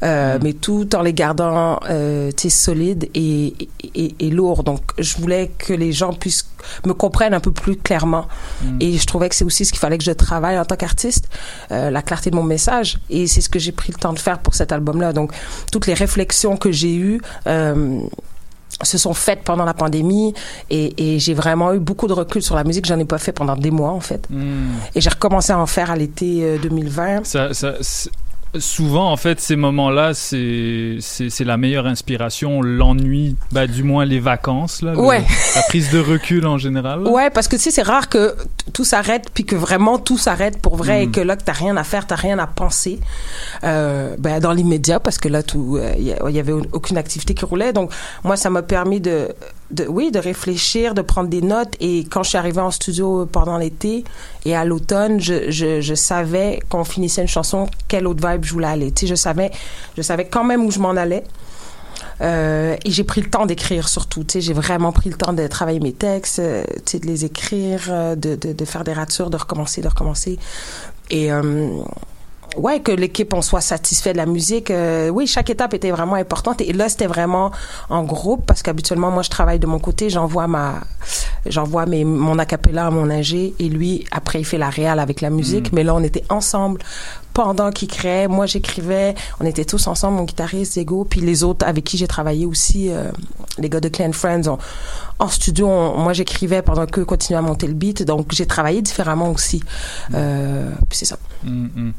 [0.03, 3.55] euh, mais tout en les gardant euh, solides et,
[3.95, 4.65] et, et lourds.
[4.65, 6.49] Donc je voulais que les gens puissent
[6.87, 8.27] me comprennent un peu plus clairement
[8.81, 11.29] et je trouvais que c'est aussi ce qu'il fallait que je travaille en tant qu'artiste,
[11.71, 14.19] euh, la clarté de mon message et c'est ce que j'ai pris le temps de
[14.19, 15.13] faire pour cet album-là.
[15.13, 15.33] Donc
[15.73, 18.01] toutes les réflexions que j'ai eues euh,
[18.83, 20.35] se sont faites pendant la pandémie
[20.71, 22.87] et, et j'ai vraiment eu beaucoup de recul sur la musique.
[22.87, 24.29] J'en ai pas fait pendant des mois en fait.
[24.95, 27.25] Et j'ai recommencé à en faire à l'été euh, 2020.
[27.25, 27.75] ça, ça,
[28.59, 30.99] Souvent, en fait, ces moments-là, c'est
[31.41, 35.23] la meilleure inspiration, l'ennui, bah, du moins les vacances, là, le- Ouais.
[35.55, 37.03] la prise de recul en général.
[37.03, 37.11] là.
[37.11, 38.35] Ouais, parce que tu sais, c'est rare que
[38.73, 41.09] tout s'arrête, puis que vraiment tout s'arrête pour vrai, Mm.
[41.09, 42.99] et que là, que t'as rien à faire, t'as rien à penser,
[43.65, 47.35] euh, ben, dans l'immédiat, parce que là, tout, il y, a- y avait aucune activité
[47.35, 47.73] qui roulait.
[47.75, 47.91] Donc,
[48.25, 49.29] moi, ça m'a permis de,
[49.71, 51.75] de, oui, de réfléchir, de prendre des notes.
[51.81, 54.05] Et quand je suis arrivée en studio pendant l'été
[54.45, 58.53] et à l'automne, je, je, je savais qu'on finissait une chanson, quelle autre vibe je
[58.53, 58.93] voulais aller.
[58.93, 59.51] Tu sais, je savais,
[59.97, 61.25] je savais quand même où je m'en allais.
[62.21, 64.25] Euh, et j'ai pris le temps d'écrire surtout.
[64.25, 67.07] Tu sais, j'ai vraiment pris le temps de travailler mes textes, euh, tu sais, de
[67.07, 70.39] les écrire, euh, de, de, de faire des ratures, de recommencer, de recommencer.
[71.11, 71.71] Et euh,
[72.57, 74.71] ouais, que l'équipe on soit satisfait de la musique.
[74.71, 76.61] euh, oui, chaque étape était vraiment importante.
[76.61, 77.51] Et là, c'était vraiment
[77.91, 80.75] en groupe parce qu'habituellement, moi, je travaille de mon côté, j'envoie ma,
[81.47, 85.21] j'envoie mes mon acapella à mon ingé et lui, après, il fait la réal avec
[85.21, 85.73] la musique.
[85.73, 86.81] Mais là, on était ensemble
[87.35, 88.27] pendant qu'il créait.
[88.27, 89.15] Moi, j'écrivais.
[89.41, 92.91] On était tous ensemble, mon guitariste, Ego, puis les autres avec qui j'ai travaillé aussi,
[92.91, 93.11] euh,
[93.59, 94.49] les gars de Clan Friends.
[94.49, 94.59] on-
[95.21, 98.03] en studio, on- moi, j'écrivais pendant qu'eux continuaient à monter le beat.
[98.05, 99.63] Donc, j'ai travaillé différemment aussi.
[100.15, 101.19] Euh, puis c'est ça.
[101.45, 101.93] Mm, mm.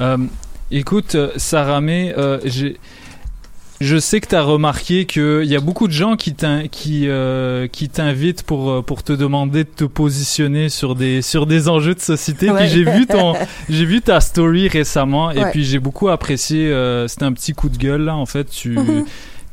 [0.00, 0.16] Euh,
[0.70, 2.76] écoute, euh, Saramé, euh, j'ai-
[3.80, 7.04] je sais que tu as remarqué qu'il y a beaucoup de gens qui t'in- qui,
[7.06, 11.68] euh, qui t'invitent pour, euh, pour te demander de te positionner sur des, sur des
[11.68, 12.50] enjeux de société.
[12.50, 12.58] Ouais.
[12.66, 13.34] Puis j'ai vu, ton,
[13.68, 15.50] j'ai vu ta story récemment et Ouais.
[15.52, 16.66] puis j'ai beaucoup apprécié.
[16.72, 18.50] euh, C'était un petit coup de gueule là, en fait.
[18.50, 18.76] Tu.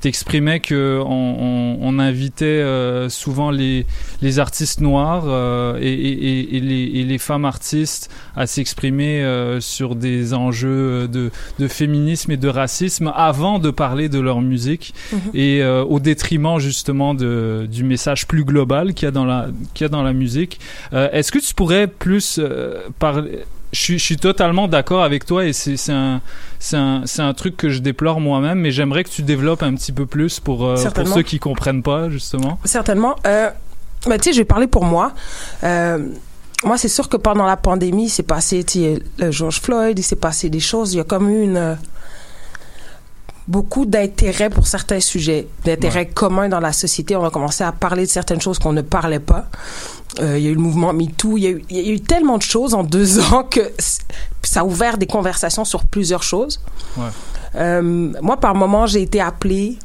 [0.05, 3.87] T'exprimais que on, on, on invitait euh, souvent les,
[4.21, 9.23] les artistes noirs euh, et, et, et, et les, et les femmes artistes à s'exprimer
[9.23, 14.41] euh, sur des enjeux de, de féminisme et de racisme avant de parler de leur
[14.41, 15.19] musique Mhm.
[15.33, 19.85] et au détriment justement de, du message plus global qu'il y a dans la, qu'il
[19.85, 20.59] y a dans la musique.
[20.91, 22.39] Est-ce que tu pourrais plus
[22.99, 23.39] parler
[23.75, 26.21] je suis, totalement d'accord avec toi et c'est un,
[26.59, 29.75] c'est un, c'est un truc que je déplore moi-même, mais j'aimerais que tu développes un
[29.75, 32.59] petit peu plus pour, euh, pour ceux qui comprennent pas, justement.
[32.63, 33.15] Certainement.
[33.27, 33.49] Euh,
[34.05, 35.13] tu sais, je vais parler pour moi.
[35.63, 36.07] Euh,
[36.63, 38.65] moi, c'est sûr que pendant la pandémie, il s'est passé,
[39.17, 40.93] le George Floyd, il s'est passé des choses.
[40.93, 41.75] Il y a comme eu une euh,
[43.47, 47.15] beaucoup d'intérêt pour certains sujets, d'intérêt commun dans la société.
[47.15, 49.47] On a commencé à parler de certaines choses qu'on ne parlait pas.
[50.19, 51.37] Euh, il y a eu le mouvement MeToo.
[51.37, 53.71] Il y, a eu, il y a eu tellement de choses en deux ans que
[54.43, 56.61] ça a ouvert des conversations sur plusieurs choses.
[56.97, 57.03] Ouais.
[57.55, 59.77] Euh, moi, par moment, j'ai été appelée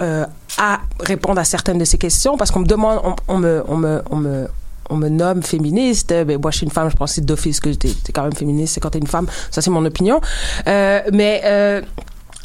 [0.00, 0.24] euh,
[0.58, 3.76] à répondre à certaines de ces questions parce qu'on me demande, on, on me, on
[3.76, 4.48] me, on me,
[4.88, 6.08] on me nomme féministe.
[6.08, 8.34] Ben, moi, je suis une femme, je pense que c'est d'office que t'es quand même
[8.34, 9.26] féministe, c'est quand t'es une femme.
[9.50, 10.20] Ça, c'est mon opinion.
[10.66, 11.82] Mais,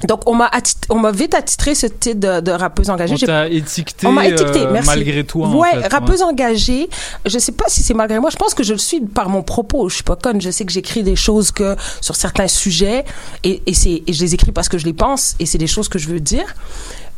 [0.04, 0.52] donc, on m'a
[0.90, 3.16] on m'a vite attitré ce titre de, de rappeuse engagée.
[3.16, 4.90] On t'a étiqueté, On m'a étiqueté, euh, merci.
[4.90, 6.26] malgré toi, en Ouais, fait, rappeuse ouais.
[6.28, 6.90] engagée.
[7.26, 8.30] Je sais pas si c'est malgré moi.
[8.30, 9.88] Je pense que je le suis par mon propos.
[9.88, 10.42] Je suis pas conne.
[10.42, 13.06] Je sais que j'écris des choses que sur certains sujets
[13.46, 15.88] et, et c'est je les écris parce que je les pense et c'est des choses
[15.88, 16.54] que je veux dire.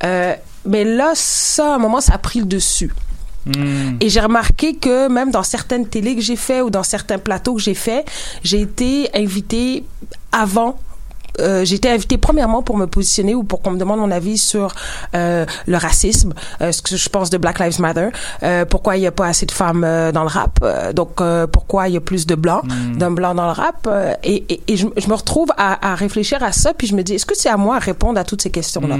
[0.04, 0.36] Euh,
[0.66, 2.94] mais là, ça, à un moment, ça a pris le dessus.
[3.48, 3.98] Hmm.
[4.02, 7.56] Et j'ai remarqué que même dans certaines télés que j'ai fait ou dans certains plateaux
[7.56, 8.06] que j'ai fait,
[8.44, 9.84] j'ai été invitée
[10.32, 10.80] avant.
[11.40, 14.38] Euh, j'ai été invitée premièrement pour me positionner ou pour qu'on me demande mon avis
[14.40, 14.74] sur
[15.14, 18.08] euh, le racisme, euh, ce que je pense de Black Lives Matter,
[18.41, 21.22] euh, pourquoi il n'y a pas assez de femmes euh, dans le rap, euh, donc
[21.22, 22.64] euh, pourquoi il y a plus de blancs,
[22.98, 25.95] d'hommes blancs dans le rap, euh, et, et, et je, je me retrouve à, à
[25.95, 28.24] réfléchir à ça, puis je me dis, est-ce que c'est à moi à répondre à
[28.24, 28.98] toutes ces questions-là?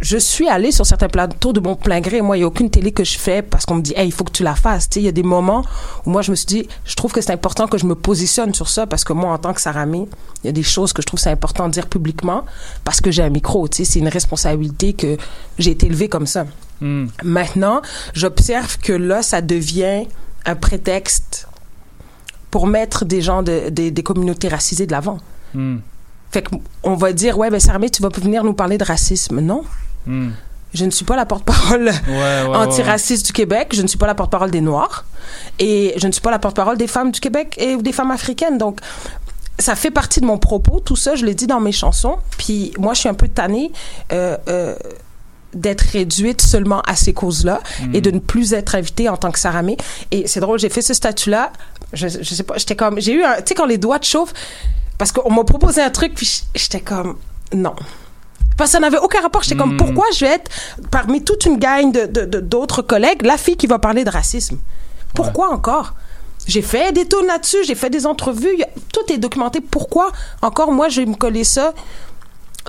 [0.00, 2.20] Je suis allée sur certains plateaux de mon plein gré.
[2.20, 4.12] Moi, il n'y a aucune télé que je fais parce qu'on me dit, hey, il
[4.12, 4.88] faut que tu la fasses.
[4.96, 5.64] Il y a des moments
[6.04, 8.52] où moi, je me suis dit, je trouve que c'est important que je me positionne
[8.52, 10.06] sur ça parce que moi, en tant que Saramé,
[10.42, 12.44] il y a des choses que je trouve c'est important de dire publiquement
[12.84, 13.66] parce que j'ai un micro.
[13.70, 15.16] C'est une responsabilité que
[15.58, 16.44] j'ai été élevée comme ça.
[16.82, 17.06] Hmm.
[17.24, 17.80] Maintenant,
[18.12, 20.06] j'observe que là, ça devient
[20.44, 21.48] un prétexte
[22.50, 25.18] pour mettre des gens de, des, des communautés racisées de l'avant.
[25.54, 25.78] Hmm.
[26.30, 26.44] Fait
[26.82, 29.40] qu'on va dire, ouais, ben Saramé, tu vas venir nous parler de racisme.
[29.40, 29.62] Non.
[30.06, 30.30] Hmm.
[30.74, 32.56] Je ne suis pas la porte-parole Ouais, ouais, ouais.
[32.56, 33.68] antiraciste du Québec.
[33.72, 35.04] Je ne suis pas la porte-parole des Noirs.
[35.58, 38.10] Et je ne suis pas la porte-parole des femmes du Québec et ou des femmes
[38.10, 38.58] africaines.
[38.58, 38.80] Donc,
[39.58, 40.80] ça fait partie de mon propos.
[40.80, 42.16] Tout ça, je l'ai dit dans mes chansons.
[42.36, 43.72] Puis moi, je suis un peu tannée
[44.12, 44.74] euh, euh,
[45.54, 47.94] d'être réduite seulement à ces causes-là Mm.
[47.94, 49.78] et de ne plus être invitée en tant que Saramé.
[50.10, 51.52] Et c'est drôle, j'ai fait ce statut-là.
[51.94, 53.00] Je, je sais pas, j'étais comme...
[53.00, 53.36] J'ai eu un...
[53.36, 54.34] Tu sais, quand les doigts te chauffent,
[54.98, 57.16] parce qu'on m'a proposé un truc, puis j'étais comme...
[57.52, 57.74] Non.
[58.56, 59.42] Parce que ça n'avait aucun rapport.
[59.42, 59.76] J'étais comme, Mm.
[59.76, 60.50] pourquoi je vais être
[60.90, 64.58] parmi toute une gang de, d'autres collègues, la fille qui va parler de racisme?
[65.14, 65.94] Pourquoi encore?
[66.46, 69.60] J'ai fait des tours là-dessus, j'ai fait des entrevues, a- tout est documenté.
[69.60, 70.12] Pourquoi
[70.42, 71.74] encore moi je vais me coller ça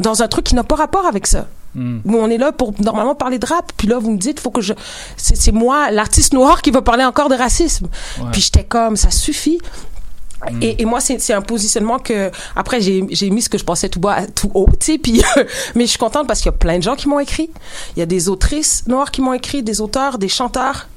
[0.02, 1.48] dans un truc qui n'a pas rapport avec ça?
[1.76, 2.00] Hmm.
[2.06, 4.50] Où on est là pour normalement parler de rap, puis là vous me dites, faut
[4.52, 4.74] que je.
[5.16, 7.88] C'est, c'est moi, l'artiste noir, qui va parler encore de racisme.
[8.20, 8.26] Ouais.
[8.32, 9.60] Puis j'étais comme, ça suffit.
[10.62, 13.90] Et, et moi, c'est un positionnement que après j'ai j'ai mis ce que je pensais
[13.90, 14.98] tout bas, tout haut, tu sais.
[14.98, 15.24] Puis,
[15.76, 17.50] mais je suis contente parce qu'il y a plein de gens qui m'ont écrit.
[17.96, 20.88] Il y a des autrices noires qui m'ont écrit, des auteurs, des chanteurs,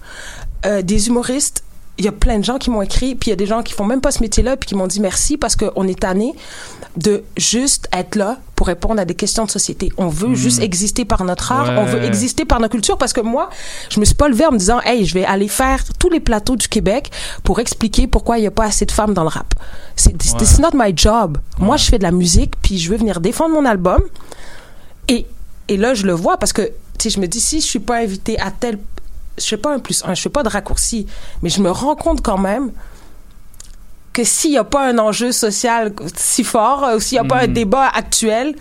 [0.67, 1.65] euh, des humoristes.
[2.01, 3.63] Il y a plein de gens qui m'ont écrit, puis il y a des gens
[3.63, 6.35] qui font même pas ce métier-là, puis qui m'ont dit merci parce qu'on est tanné
[6.97, 9.93] de juste être là pour répondre à des questions de société.
[9.99, 10.35] On veut Mhm.
[10.35, 11.77] juste exister par notre art, Ouais.
[11.79, 13.51] on veut exister par notre culture parce que moi,
[13.91, 16.21] je me suis pas levée en me disant, hey, je vais aller faire tous les
[16.21, 17.11] plateaux du Québec
[17.45, 19.53] pour expliquer pourquoi il y a pas assez de femmes dans le rap.
[19.95, 20.41] C'est Ouais.
[20.41, 21.37] it's not my job.
[21.59, 24.01] Moi, je fais de la musique, puis je veux venir défendre mon album.
[25.09, 25.27] Et,
[25.69, 26.71] et là, je le vois parce que,
[27.05, 28.79] je me dis, si je suis pas invitée à tel.
[29.41, 31.07] Je fais pas un plus un, je fais pas de raccourci,
[31.43, 32.71] mais je me rends compte quand même
[34.13, 37.29] que s'il n'y a pas un enjeu social si fort, euh, ou s'il n'y a
[37.29, 37.53] pas un Mhm.
[37.55, 38.55] débat actuel,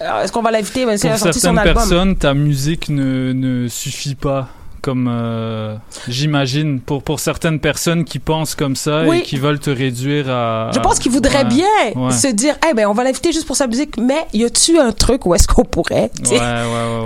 [0.00, 1.74] alors, est-ce qu'on va l'inviter même si elle Pour a sorti son certaines album?
[1.74, 4.48] personnes, ta musique ne, ne suffit pas.
[4.82, 5.76] Comme euh,
[6.08, 9.18] j'imagine, pour, pour certaines personnes qui pensent comme ça Oui.
[9.18, 10.70] et qui veulent te réduire à.
[10.74, 11.66] Je pense qu'il voudrait Ouais, bien
[11.96, 12.12] ouais.
[12.12, 14.92] se dire, eh ben, on va l'inviter juste pour sa musique, mais y a-tu un
[14.92, 16.10] truc où est-ce qu'on pourrait?
[16.30, 16.38] Ouais.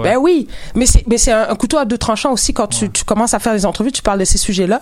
[0.03, 2.91] Ben oui, mais c'est mais c'est un, un couteau à deux tranchants aussi quand tu,
[2.91, 4.81] tu commences à faire des entrevues, tu parles de ces sujets-là,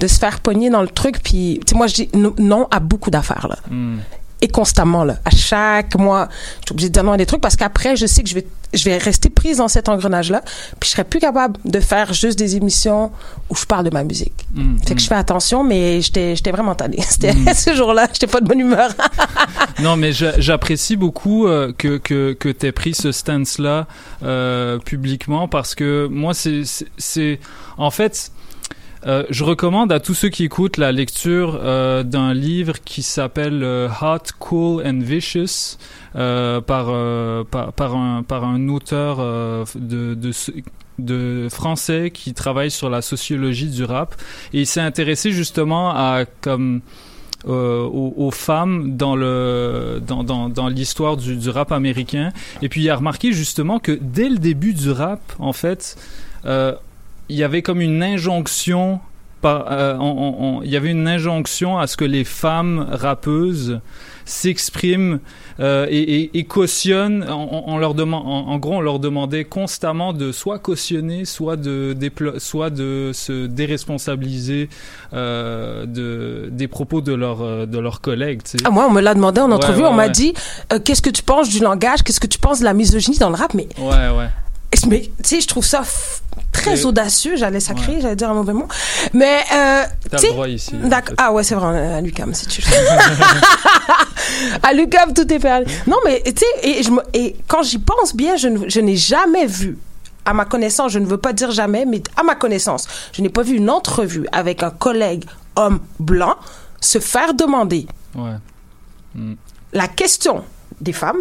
[0.00, 2.66] de se faire pogner dans le truc, puis tu sais moi je dis no- non
[2.70, 3.56] à beaucoup d'affaires là.
[3.70, 3.98] Hmm.
[4.42, 6.28] Et constamment là, à chaque mois,
[6.60, 8.34] je suis obligée de dire non à des trucs parce qu'après je sais que je
[8.34, 10.40] vais je vais rester prise dans cet engrenage là,
[10.80, 13.12] puis je serai plus capable de faire juste des émissions
[13.50, 14.32] où je parle de ma musique.
[14.54, 17.00] Hmm, Fait que je fais attention, mais j'étais j'étais vraiment tannée.
[17.08, 17.52] C'était Mm.
[17.54, 18.90] ce jour-là, j'étais pas de bonne humeur.
[19.80, 23.86] Non, mais j'a- j'apprécie beaucoup euh, que, que, que tu aies pris ce stance-là
[24.22, 26.62] euh, publiquement parce que moi, c'est.
[26.98, 27.38] c'est-
[27.78, 28.30] En fait.
[29.06, 33.62] Euh, je recommande à tous ceux qui écoutent la lecture euh, d'un livre qui s'appelle
[33.64, 35.76] euh, Hot, Cool and Vicious
[36.12, 36.62] par,
[37.46, 39.16] par, par, un, par un auteur
[39.74, 40.16] de,
[40.98, 44.14] de, français qui travaille sur la sociologie du rap.
[44.52, 46.82] Et il s'est intéressé justement à comme
[47.44, 52.30] aux, femmes dans le dans, dans, dans l'histoire du, du rap américain.
[52.60, 55.96] Et puis il a remarqué justement que dès le début du rap en fait
[57.32, 59.00] il y avait comme une injonction
[59.40, 62.86] par, euh, on- on- on- il y avait une injonction à ce que les femmes
[62.90, 63.80] rappeuses
[64.24, 65.18] s'expriment
[65.58, 67.26] euh, et, et, et cautionnent.
[67.28, 71.56] On, on leur demande, en, en gros, on leur demandait constamment de soit cautionner, soit
[71.56, 74.68] de déplo- soit de se déresponsabiliser
[75.12, 78.42] euh, de des propos de leurs de leurs collègues.
[78.44, 78.64] tu sais.
[78.64, 79.82] Ah, moi, on me l'a demandé en entrevue.
[79.82, 80.34] ouais, on m'a dit
[80.84, 83.36] Qu'est-ce que tu penses du langage Qu'est-ce que tu penses de la misogynie dans le
[83.36, 84.28] rap Mais Ouais, ouais.
[84.88, 85.82] Mais, tu sais, je trouve ça
[86.50, 88.66] très audacieux, j'allais sacrer, j'allais dire un mauvais mot.
[89.12, 90.72] Mais, euh, T'as tu sais- le droit ici.
[90.74, 91.14] D'accord.
[91.18, 92.62] Ah ouais, c'est vrai, à l'UCAM, si tu
[94.62, 95.72] à l'UCAM, tout est perdu.
[95.86, 96.82] Non, mais, tu sais,
[97.14, 99.78] et, quand j'y pense bien, je, je n'ai jamais vu,
[100.24, 103.28] à ma connaissance, je ne veux pas dire jamais, mais à ma connaissance, je n'ai
[103.28, 105.24] pas vu une entrevue avec un collègue
[105.56, 106.36] homme blanc
[106.80, 108.34] se faire demander Ouais.
[109.14, 109.34] Mm.
[109.72, 110.44] la question
[110.80, 111.18] des femmes,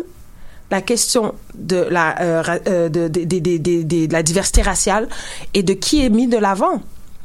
[0.72, 5.07] la question de la, euh, euh, de, la diversité raciale
[5.53, 6.81] et de qui est mis de l'avant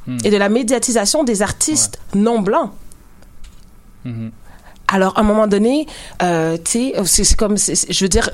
[0.07, 0.19] Hmm.
[0.23, 2.71] et de la médiatisation des artistes non blancs.
[4.05, 4.31] Mhm.
[4.89, 5.87] Alors, à un moment donné,
[6.23, 8.31] euh, tu sais, c'est comme, je veux dire,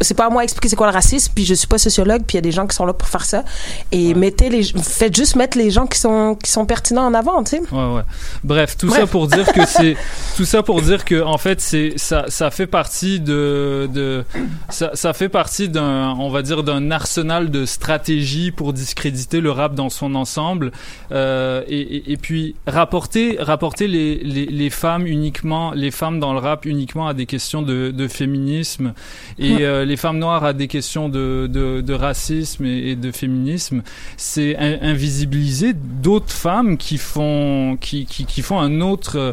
[0.00, 2.34] c'est pas à moi d'expliquer c'est quoi le racisme, puis je suis pas sociologue, puis
[2.34, 3.44] il y a des gens qui sont là pour faire ça.
[3.90, 7.42] Et mettez les, faites juste mettre les gens qui sont, qui sont pertinents en avant,
[7.42, 7.62] tu sais.
[7.72, 8.02] Ouais, ouais.
[8.44, 9.00] Bref, tout Bref.
[9.00, 9.96] ça pour dire que c'est
[10.36, 14.24] tout ça pour dire que en fait c'est ça ça fait partie de de
[14.68, 19.50] ça, ça fait partie d'un on va dire d'un arsenal de stratégies pour discréditer le
[19.50, 20.72] rap dans son ensemble
[21.12, 26.32] euh, et, et, et puis rapporter rapporter les, les les femmes uniquement les femmes dans
[26.32, 28.92] le rap uniquement à des questions de de féminisme
[29.38, 33.10] et euh, les femmes noires à des questions de de, de racisme et, et de
[33.12, 33.82] féminisme.
[34.16, 39.32] C'est in- invisibiliser d'autres femmes qui font qui, qui, qui font un autre euh,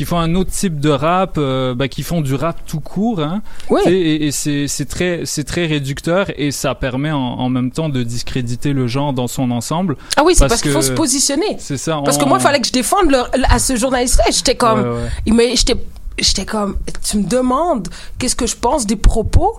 [0.00, 3.20] qui font un autre type de rap, euh, bah, qui font du rap tout court,
[3.20, 3.42] hein.
[3.84, 7.90] Sais, Et, et c'est très c'est très réducteur et ça permet en, en même temps
[7.90, 9.98] de discréditer le genre dans son ensemble.
[10.16, 11.56] Ah oui, c'est parce, qu'il que- faut se positionner.
[11.58, 12.00] C'est ça.
[12.02, 13.14] Parce que moi, il fallait que je défende
[13.50, 14.24] à ce journaliste-là.
[14.30, 15.52] J'étais comme, Ouais, ouais.
[15.54, 15.76] j'étais,
[16.18, 19.58] j'étais comme, tu me demandes qu'est-ce que je pense des propos,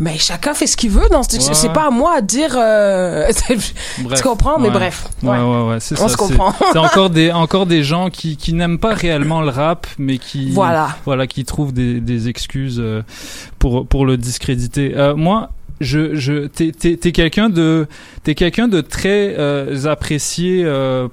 [0.00, 1.08] mais chacun fait ce qu'il veut.
[1.10, 1.72] Dans ce- Ouais, c'est ouais.
[1.72, 2.56] pas à moi à dire.
[2.56, 3.30] euh,
[4.16, 4.74] tu comprends, mais Ouais.
[4.74, 5.08] bref.
[5.22, 6.54] Ouais, ouais, ouais, c'est On se comprend.
[6.72, 10.50] C'est encore des, encore des gens qui, qui n'aiment pas réellement le rap, mais qui,
[10.50, 10.96] Voilà.
[11.04, 13.02] voilà, qui trouvent des, des excuses euh,
[13.58, 14.92] pour, pour le discréditer.
[14.96, 15.50] Euh, moi,
[15.80, 16.72] je, je, t'es,
[17.12, 17.86] quelqu'un de,
[18.24, 20.64] t'es quelqu'un de très euh, apprécié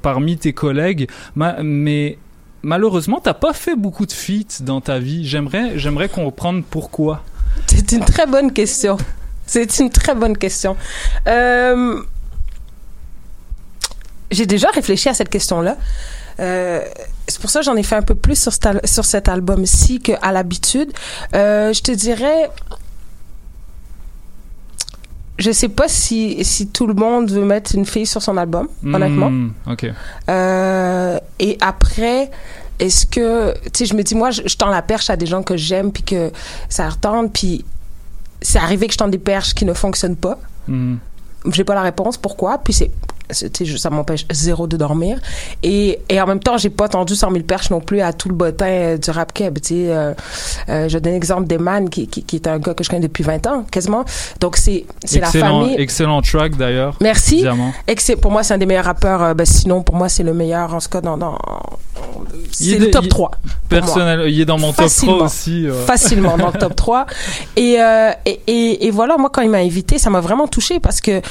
[0.02, 2.18] parmi tes collègues, ma- mais
[2.62, 5.26] malheureusement, t'as pas fait beaucoup de feats dans ta vie.
[5.28, 7.24] J'aimerais, j'aimerais comprendre pourquoi.
[7.68, 8.98] C'est une très bonne question.
[9.46, 10.78] C'est une très bonne question.
[11.28, 12.02] Euh,
[14.32, 15.78] J'ai déjà réfléchi à cette question-là.
[16.40, 16.82] Euh,
[17.28, 20.00] c'est pour ça que j'en ai fait un peu plus sur cet, sur cet album-ci
[20.00, 20.92] qu'à l'habitude.
[21.36, 22.50] Euh, je te dirais,
[25.38, 28.68] je sais pas si, si tout le monde veut mettre une fille sur son album,
[28.86, 29.32] honnêtement.
[29.32, 29.52] Hmm.
[30.30, 32.32] Euh, et après,
[32.80, 35.26] est-ce que, tu sais, je me dis, moi, je, je tends la perche à des
[35.26, 36.32] gens que j'aime, puis que
[36.70, 37.66] ça retente, puis
[38.42, 40.40] c'est arrivé que je tends des perches qui ne fonctionnent pas.
[40.68, 40.96] Hmm.
[41.52, 42.58] J'ai pas la réponse, pourquoi?
[42.58, 42.92] Puis c'est,
[43.32, 45.20] ça m'empêche zéro de dormir.
[45.64, 48.30] Et, et en même temps, j'ai pas tendu 100 000 perches non plus à tout
[48.30, 49.60] le bottin euh, du rap keb.
[49.60, 50.14] Tu sais, euh,
[50.70, 53.24] euh, je donne l'exemple d'Eman, qui, qui, qui est un gars que je connais depuis
[53.24, 54.04] 20 ans, quasiment.
[54.40, 55.76] Donc c'est, c'est la famille.
[55.78, 56.96] excellent track d'ailleurs.
[57.02, 57.46] Merci.
[58.22, 59.22] Pour moi, c'est un des meilleurs rappeurs.
[59.24, 61.38] euh, ben, sinon, pour moi, c'est le meilleur, en tout cas, dans, dans
[62.52, 63.32] c'est est le top il- 3.
[63.32, 63.56] pour moi.
[63.82, 65.18] Personnel, il est dans mon top 3 Facilement.
[65.26, 65.68] aussi.
[65.86, 67.06] Facilement dans le top 3.
[67.56, 67.78] Et,
[68.26, 71.22] et, et, et voilà, moi, quand il m'a invité, ça m'a vraiment touché parce que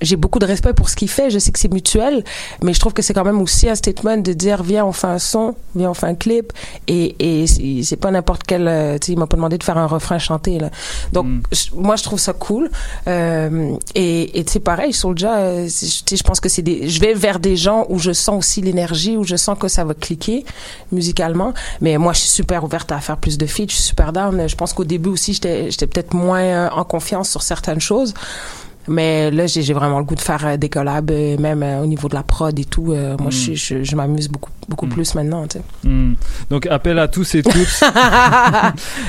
[0.00, 1.30] j'ai beaucoup de respect pour ce qu'il fait.
[1.30, 2.24] Je sais que c'est mutuel,
[2.62, 5.06] mais je trouve que c'est quand même aussi un statement de dire viens, on fait
[5.06, 6.52] un son, viens, on fait un clip.
[6.88, 7.46] Et, et
[7.82, 8.66] c'est pas n'importe quel.
[8.68, 10.58] euh, Tu sais, il m'a pas demandé de faire un refrain chanté.
[10.58, 10.70] Là.
[11.12, 12.70] Donc, je- moi, je trouve ça cool.
[13.08, 16.88] Euh, et et tu sais, pareil, Soulja, euh, je pense que c'est des.
[16.88, 19.84] Je vais vers des gens où je sens aussi l'énergie, où je sens que ça
[19.84, 20.44] va cliquer
[20.92, 21.52] musicalement.
[21.80, 23.66] Mais moi, je suis super ouverte à faire plus de feats.
[23.68, 24.48] Je suis super down.
[24.48, 28.14] Je pense qu'au début aussi, j'étais j'étais peut-être moins euh, en confiance sur certaines choses.
[28.88, 31.86] Mais là, j'ai vraiment le goût de faire euh, des collabs, euh, même euh, au
[31.86, 32.94] niveau de la prod et tout.
[32.94, 33.30] Moi, Mm.
[33.30, 35.46] je, je, je m'amuse beaucoup, beaucoup plus maintenant.
[35.46, 35.64] Tu sais.
[35.88, 36.14] Hmm.
[36.50, 37.54] Donc appel à tous et toutes.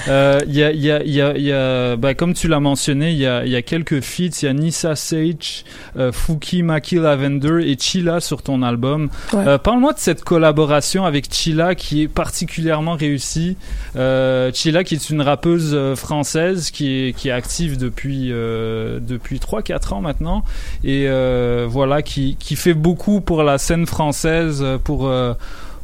[0.08, 2.48] Euh, y a, il y a, il y a, il y a bah, comme tu
[2.48, 4.42] l'as mentionné, il y a, il y a quelques feats.
[4.42, 5.66] Il y a Nissa Sage,
[5.98, 9.10] euh, Fouki Maki Lavender et Chila sur ton album.
[9.34, 9.48] Ouais.
[9.48, 13.58] Euh, Parle-moi de cette collaboration avec Chila qui est particulièrement réussie.
[13.96, 19.94] Euh, Chila qui est une rappeuse française qui est, qui est active depuis, depuis 3-4
[19.96, 20.44] ans maintenant.
[20.84, 21.08] Et
[21.68, 25.12] voilà, qui, qui fait beaucoup pour la scène française, pour...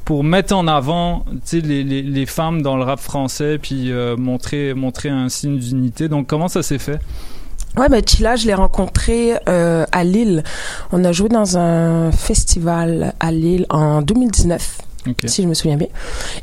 [0.05, 4.73] pour mettre en avant les, les, les femmes dans le rap français puis euh, montrer
[4.73, 6.99] montrer un signe d'unité donc comment ça s'est fait?
[7.77, 10.43] Ouais, mais Chila, je l'ai rencontré euh, à Lille.
[10.91, 14.77] On a joué dans un festival à Lille en 2019.
[15.09, 15.23] Ok.
[15.25, 15.87] Si je me souviens bien.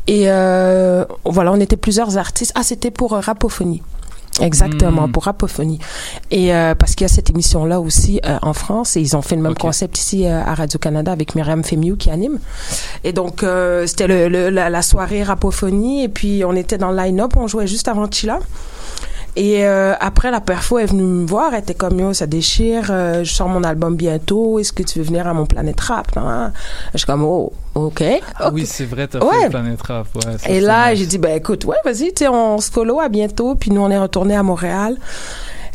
[0.08, 2.52] Et euh, voilà, on était plusieurs artistes.
[2.56, 3.80] Ah, c'était pour Rapophonie.
[4.40, 5.12] Exactement, Mm.
[5.12, 5.78] pour Rapophonie.
[6.30, 9.22] Et euh, parce qu'il y a cette émission-là aussi euh, en France, et ils ont
[9.22, 12.38] fait le même concept ici euh, à Radio-Canada avec Myriam Femiou qui anime.
[13.04, 16.90] Et donc, euh, c'était le, le- la, la soirée Rapophonie, et puis on était dans
[16.90, 18.40] le line-up, on jouait juste avant Chila.
[19.36, 22.88] Et euh, après, la perfo est venue me voir, elle était comme, yo, ça déchire,
[22.90, 26.08] euh, je sors mon album bientôt, est-ce que tu veux venir à mon Planète Rap?
[26.16, 26.52] hein?
[26.92, 28.02] Je suis comme, oh, ok.
[28.38, 29.42] Ah oui, c'est vrai, t'as Ouais.
[29.44, 30.06] fait Planète Rap.
[30.16, 33.54] Ouais, ça, Et là, j'ai dit, ben écoute, ouais, vas-y, on se follow à bientôt.
[33.54, 34.96] Puis nous, on est retourné à Montréal.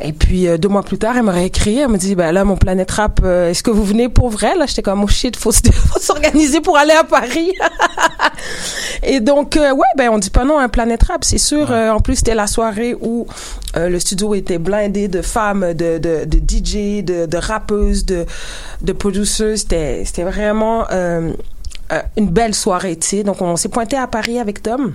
[0.01, 2.43] Et puis euh, deux mois plus tard, elle m'a réécrit, elle me dit, ben là,
[2.43, 4.55] mon Planète Rap, euh, est-ce que vous venez pour vrai?
[4.57, 7.53] Là, j'étais comme, oh shit, faut, se- faut s'organiser pour aller à Paris.
[9.03, 11.71] Et donc, euh, ouais, ben on dit pas non à un Planète Rap, c'est sûr.
[11.71, 13.25] Euh, en plus, c'était la soirée où
[13.77, 18.25] euh, le studio était blindé de femmes, de, de, de DJ, de, de rappeuses, de,
[18.81, 19.57] de producers.
[19.57, 21.31] C'était, c'était vraiment euh,
[22.17, 23.23] une belle soirée, tu sais.
[23.23, 24.93] Donc, on s'est pointé à Paris avec Tom.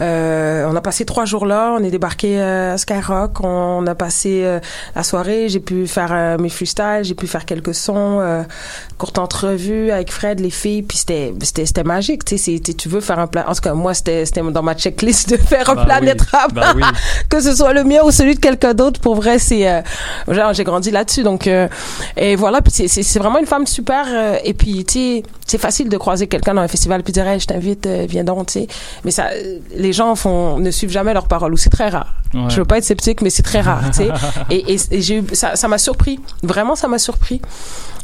[0.00, 3.94] Euh, on a passé trois jours là, on est débarqué euh, à Skyrock, on a
[3.94, 4.60] passé euh,
[4.94, 8.42] la soirée, j'ai pu faire euh, mes freestyles, j'ai pu faire quelques sons, euh,
[8.98, 13.00] courte entrevue avec Fred, les filles, puis c'était c'était c'était magique, tu sais, tu veux
[13.00, 15.74] faire un plan, en tout cas moi c'était c'était dans ma checklist de faire un
[15.74, 16.82] Bah Planet oui, Rap, bah oui.
[17.28, 19.80] que ce soit le mien ou celui de quelqu'un d'autre, pour vrai c'est euh,
[20.28, 21.68] genre j'ai grandi là-dessus, donc euh,
[22.16, 25.88] et voilà, puis c'est- vraiment une femme super, euh, et puis tu sais c'est facile
[25.88, 28.66] de croiser quelqu'un dans un festival puis dire Hey, je t'invite, viens donc, tu sais,
[29.04, 29.28] mais ça
[29.74, 32.14] les gens font ne suivent jamais leurs paroles ou c'est très rare.
[32.34, 32.42] Ouais.
[32.48, 34.08] Je veux pas être sceptique, mais c'est très rare, tu sais.
[34.50, 37.40] Et, et, et j'ai ça ça m'a surpris, vraiment ça m'a surpris.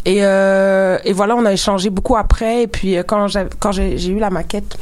[0.05, 2.63] Et, euh, et voilà, on a échangé beaucoup après.
[2.63, 4.77] Et puis euh, quand j'ai quand j'ai j'ai eu la maquette.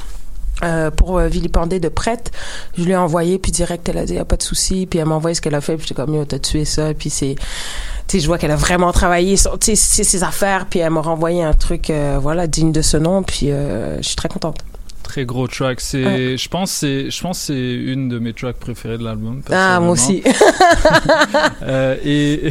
[0.63, 2.31] Euh, pour euh, vilipender de prête,
[2.79, 5.01] je lui ai envoyé puis direct elle a dit y a pas de souci puis
[5.01, 7.11] elle m'a envoyé ce qu'elle a fait puis j'étais comme yo t'as tué ça puis
[7.11, 7.43] c'est tu
[8.07, 11.55] sais je vois qu'elle a vraiment travaillé sais ses affaires puis elle m'a renvoyé un
[11.55, 14.59] truc euh, voilà digne de ce nom puis je suis très contente
[15.13, 15.79] Très gros track.
[15.83, 16.37] C'est, Ouais.
[16.39, 19.43] je pense, c'est, je pense, c'est une de mes tracks préférées de l'album.
[19.51, 20.23] ah moi aussi
[21.63, 22.51] Euh, et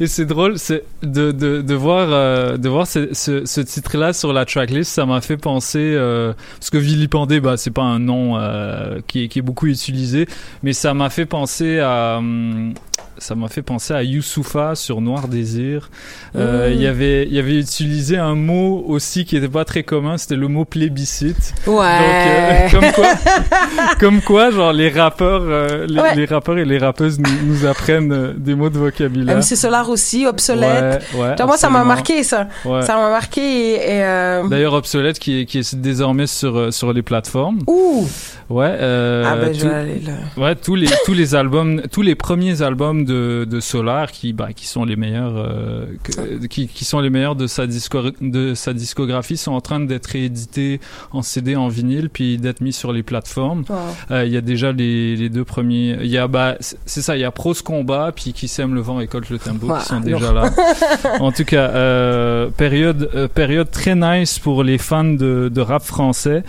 [0.00, 4.12] et c'est drôle c'est de, de, de voir euh, de voir ce, ce, ce titre-là
[4.12, 7.98] sur la tracklist ça m'a fait penser euh, parce que vilipender bah c'est pas un
[7.98, 10.26] nom euh, qui, est, qui est beaucoup utilisé
[10.62, 12.74] mais ça m'a fait penser à hum,
[13.20, 15.90] ça m'a fait penser à Youssoufa sur Noir Désir.
[16.36, 16.70] Euh.
[16.74, 20.16] Il y avait, il y avait utilisé un mot aussi qui était pas très commun,
[20.18, 21.52] c'était le mot plébiscite.
[21.66, 21.74] Ouais.
[21.76, 23.06] Donc, euh, comme quoi,
[24.00, 26.14] comme quoi, genre les rappeurs, euh, les, Ouais.
[26.14, 29.36] les rappeurs et les rappeuses nous, nous apprennent euh, des mots de vocabulaire.
[29.36, 32.82] MC Solar aussi obsolète Ouais, ouais, Tu vois, moi ça m'a marqué ça Ouais.
[32.82, 33.40] ça m'a marqué
[33.74, 37.58] et, et, D'ailleurs, obsolète qui est, qui est désormais sur, sur les plateformes.
[37.66, 38.06] Ouh.
[38.48, 38.76] Ouais.
[38.80, 40.12] Ah ben, je tout- vais aller là.
[40.42, 44.52] Ouais, tous les tous les albums, tous les premiers albums de, de Solar qui bah,
[44.54, 48.54] qui sont les meilleurs euh, que- qui, qui sont les meilleurs de sa disco, de
[48.54, 50.80] sa discographie sont en train d'être réédités
[51.12, 53.64] en CD, en vinyle, puis d'être mis sur les plateformes.
[53.68, 53.76] Wow.
[54.10, 55.98] Euh, Il y a déjà les, les deux premiers.
[56.00, 56.56] Il y a bah
[56.86, 59.66] c'est ça, il y a Prose Combat puis qui sème le vent récolte le tempo
[59.68, 60.06] Ouais, qui sont non.
[60.18, 60.50] déjà là.
[61.20, 66.42] en tout cas, euh, période période très nice pour les fans de, de rap français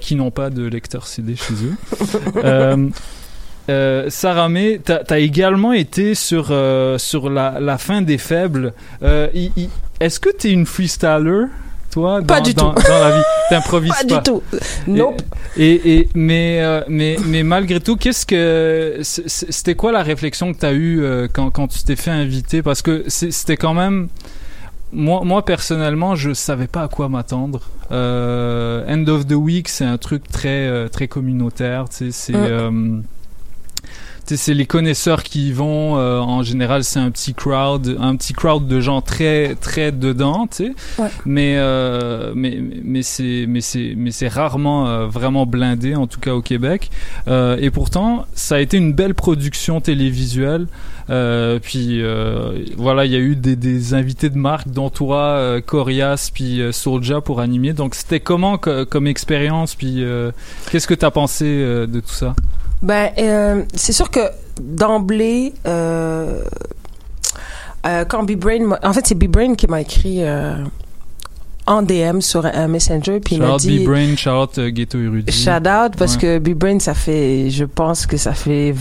[0.00, 1.76] qui n'ont pas de lecteur CD chez eux.
[3.68, 8.72] euh, Sarah May, t'as as également été sur euh, sur la, la fin des faibles.
[9.02, 9.28] Euh,
[10.00, 11.44] Est-ce que t'es une freestyler,
[11.90, 12.82] toi, dans, Pas du dans, tout.
[12.88, 13.22] dans la vie?
[13.50, 14.42] T'improvises Pas pas, du tout.
[14.88, 15.22] Nope.
[15.56, 20.58] Et, et mais euh, mais mais malgré tout, qu'est-ce que c'était quoi la réflexion que
[20.58, 22.62] t'as eue euh, quand quand tu t'es fait inviter?
[22.62, 24.08] Parce que c'était quand même
[24.92, 27.60] moi, moi personnellement, je savais pas à quoi m'attendre.
[27.90, 31.84] End of the Week, c'est un truc très très communautaire.
[31.88, 33.02] Tu c'est Mm.
[34.26, 35.96] Tu c'est les connaisseurs qui y vont.
[35.98, 40.46] euh, en général, c'est un petit crowd, un petit crowd de gens très très dedans.
[40.50, 41.08] Tu sais, Ouais.
[41.26, 46.20] mais euh, mais mais c'est mais c'est mais c'est rarement euh, vraiment blindé, en tout
[46.20, 46.90] cas au Québec.
[47.28, 50.66] Euh, et pourtant, ça a été une belle production télévisuelle.
[51.10, 55.18] Euh, puis euh, voilà, il y a eu des, des invités de marque, dont toi,
[55.18, 57.72] euh, Corias, puis euh, Soulja pour animer.
[57.72, 60.30] Donc c'était comment co- comme expérience Puis euh,
[60.70, 62.34] qu'est-ce que t'as pensé euh, de tout ça?
[62.82, 64.20] Ben, euh, c'est sûr que
[64.60, 66.42] d'emblée, euh,
[67.86, 70.56] euh, quand B-Brain, en fait, c'est B-Brain qui m'a écrit euh,
[71.66, 73.80] en DM sur un Messenger, puis il m'a dit.
[73.84, 75.32] B-Brain, Charlotte euh, Ghetto Érudit.
[75.32, 76.20] Shout out parce Ouais.
[76.20, 78.74] que B-Brain, ça fait, je pense que ça fait,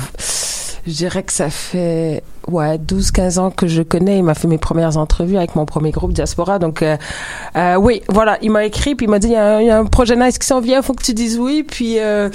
[0.87, 4.17] je dirais que ça fait, ouais, 12, 15 ans que je connais.
[4.17, 6.57] Il m'a fait mes premières entrevues avec mon premier groupe Diaspora.
[6.59, 6.97] Donc, euh,
[7.55, 9.67] euh, oui, voilà, il m'a écrit puis il m'a dit, il y, a un- il
[9.67, 11.63] y a un projet nice qui s'en vient, faut que tu dises oui.
[11.63, 12.29] Puis, euh,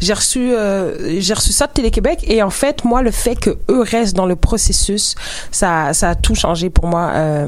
[0.00, 2.24] j'ai reçu, euh, j'ai reçu ça de Télé-Québec.
[2.26, 5.14] Et en fait, moi, le fait que eux restent dans le processus,
[5.50, 7.46] ça, ça a tout changé pour moi, euh,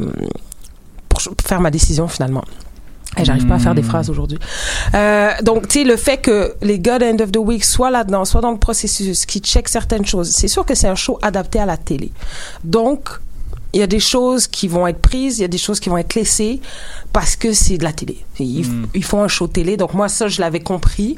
[1.09, 2.43] pour faire ma décision finalement.
[3.19, 3.87] Et j'arrive pas à faire des Hmm.
[3.87, 4.39] phrases aujourd'hui.
[4.95, 8.25] Euh, donc, tu sais, le fait que les gars End of the Week soient là-dedans,
[8.25, 11.59] soient dans le processus, qui checkent certaines choses, c'est sûr que c'est un show adapté
[11.59, 12.11] à la télé.
[12.65, 13.09] Donc,
[13.73, 15.89] il y a des choses qui vont être prises, il y a des choses qui
[15.89, 16.61] vont être laissées
[17.13, 18.19] parce que c'est de la télé.
[18.39, 18.87] Ils, Mm.
[18.95, 21.17] ils font un show télé, donc moi ça je l'avais compris.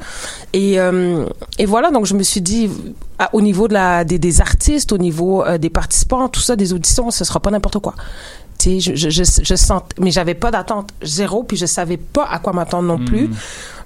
[0.54, 1.26] Et, euh,
[1.58, 2.70] et voilà, donc je me suis dit,
[3.18, 6.56] à- au niveau de la, des, des artistes, au niveau euh, des participants, tout ça,
[6.56, 7.94] des auditions, ce sera pas n'importe quoi.
[8.66, 9.54] Sais, je, je, je,
[10.00, 13.30] mais j'avais pas d'attente zéro, puis je savais pas à quoi m'attendre non plus.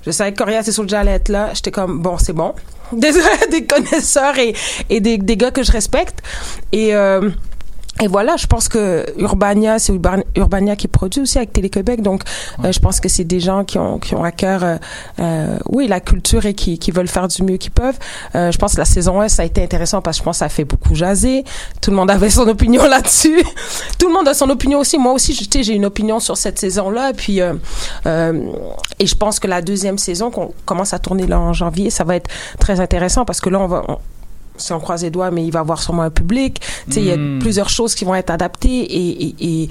[0.07, 1.51] Je savais que Corias et Soulja allaient être là.
[1.53, 2.55] J'étais comme, bon, c'est bon.
[2.93, 3.13] Des,
[3.53, 4.53] des connaisseurs et,
[4.89, 6.23] et des, des gars que je respecte.
[6.73, 7.31] Et, euh,
[8.03, 12.03] et voilà, je pense que Urbania, c'est Urban- Urbania qui produit aussi avec Télé-Québec.
[12.03, 12.23] Donc,
[12.65, 14.77] euh, je pense que c'est des gens qui ont, qui ont à cœur, euh,
[15.21, 17.99] euh, oui, la culture et qui, qui veulent faire du mieux qu'ils peuvent.
[18.35, 20.37] Euh, je pense que la saison 1, ça a été intéressant parce que je pense
[20.37, 21.45] que ça a fait beaucoup jaser.
[21.83, 23.43] Tout le monde avait son opinion là-dessus.
[23.99, 24.99] Tout le monde a son opinion aussi.
[24.99, 27.11] Moi aussi, tu sais, j'ai une opinion sur cette saison-là.
[27.11, 27.55] Et puis, euh,
[28.07, 28.41] euh,
[28.99, 32.05] et je pense que la deuxième saison, qu'on commence à tourner là en janvier, ça
[32.05, 33.99] va être très intéressant parce que là, on va, on-
[34.61, 36.61] si on croise les doigts, mais il va avoir sûrement un public.
[36.87, 37.39] Tu sais, il y a Mm.
[37.41, 39.69] plusieurs choses qui vont être adaptées et, et, et,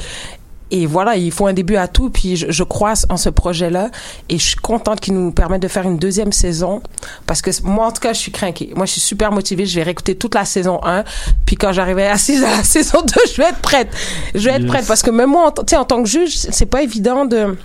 [0.72, 2.10] et voilà, il faut un début à tout.
[2.12, 3.90] Puis je, je crois en ce projet-là
[4.30, 6.82] et je suis contente qu'il nous permette de faire une deuxième saison
[7.26, 8.72] parce que moi, en tout cas, je suis craquée.
[8.76, 9.66] Moi, je suis super motivée.
[9.66, 11.04] Je vais réécouter toute la saison 1.
[11.46, 13.90] Puis quand j'arriverai assise à la saison 2, je vais être prête.
[14.36, 16.68] Je vais être prête parce que même moi, tu sais, en tant que juge, c'est
[16.68, 17.58] pas évident de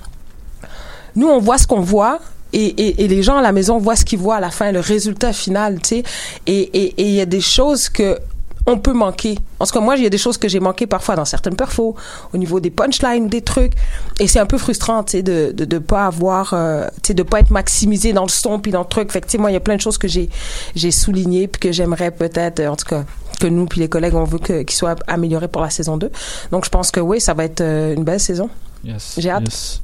[1.17, 2.21] nous, on voit ce qu'on voit.
[2.55, 4.70] Et, et, et les gens à la maison voient ce qu'ils voient à la fin,
[4.72, 6.02] le résultat final, tu sais.
[6.47, 8.18] Et il y a des choses que
[8.66, 9.36] on peut manquer.
[9.60, 11.55] En tout cas, moi, il y a des choses que j'ai manquées parfois dans certaines
[11.55, 11.94] perfos,
[12.32, 13.74] au niveau des punchlines, des trucs.
[14.20, 17.14] Et c'est un peu frustrant, tu sais, de, de, de pas avoir, euh, tu sais,
[17.14, 19.10] de pas être maximisé dans le son puis dans le truc.
[19.10, 20.31] Effectivement, il y a plein de choses que j'ai,
[20.74, 23.05] j'ai soulignées puis que j'aimerais peut-être, euh, en tout cas,
[23.39, 26.10] que nous puis les collègues, on veut que, qu'ils soient améliorés pour la saison 2.
[26.51, 28.48] Donc, je pense que oui, ça va être euh, une belle saison.
[28.82, 29.43] Yes, J'ai hâte.
[29.44, 29.82] yes.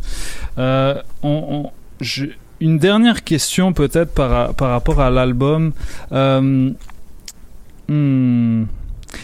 [0.57, 1.29] Euh, on,
[1.67, 1.71] on-
[2.01, 2.25] je-
[2.61, 5.73] une dernière question peut-être par, par rapport à l'album.
[6.13, 6.71] Euh,
[7.89, 8.65] hmm,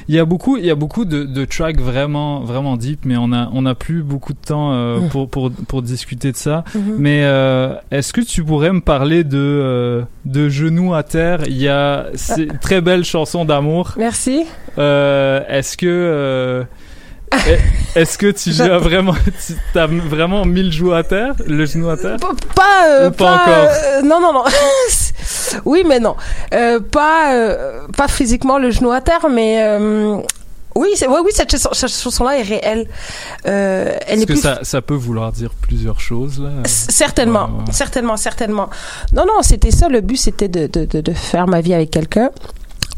[0.09, 3.17] il y a beaucoup, il y a beaucoup de, de tracks vraiment, vraiment deep, mais
[3.17, 6.65] on a, on a plus beaucoup de temps euh, pour, pour, pour discuter de ça.
[6.75, 6.97] Mhm.
[6.99, 11.43] Mais euh, est-ce que tu pourrais me parler de, euh, de Genoux à terre?
[11.47, 13.95] Il y a c'est une très belle chanson d'amour.
[13.97, 14.45] Merci.
[14.77, 16.65] Est-ce que
[17.95, 19.15] est-ce que tu as vraiment
[19.73, 22.17] tu as vraiment mis le genou à terre, le genou à terre?
[22.55, 23.69] Pas, euh, Ou pas encore?
[23.71, 24.45] euh, non, non, non.
[25.65, 26.17] oui, mais non.
[26.55, 27.33] Euh, pas,
[27.97, 29.61] pas physiquement le genou à terre, mais
[30.75, 32.87] oui, ouais, oui, cette, chanson- cette chanson-là est réelle.
[33.47, 36.51] Euh, elle est que plus ça, ça peut vouloir dire plusieurs choses là?
[36.67, 37.73] Certainement, Ouais, ouais.
[37.73, 38.69] certainement, certainement.
[39.15, 39.89] Non, non, c'était ça.
[39.89, 42.29] Le but, c'était de, de, de, de faire ma vie avec quelqu'un.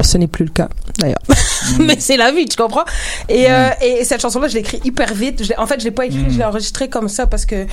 [0.01, 1.19] Ce n'est plus le cas, d'ailleurs.
[1.27, 1.83] Mm.
[1.85, 2.85] Mais c'est la vie, tu comprends?
[3.27, 5.43] Et, euh, et cette chanson-là, je l'ai écrite hyper vite.
[5.43, 6.31] Je en fait, je l'ai pas écrite, Mm.
[6.31, 7.65] je l'ai enregistrée comme ça parce que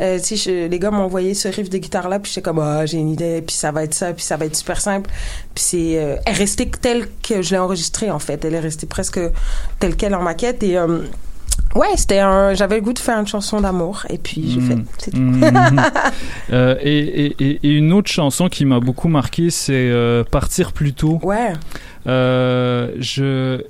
[0.00, 2.86] euh, sais, je- les gars m'ont envoyé ce riff de guitare-là, puis j'étais comme, ah,
[2.86, 5.10] j'ai une idée, puis ça va être ça, puis ça va être super simple.
[5.54, 8.44] Puis c'est, euh, elle est restée telle que je l'ai enregistrée, en fait.
[8.44, 9.20] Elle est restée presque
[9.78, 10.62] telle qu'elle en maquette.
[10.62, 11.00] Et euh,
[11.74, 14.76] ouais, c'était un, j'avais le goût de faire une chanson d'amour, et puis j'ai fait.
[14.76, 14.84] Mm.
[14.98, 15.16] C'est tout.
[15.20, 15.82] Mhm.
[16.52, 20.72] Euh, et, et, et- et une autre chanson qui m'a beaucoup marqué, c'est euh, Partir
[20.72, 21.18] plus tôt.
[21.22, 21.52] Ouais.
[22.06, 23.62] Euh, je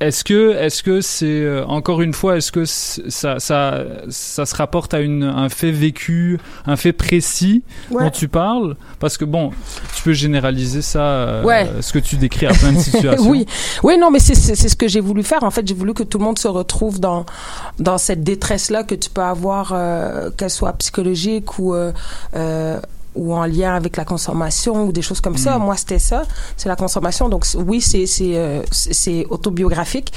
[0.00, 4.54] est-ce que est-ce que c'est euh, encore une fois est-ce que ça ça ça se
[4.54, 8.04] rapporte à une un fait vécu un fait précis Ouais.
[8.04, 8.76] dont tu parles?
[9.00, 9.50] Parce que bon
[9.96, 11.68] tu peux généraliser ça euh, Ouais.
[11.80, 13.46] ce que tu décris à plein de situations oui,
[13.82, 15.42] oui, non, mais c'est c'est c'est ce que j'ai voulu faire.
[15.44, 17.26] En fait, j'ai voulu que tout le monde se retrouve dans
[17.78, 21.92] dans cette détresse là que tu peux avoir, euh, qu'elle soit psychologique ou euh,
[22.36, 22.80] euh,
[23.18, 25.58] ou en lien avec la consommation ou des choses comme ça.
[25.58, 25.62] Mm.
[25.62, 26.22] Moi, c'était ça,
[26.56, 27.28] c'est la consommation.
[27.28, 30.12] Donc oui, c'est c'est euh, c'est autobiographique.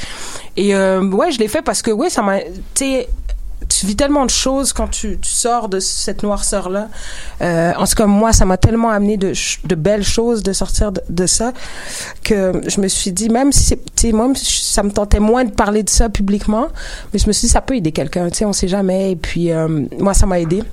[0.55, 2.39] Et euh, ouais, je l'ai fait parce que oui, ça m'a,
[3.67, 6.89] tu vis tellement de choses quand tu, tu sors de cette noirceur-là.
[7.41, 9.33] Euh, en tout cas, moi, ça m'a tellement amené de,
[9.65, 11.53] de belles choses de sortir de, de ça
[12.23, 15.51] que je me suis dit, même si tu sais, moi, ça me tentait moins de
[15.51, 16.67] parler de ça publiquement,
[17.13, 19.11] mais je me suis dit, ça peut aider quelqu'un, tu sais, on sait jamais.
[19.11, 19.67] Et puis, euh,
[19.99, 20.63] moi, ça m'a aidé.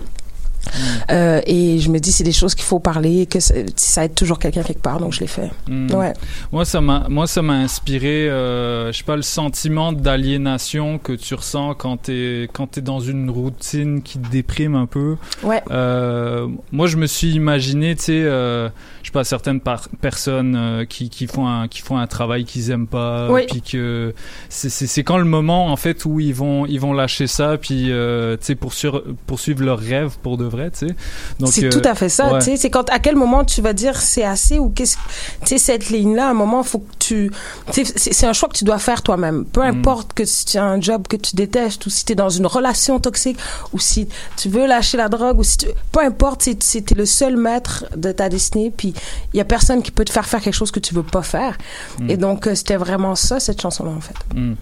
[1.11, 4.15] Euh, et je me dis, c'est des choses qu'il faut parler, que ça, ça aide
[4.15, 5.51] toujours quelqu'un quelque part, donc je l'ai fait.
[5.69, 5.93] Mm.
[5.95, 6.13] Ouais.
[6.53, 11.13] Moi, ça m'a, moi, ça m'a inspiré, euh, je sais pas, le sentiment d'aliénation que
[11.13, 15.17] tu ressens quand t'es, quand t'es dans une routine qui te déprime un peu.
[15.43, 15.63] Ouais.
[15.71, 18.69] Euh, moi, je me suis imaginé, tu sais, euh,
[19.03, 22.71] je sais pas, certaines par- personnes qui, qui font un, qui font un travail qu'ils
[22.71, 23.43] aiment pas, Oui.
[23.51, 24.15] puis que
[24.49, 27.85] c'est, c'est, quand le moment, en fait, où ils vont, ils vont lâcher ça, puis,
[27.85, 27.93] tu
[28.41, 30.95] sais, poursuivre, poursuivre leurs rêves pour de vrai, tu sais.
[31.39, 32.33] Donc, C'est euh, tout à fait ça.
[32.33, 32.39] ouais.
[32.41, 34.97] tu sais, C'est quand à quel moment tu vas dire c'est assez ou qu'est-ce
[35.43, 37.31] tu sais cette ligne là à un moment faut que tu
[37.73, 39.45] tu c'est un choix que tu dois faire toi-même.
[39.45, 39.79] Peu Mm.
[39.79, 42.29] importe que si tu as un job que tu détestes ou si tu es dans
[42.31, 43.39] une relation toxique
[43.73, 47.07] ou si tu veux lâcher la drogue ou si tu peu importe c'est c'était le
[47.07, 48.95] seul maître de ta destinée puis
[49.33, 51.23] il y a personne qui peut te faire faire quelque chose que tu veux pas
[51.23, 51.57] faire.
[51.99, 52.11] Mm.
[52.11, 54.15] Et donc euh, c'était vraiment ça cette chanson là en fait.
[54.35, 54.55] Mm.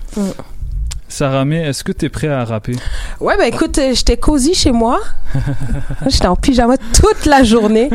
[1.06, 1.10] Mm.
[1.10, 2.76] Saramé, est-ce que t'es prêt à rapper?
[3.20, 5.00] Ouais, bah écoute, euh, j'étais cosy chez moi.
[6.06, 7.90] j'étais en pyjama toute la journée.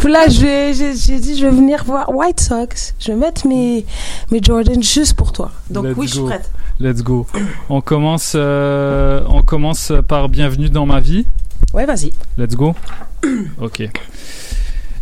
[0.00, 2.94] Puis là, j'ai dit, je vais venir voir White Sox.
[2.98, 3.84] Je vais mettre mes,
[4.30, 5.52] mes Jordan juste pour toi.
[5.70, 6.50] Donc Let's oui, je suis prête.
[6.80, 7.26] Let's go.
[7.68, 11.24] On commence, euh, on commence par Bienvenue dans ma vie.
[11.72, 12.12] Ouais, vas-y.
[12.36, 12.74] Let's go.
[13.60, 13.88] Ok.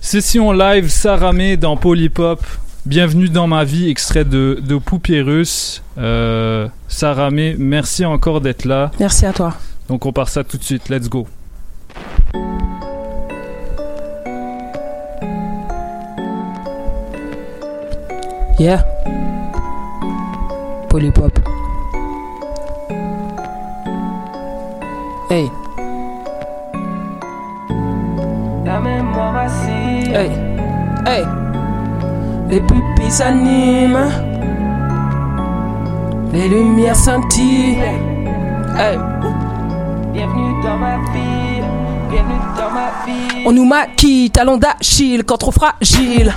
[0.00, 2.44] Session live Saramé dans Polypop.
[2.84, 5.84] Bienvenue dans ma vie, extrait de, de Poupée Russe.
[5.98, 8.90] Euh, Saramé, merci encore d'être là.
[8.98, 9.54] Merci à toi.
[9.88, 10.88] Donc on part ça tout de suite.
[10.88, 11.28] Let's go.
[18.58, 18.84] Yeah.
[20.88, 21.38] Polypop.
[25.30, 25.48] Hey.
[28.64, 30.08] La mémoire assise.
[30.08, 30.30] Hey.
[31.06, 31.41] Hey.
[32.52, 34.10] Les pupilles s'animent.
[36.34, 37.78] Les lumières scintillent.
[40.12, 41.51] Bienvenue dans ma vie.
[43.44, 46.34] On nous maquille, talon d'Achille, quand trop fragile.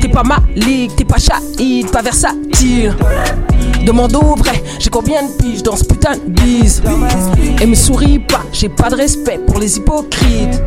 [0.00, 2.94] T'es pas malique, t'es pas chaïd, pas versatile.
[3.84, 6.82] Demande au vrai, j'ai combien de piges dans ce putain de bise?
[7.60, 10.62] Et me souris pas, j'ai pas de respect pour les hypocrites.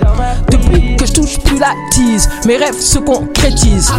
[0.50, 3.94] Depuis que je touche plus la tease, mes rêves se concrétisent.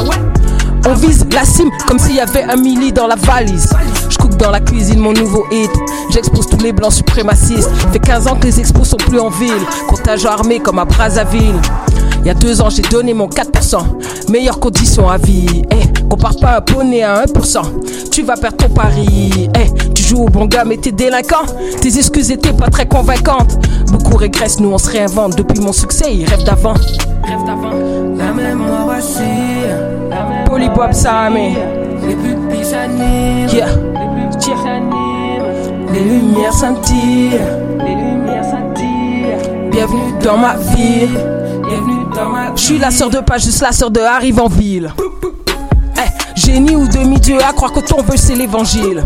[0.87, 3.71] On vise la cime comme s'il y avait un milli dans la valise.
[4.09, 5.71] Je cook dans la cuisine mon nouveau hit.
[6.11, 7.71] J'expose tous les blancs suprémacistes.
[7.93, 9.53] Fait 15 ans que les expos sont plus en ville.
[9.89, 11.61] Contagion armé comme à Brazzaville.
[12.21, 13.79] Il y a deux ans, j'ai donné mon 4%.
[14.31, 15.63] Meilleures conditions à vie.
[15.71, 17.63] Eh, compare pas un poney à 1%.
[18.11, 19.49] Tu vas perdre ton pari.
[19.59, 21.47] Eh, tu joues au bon gars, mais t'es délinquant.
[21.81, 23.59] Tes excuses étaient pas très convaincantes.
[23.91, 25.37] Beaucoup régressent, nous on se réinvente.
[25.37, 26.75] Depuis mon succès, ils rêvent d'avant.
[26.75, 27.73] Rêvent d'avant.
[28.17, 28.83] La mémoire
[30.63, 30.75] assise.
[30.75, 31.57] Polypop Saramé.
[32.07, 33.49] Les pupilles s'animent.
[33.53, 33.67] Yeah.
[33.67, 35.93] Les pupilles s'animent.
[35.93, 37.41] Les lumières scintillent.
[37.79, 39.71] Les lumières scintillent.
[39.71, 41.19] Bienvenue dans ma ville.
[41.69, 42.57] Bienvenue dans ma vie.
[42.57, 44.93] Je suis la sœur de pas juste la sœur de arrive en ville.
[45.97, 49.05] Eh, génie ou demi-dieu à croire que ton vœu c'est l'évangile.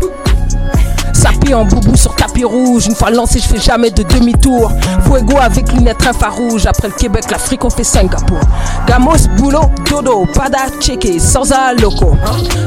[1.53, 4.71] En boubou sur tapis rouge, une fois lancé, je fais jamais de demi-tour.
[5.05, 8.39] Fuego avec lunettes infrarouges, après le Québec, l'Afrique, on fait Singapour.
[8.85, 12.15] Gamos, boulot, dodo, pada checké, sans un loco.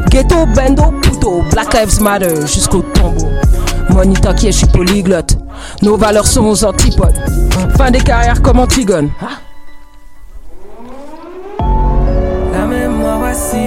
[0.09, 3.28] Ghetto, bendo, puto, Black Lives Matter, jusqu'au tombeau.
[3.90, 5.36] Money t'inquiète, je suis polyglotte.
[5.82, 7.20] Nos valeurs sont aux antipodes.
[7.77, 9.11] Fin des carrières comme Antigone.
[12.52, 13.59] La mémoire assise.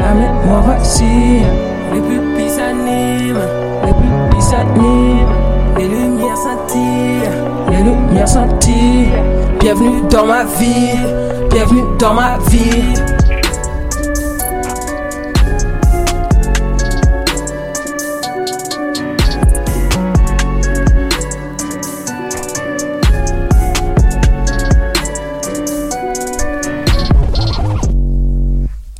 [0.00, 1.42] La mémoire assise.
[1.92, 3.61] Les pupilles s'animent.
[5.76, 7.28] Les lumières scintillent.
[7.68, 9.08] Les lumières scintillent.
[9.58, 10.94] Bienvenue dans ma vie.
[11.50, 12.84] Bienvenue dans ma vie.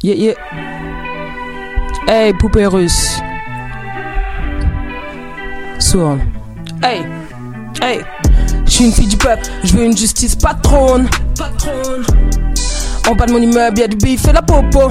[0.02, 0.34] Yeah, yeah.
[2.08, 3.21] Hey, poupée russe.
[6.82, 7.02] Hey,
[7.82, 8.00] hey.
[8.64, 11.06] Je suis une fille du peuple, je veux une justice patronne.
[11.36, 12.02] Patronne.
[13.08, 14.90] En bas de mon immeuble, y a du bif et la popo.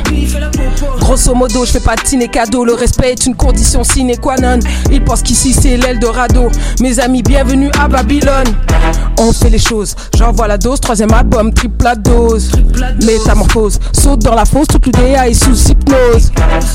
[0.99, 2.65] Grosso modo, je fais pas de cadeau.
[2.65, 4.59] Le respect est une condition sine qua non.
[4.91, 6.49] Ils pensent qu'ici c'est l'Eldorado.
[6.81, 8.47] Mes amis, bienvenue à Babylone.
[9.17, 10.79] On fait les choses, j'envoie la dose.
[10.81, 12.51] Troisième album, triple la dose.
[13.05, 16.31] Métamorphose, saute dans la fosse, toute l'UDA est sous hypnose.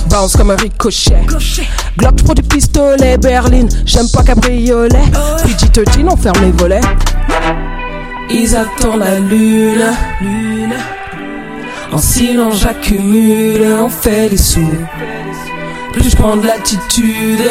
[0.08, 1.26] Bounce comme un ricochet.
[1.98, 3.18] Glock, j'prends du pistolet.
[3.18, 5.04] Berlin, j'aime pas cabriolet.
[5.44, 6.80] PG-13, on ferme les volets.
[8.30, 9.84] Ils attendent la lune.
[11.92, 14.60] En silence, j'accumule, on fait les sous.
[15.92, 17.50] Plus je prends de l'attitude,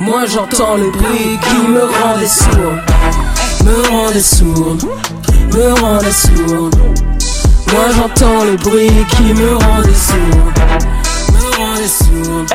[0.00, 2.74] moi j'entends le bruit qui me rendait sourd.
[3.64, 4.78] Me rendait sourd,
[5.54, 6.70] me rendait sourd.
[7.72, 10.52] Moi j'entends le bruit qui me rendait sourd.
[11.32, 12.46] Me rendait sourd,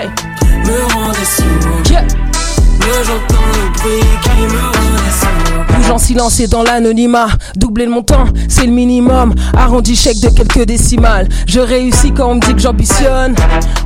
[0.65, 2.32] me rendait sourd.
[2.83, 5.77] J'entends le bruit qui me rendait sourd.
[5.77, 7.27] Bouge en silence et dans l'anonymat.
[7.55, 9.33] Doubler le montant, c'est le minimum.
[9.57, 11.27] Arrondi chèque de quelques décimales.
[11.47, 13.35] Je réussis quand on me dit que j'ambitionne.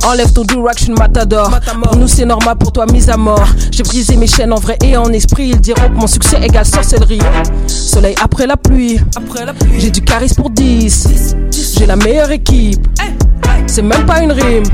[0.04, 1.50] Enlève ton direction matador.
[1.82, 3.48] Pour nous, c'est normal, pour toi, mise à mort.
[3.70, 5.48] J'ai brisé mes chaînes en vrai et en esprit.
[5.50, 7.20] Ils diront que mon succès égale sorcellerie.
[7.66, 9.00] Soleil après la pluie.
[9.78, 11.36] J'ai du charisme pour 10.
[11.78, 12.86] J'ai la meilleure équipe.
[13.66, 14.64] C'est même pas une rime.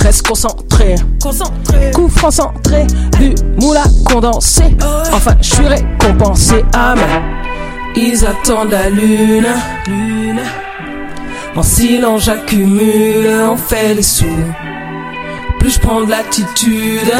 [0.00, 0.94] Reste concentré.
[1.22, 1.90] Concentré.
[1.94, 2.86] Coup franc centré.
[3.18, 4.76] Du moula condensé.
[5.12, 6.64] Enfin, je suis récompensé.
[6.72, 7.22] Amen.
[7.96, 9.46] Ils attendent la lune.
[9.86, 10.40] lune.
[11.56, 13.28] En silence, j'accumule.
[13.50, 14.26] On fait les sous.
[15.58, 17.12] plus je prends de l'attitude.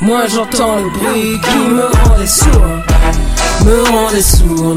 [0.00, 2.50] Moi j'entends le bruit qui me rendait sourd,
[3.64, 4.76] me rendait sourd,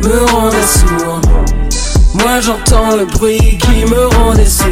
[0.00, 1.20] me rendait sourd.
[2.14, 4.68] Moi j'entends le bruit qui me rendait sourd,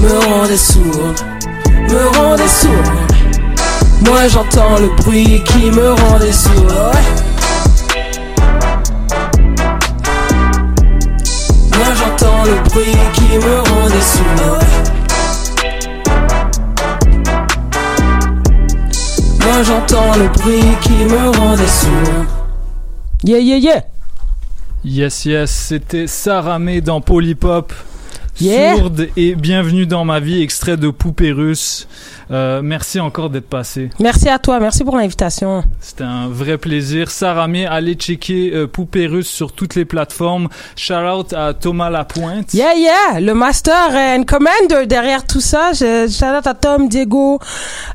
[0.00, 1.14] me rendait sourd,
[1.90, 2.70] me rendait sourd.
[4.06, 6.92] Moi j'entends le bruit qui me rendait sourd.
[11.76, 14.58] Moi j'entends le bruit qui me rendait sourd.
[19.44, 22.24] Moi j'entends le bruit qui me rendait sourd.
[23.22, 23.91] Yeah yeah yeah.
[24.84, 27.72] Yes, yes, c'était Saramé dans Polypop.
[28.40, 28.78] Yeah.
[28.78, 31.86] Sourde et bienvenue dans ma vie, extrait de Poupée russe.
[32.32, 33.90] Euh, merci encore d'être passé.
[34.00, 35.64] Merci à toi, merci pour l'invitation.
[35.80, 37.10] C'était un vrai plaisir.
[37.10, 40.48] Saramé, allez checker euh, Poupée russe sur toutes les plateformes.
[40.76, 42.54] Shout out à Thomas Lapointe.
[42.54, 45.72] Yeah, yeah, le master and commander derrière tout ça.
[45.72, 47.38] Je, shout out à Tom, Diego.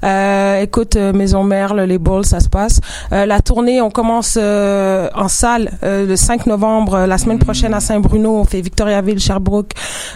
[0.04, 2.80] Euh, écoute, euh, Maison Merle, les balls, ça se passe.
[3.12, 7.06] Euh, la tournée, on commence en salle le 5 novembre.
[7.08, 9.72] La semaine prochaine à Saint-Bruno, on fait Victoriaville, Sherbrooke,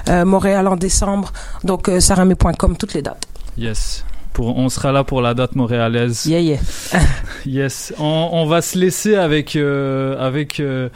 [0.08, 1.32] Montréal en décembre.
[1.64, 3.28] Donc, saramé.com, toutes les dates.
[3.58, 4.04] Yes.
[4.34, 6.26] Pour, on sera là pour la date montréalaise.
[6.26, 6.60] Yeah, yeah.
[7.46, 7.94] yes.
[8.00, 10.90] On, on va se laisser avec, euh, avec euh,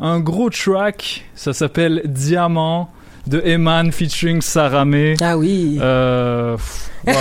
[0.00, 1.24] un gros track.
[1.34, 2.90] Ça s'appelle Diamant
[3.26, 5.14] de Eman featuring Saramé.
[5.20, 5.78] Ah oui.
[5.80, 6.56] Euh,
[7.06, 7.14] wow.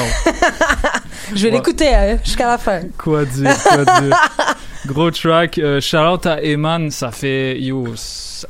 [1.35, 2.81] Je vais l'écouter hein, jusqu'à la fin.
[2.97, 4.17] Quoi dire, quoi dire.
[4.85, 5.57] Gros track.
[5.57, 6.89] Euh, shout out à Eman.
[6.89, 7.85] Ça fait, yo,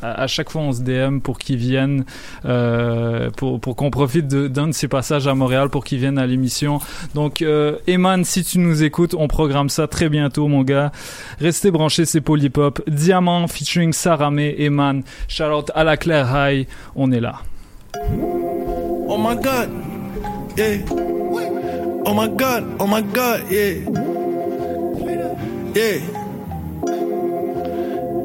[0.01, 2.06] à, chaque fois on se DM pour qu'il vienne,
[2.45, 6.19] euh, pour, pour qu'on profite de- d'un de ses passages à Montréal pour qu'il vienne
[6.19, 6.80] à l'émission.
[7.15, 10.91] Donc, euh, Eman, si tu nous écoutes, on programme ça très bientôt, mon gars.
[11.39, 12.81] Restez branchés, c'est Polypop.
[12.88, 15.01] Diamant featuring Saramé, Eman.
[15.27, 16.68] Shout out à la Claire High.
[16.95, 17.35] On est là.
[19.07, 19.69] Oh my god,
[20.56, 20.77] yeah.
[22.06, 23.80] Oh my god, oh my god, yeah.
[25.76, 25.99] Yeah.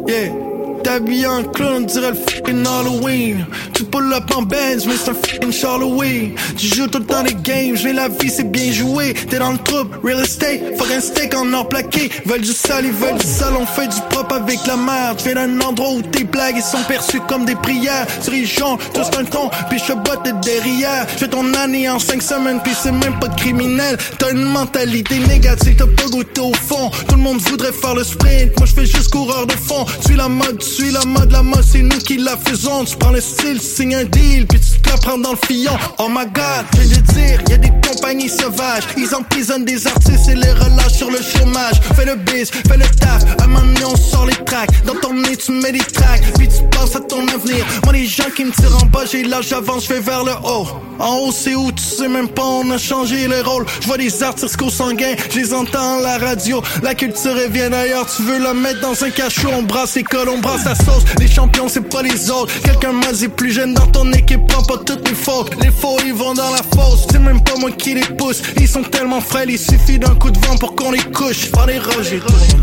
[0.07, 0.54] Yeah.
[0.85, 3.47] T'habilles en clown, on dirait le fucking Halloween.
[3.73, 6.35] Tu pull up en Benz, mais c'est un fucking Halloween.
[6.59, 9.15] Tu joues tout le temps des games, mais la vie c'est bien joué.
[9.15, 12.11] T'es dans le trouble, real estate, fucking steak en or plaqué.
[12.27, 15.21] Veulent du sale, ils veulent du sale, on fait du propre avec la merde.
[15.25, 18.07] Viens d'un endroit où tes blagues ils sont perçues comme des prières.
[18.45, 21.09] Gens, tous un ton, puis je botte derrière.
[21.09, 23.97] Fais ton année en cinq semaines, puis c'est même pas criminel.
[24.19, 26.91] T'as une mentalité négative, t'as pas goûté au fond.
[27.09, 29.87] Tout le monde voudrait faire le sprint, moi je fais juste coureur de fond.
[30.07, 32.85] Tu la mode, suis la mode, la mode c'est nous qui la faisons.
[32.85, 35.39] Tu prends le style, tu signes un deal, puis tu te la prends dans le
[35.47, 35.73] fillon.
[35.99, 38.85] Oh my god, je viens de dire, y a des compagnies sauvages.
[38.97, 41.81] Ils emprisonnent des artistes et les relâchent sur le chômage.
[41.95, 44.71] Fais le biz, fais le taf, un moment on sort les tracks.
[44.85, 47.65] Dans ton nez tu mets des tracks, puis tu penses à ton avenir.
[47.85, 50.33] Moi les gens qui me tirent en bas, j'ai l'âge j'avance, je vais vers le
[50.33, 50.67] haut.
[50.99, 53.67] En haut c'est où, tu sais même pas, on a changé les rôles.
[53.81, 56.63] Je vois des artistes consanguins, je les entends à la radio.
[56.83, 60.29] La culture elle vient d'ailleurs, tu veux la mettre dans un cachot, on brasse l'école,
[60.29, 61.05] on brasse sauce.
[61.19, 62.53] Les champions c'est pas les autres.
[62.63, 65.55] Quelqu'un m'a dit plus jeune dans ton équipe, prends pas toutes les fautes.
[65.63, 68.41] Les faux ils vont dans la fosse, c'est même pas moi qui les pousse.
[68.57, 71.51] Ils sont tellement frêles, il suffit d'un coup de vent pour qu'on les couche.
[71.51, 72.21] Par les roches, j'ai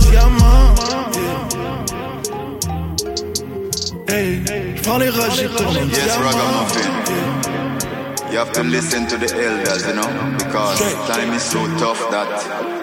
[0.09, 0.73] diamant.
[4.07, 4.41] Hey,
[4.83, 6.67] prends les roches, j'ai tout mon Yes, diamant.
[8.31, 10.07] You have to listen to the elders, you know,
[10.37, 12.27] because time is so tough that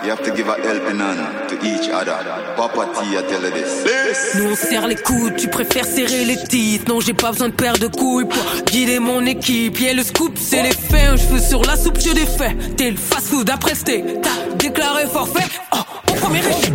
[0.09, 2.17] you have to give a helping hand to each other.
[2.57, 4.35] Papa T, I tell you this.
[4.37, 6.91] Nous on serre les coudes, tu préfères serrer les titres.
[6.91, 9.79] Non, j'ai pas besoin de paire de couilles pour guider mon équipe.
[9.79, 11.11] Yeah, le scoop, c'est les faits.
[11.13, 12.57] Un cheveu sur la soupe, je défais.
[12.77, 14.23] T'es le fast food après steak.
[14.23, 15.47] T'as déclaré forfait.
[15.75, 15.79] Oh,
[16.11, 16.73] au premier échec.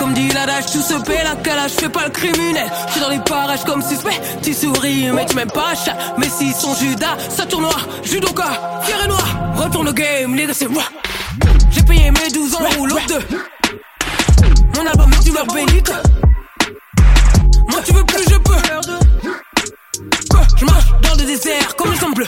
[0.00, 2.66] Comme dit l'adage, tout se paie, la calage, fais pas le criminel.
[2.88, 4.20] Je suis dans les parages comme suspect.
[4.42, 5.96] Tu souris, mais tu m'aimes pas chat.
[6.18, 7.86] Mais s'ils sont Judas, ça tourne noir.
[8.02, 9.24] Judoka, fier et noir.
[9.56, 10.82] Retourne au game, les gars, c'est moi.
[11.70, 13.20] J'ai payé mes 12 ans, roule aux deux.
[14.76, 15.92] Mon album est une heure bénite.
[17.68, 18.52] Moi tu veux plus je peux.
[20.56, 22.26] Je marche dans le désert comme le sang bleu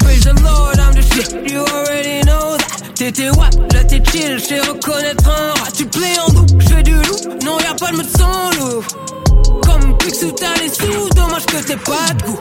[0.00, 2.94] Praise the Lord I'm the shit You already know that.
[2.94, 3.50] T'étais what?
[3.72, 6.94] Là t'es chill Je sais reconnaître un rat Tu plais en doux Je fais du
[6.94, 7.38] loup.
[7.44, 8.84] Non y'a pas de mode sans loup
[9.62, 12.40] Comme Picsou t'as les sous Dommage que t'aies pas de goût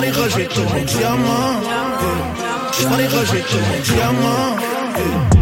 [0.00, 1.60] les roches, j'ai tout mon diamant.
[2.98, 5.35] Les roches, j'ai tout mon diamant.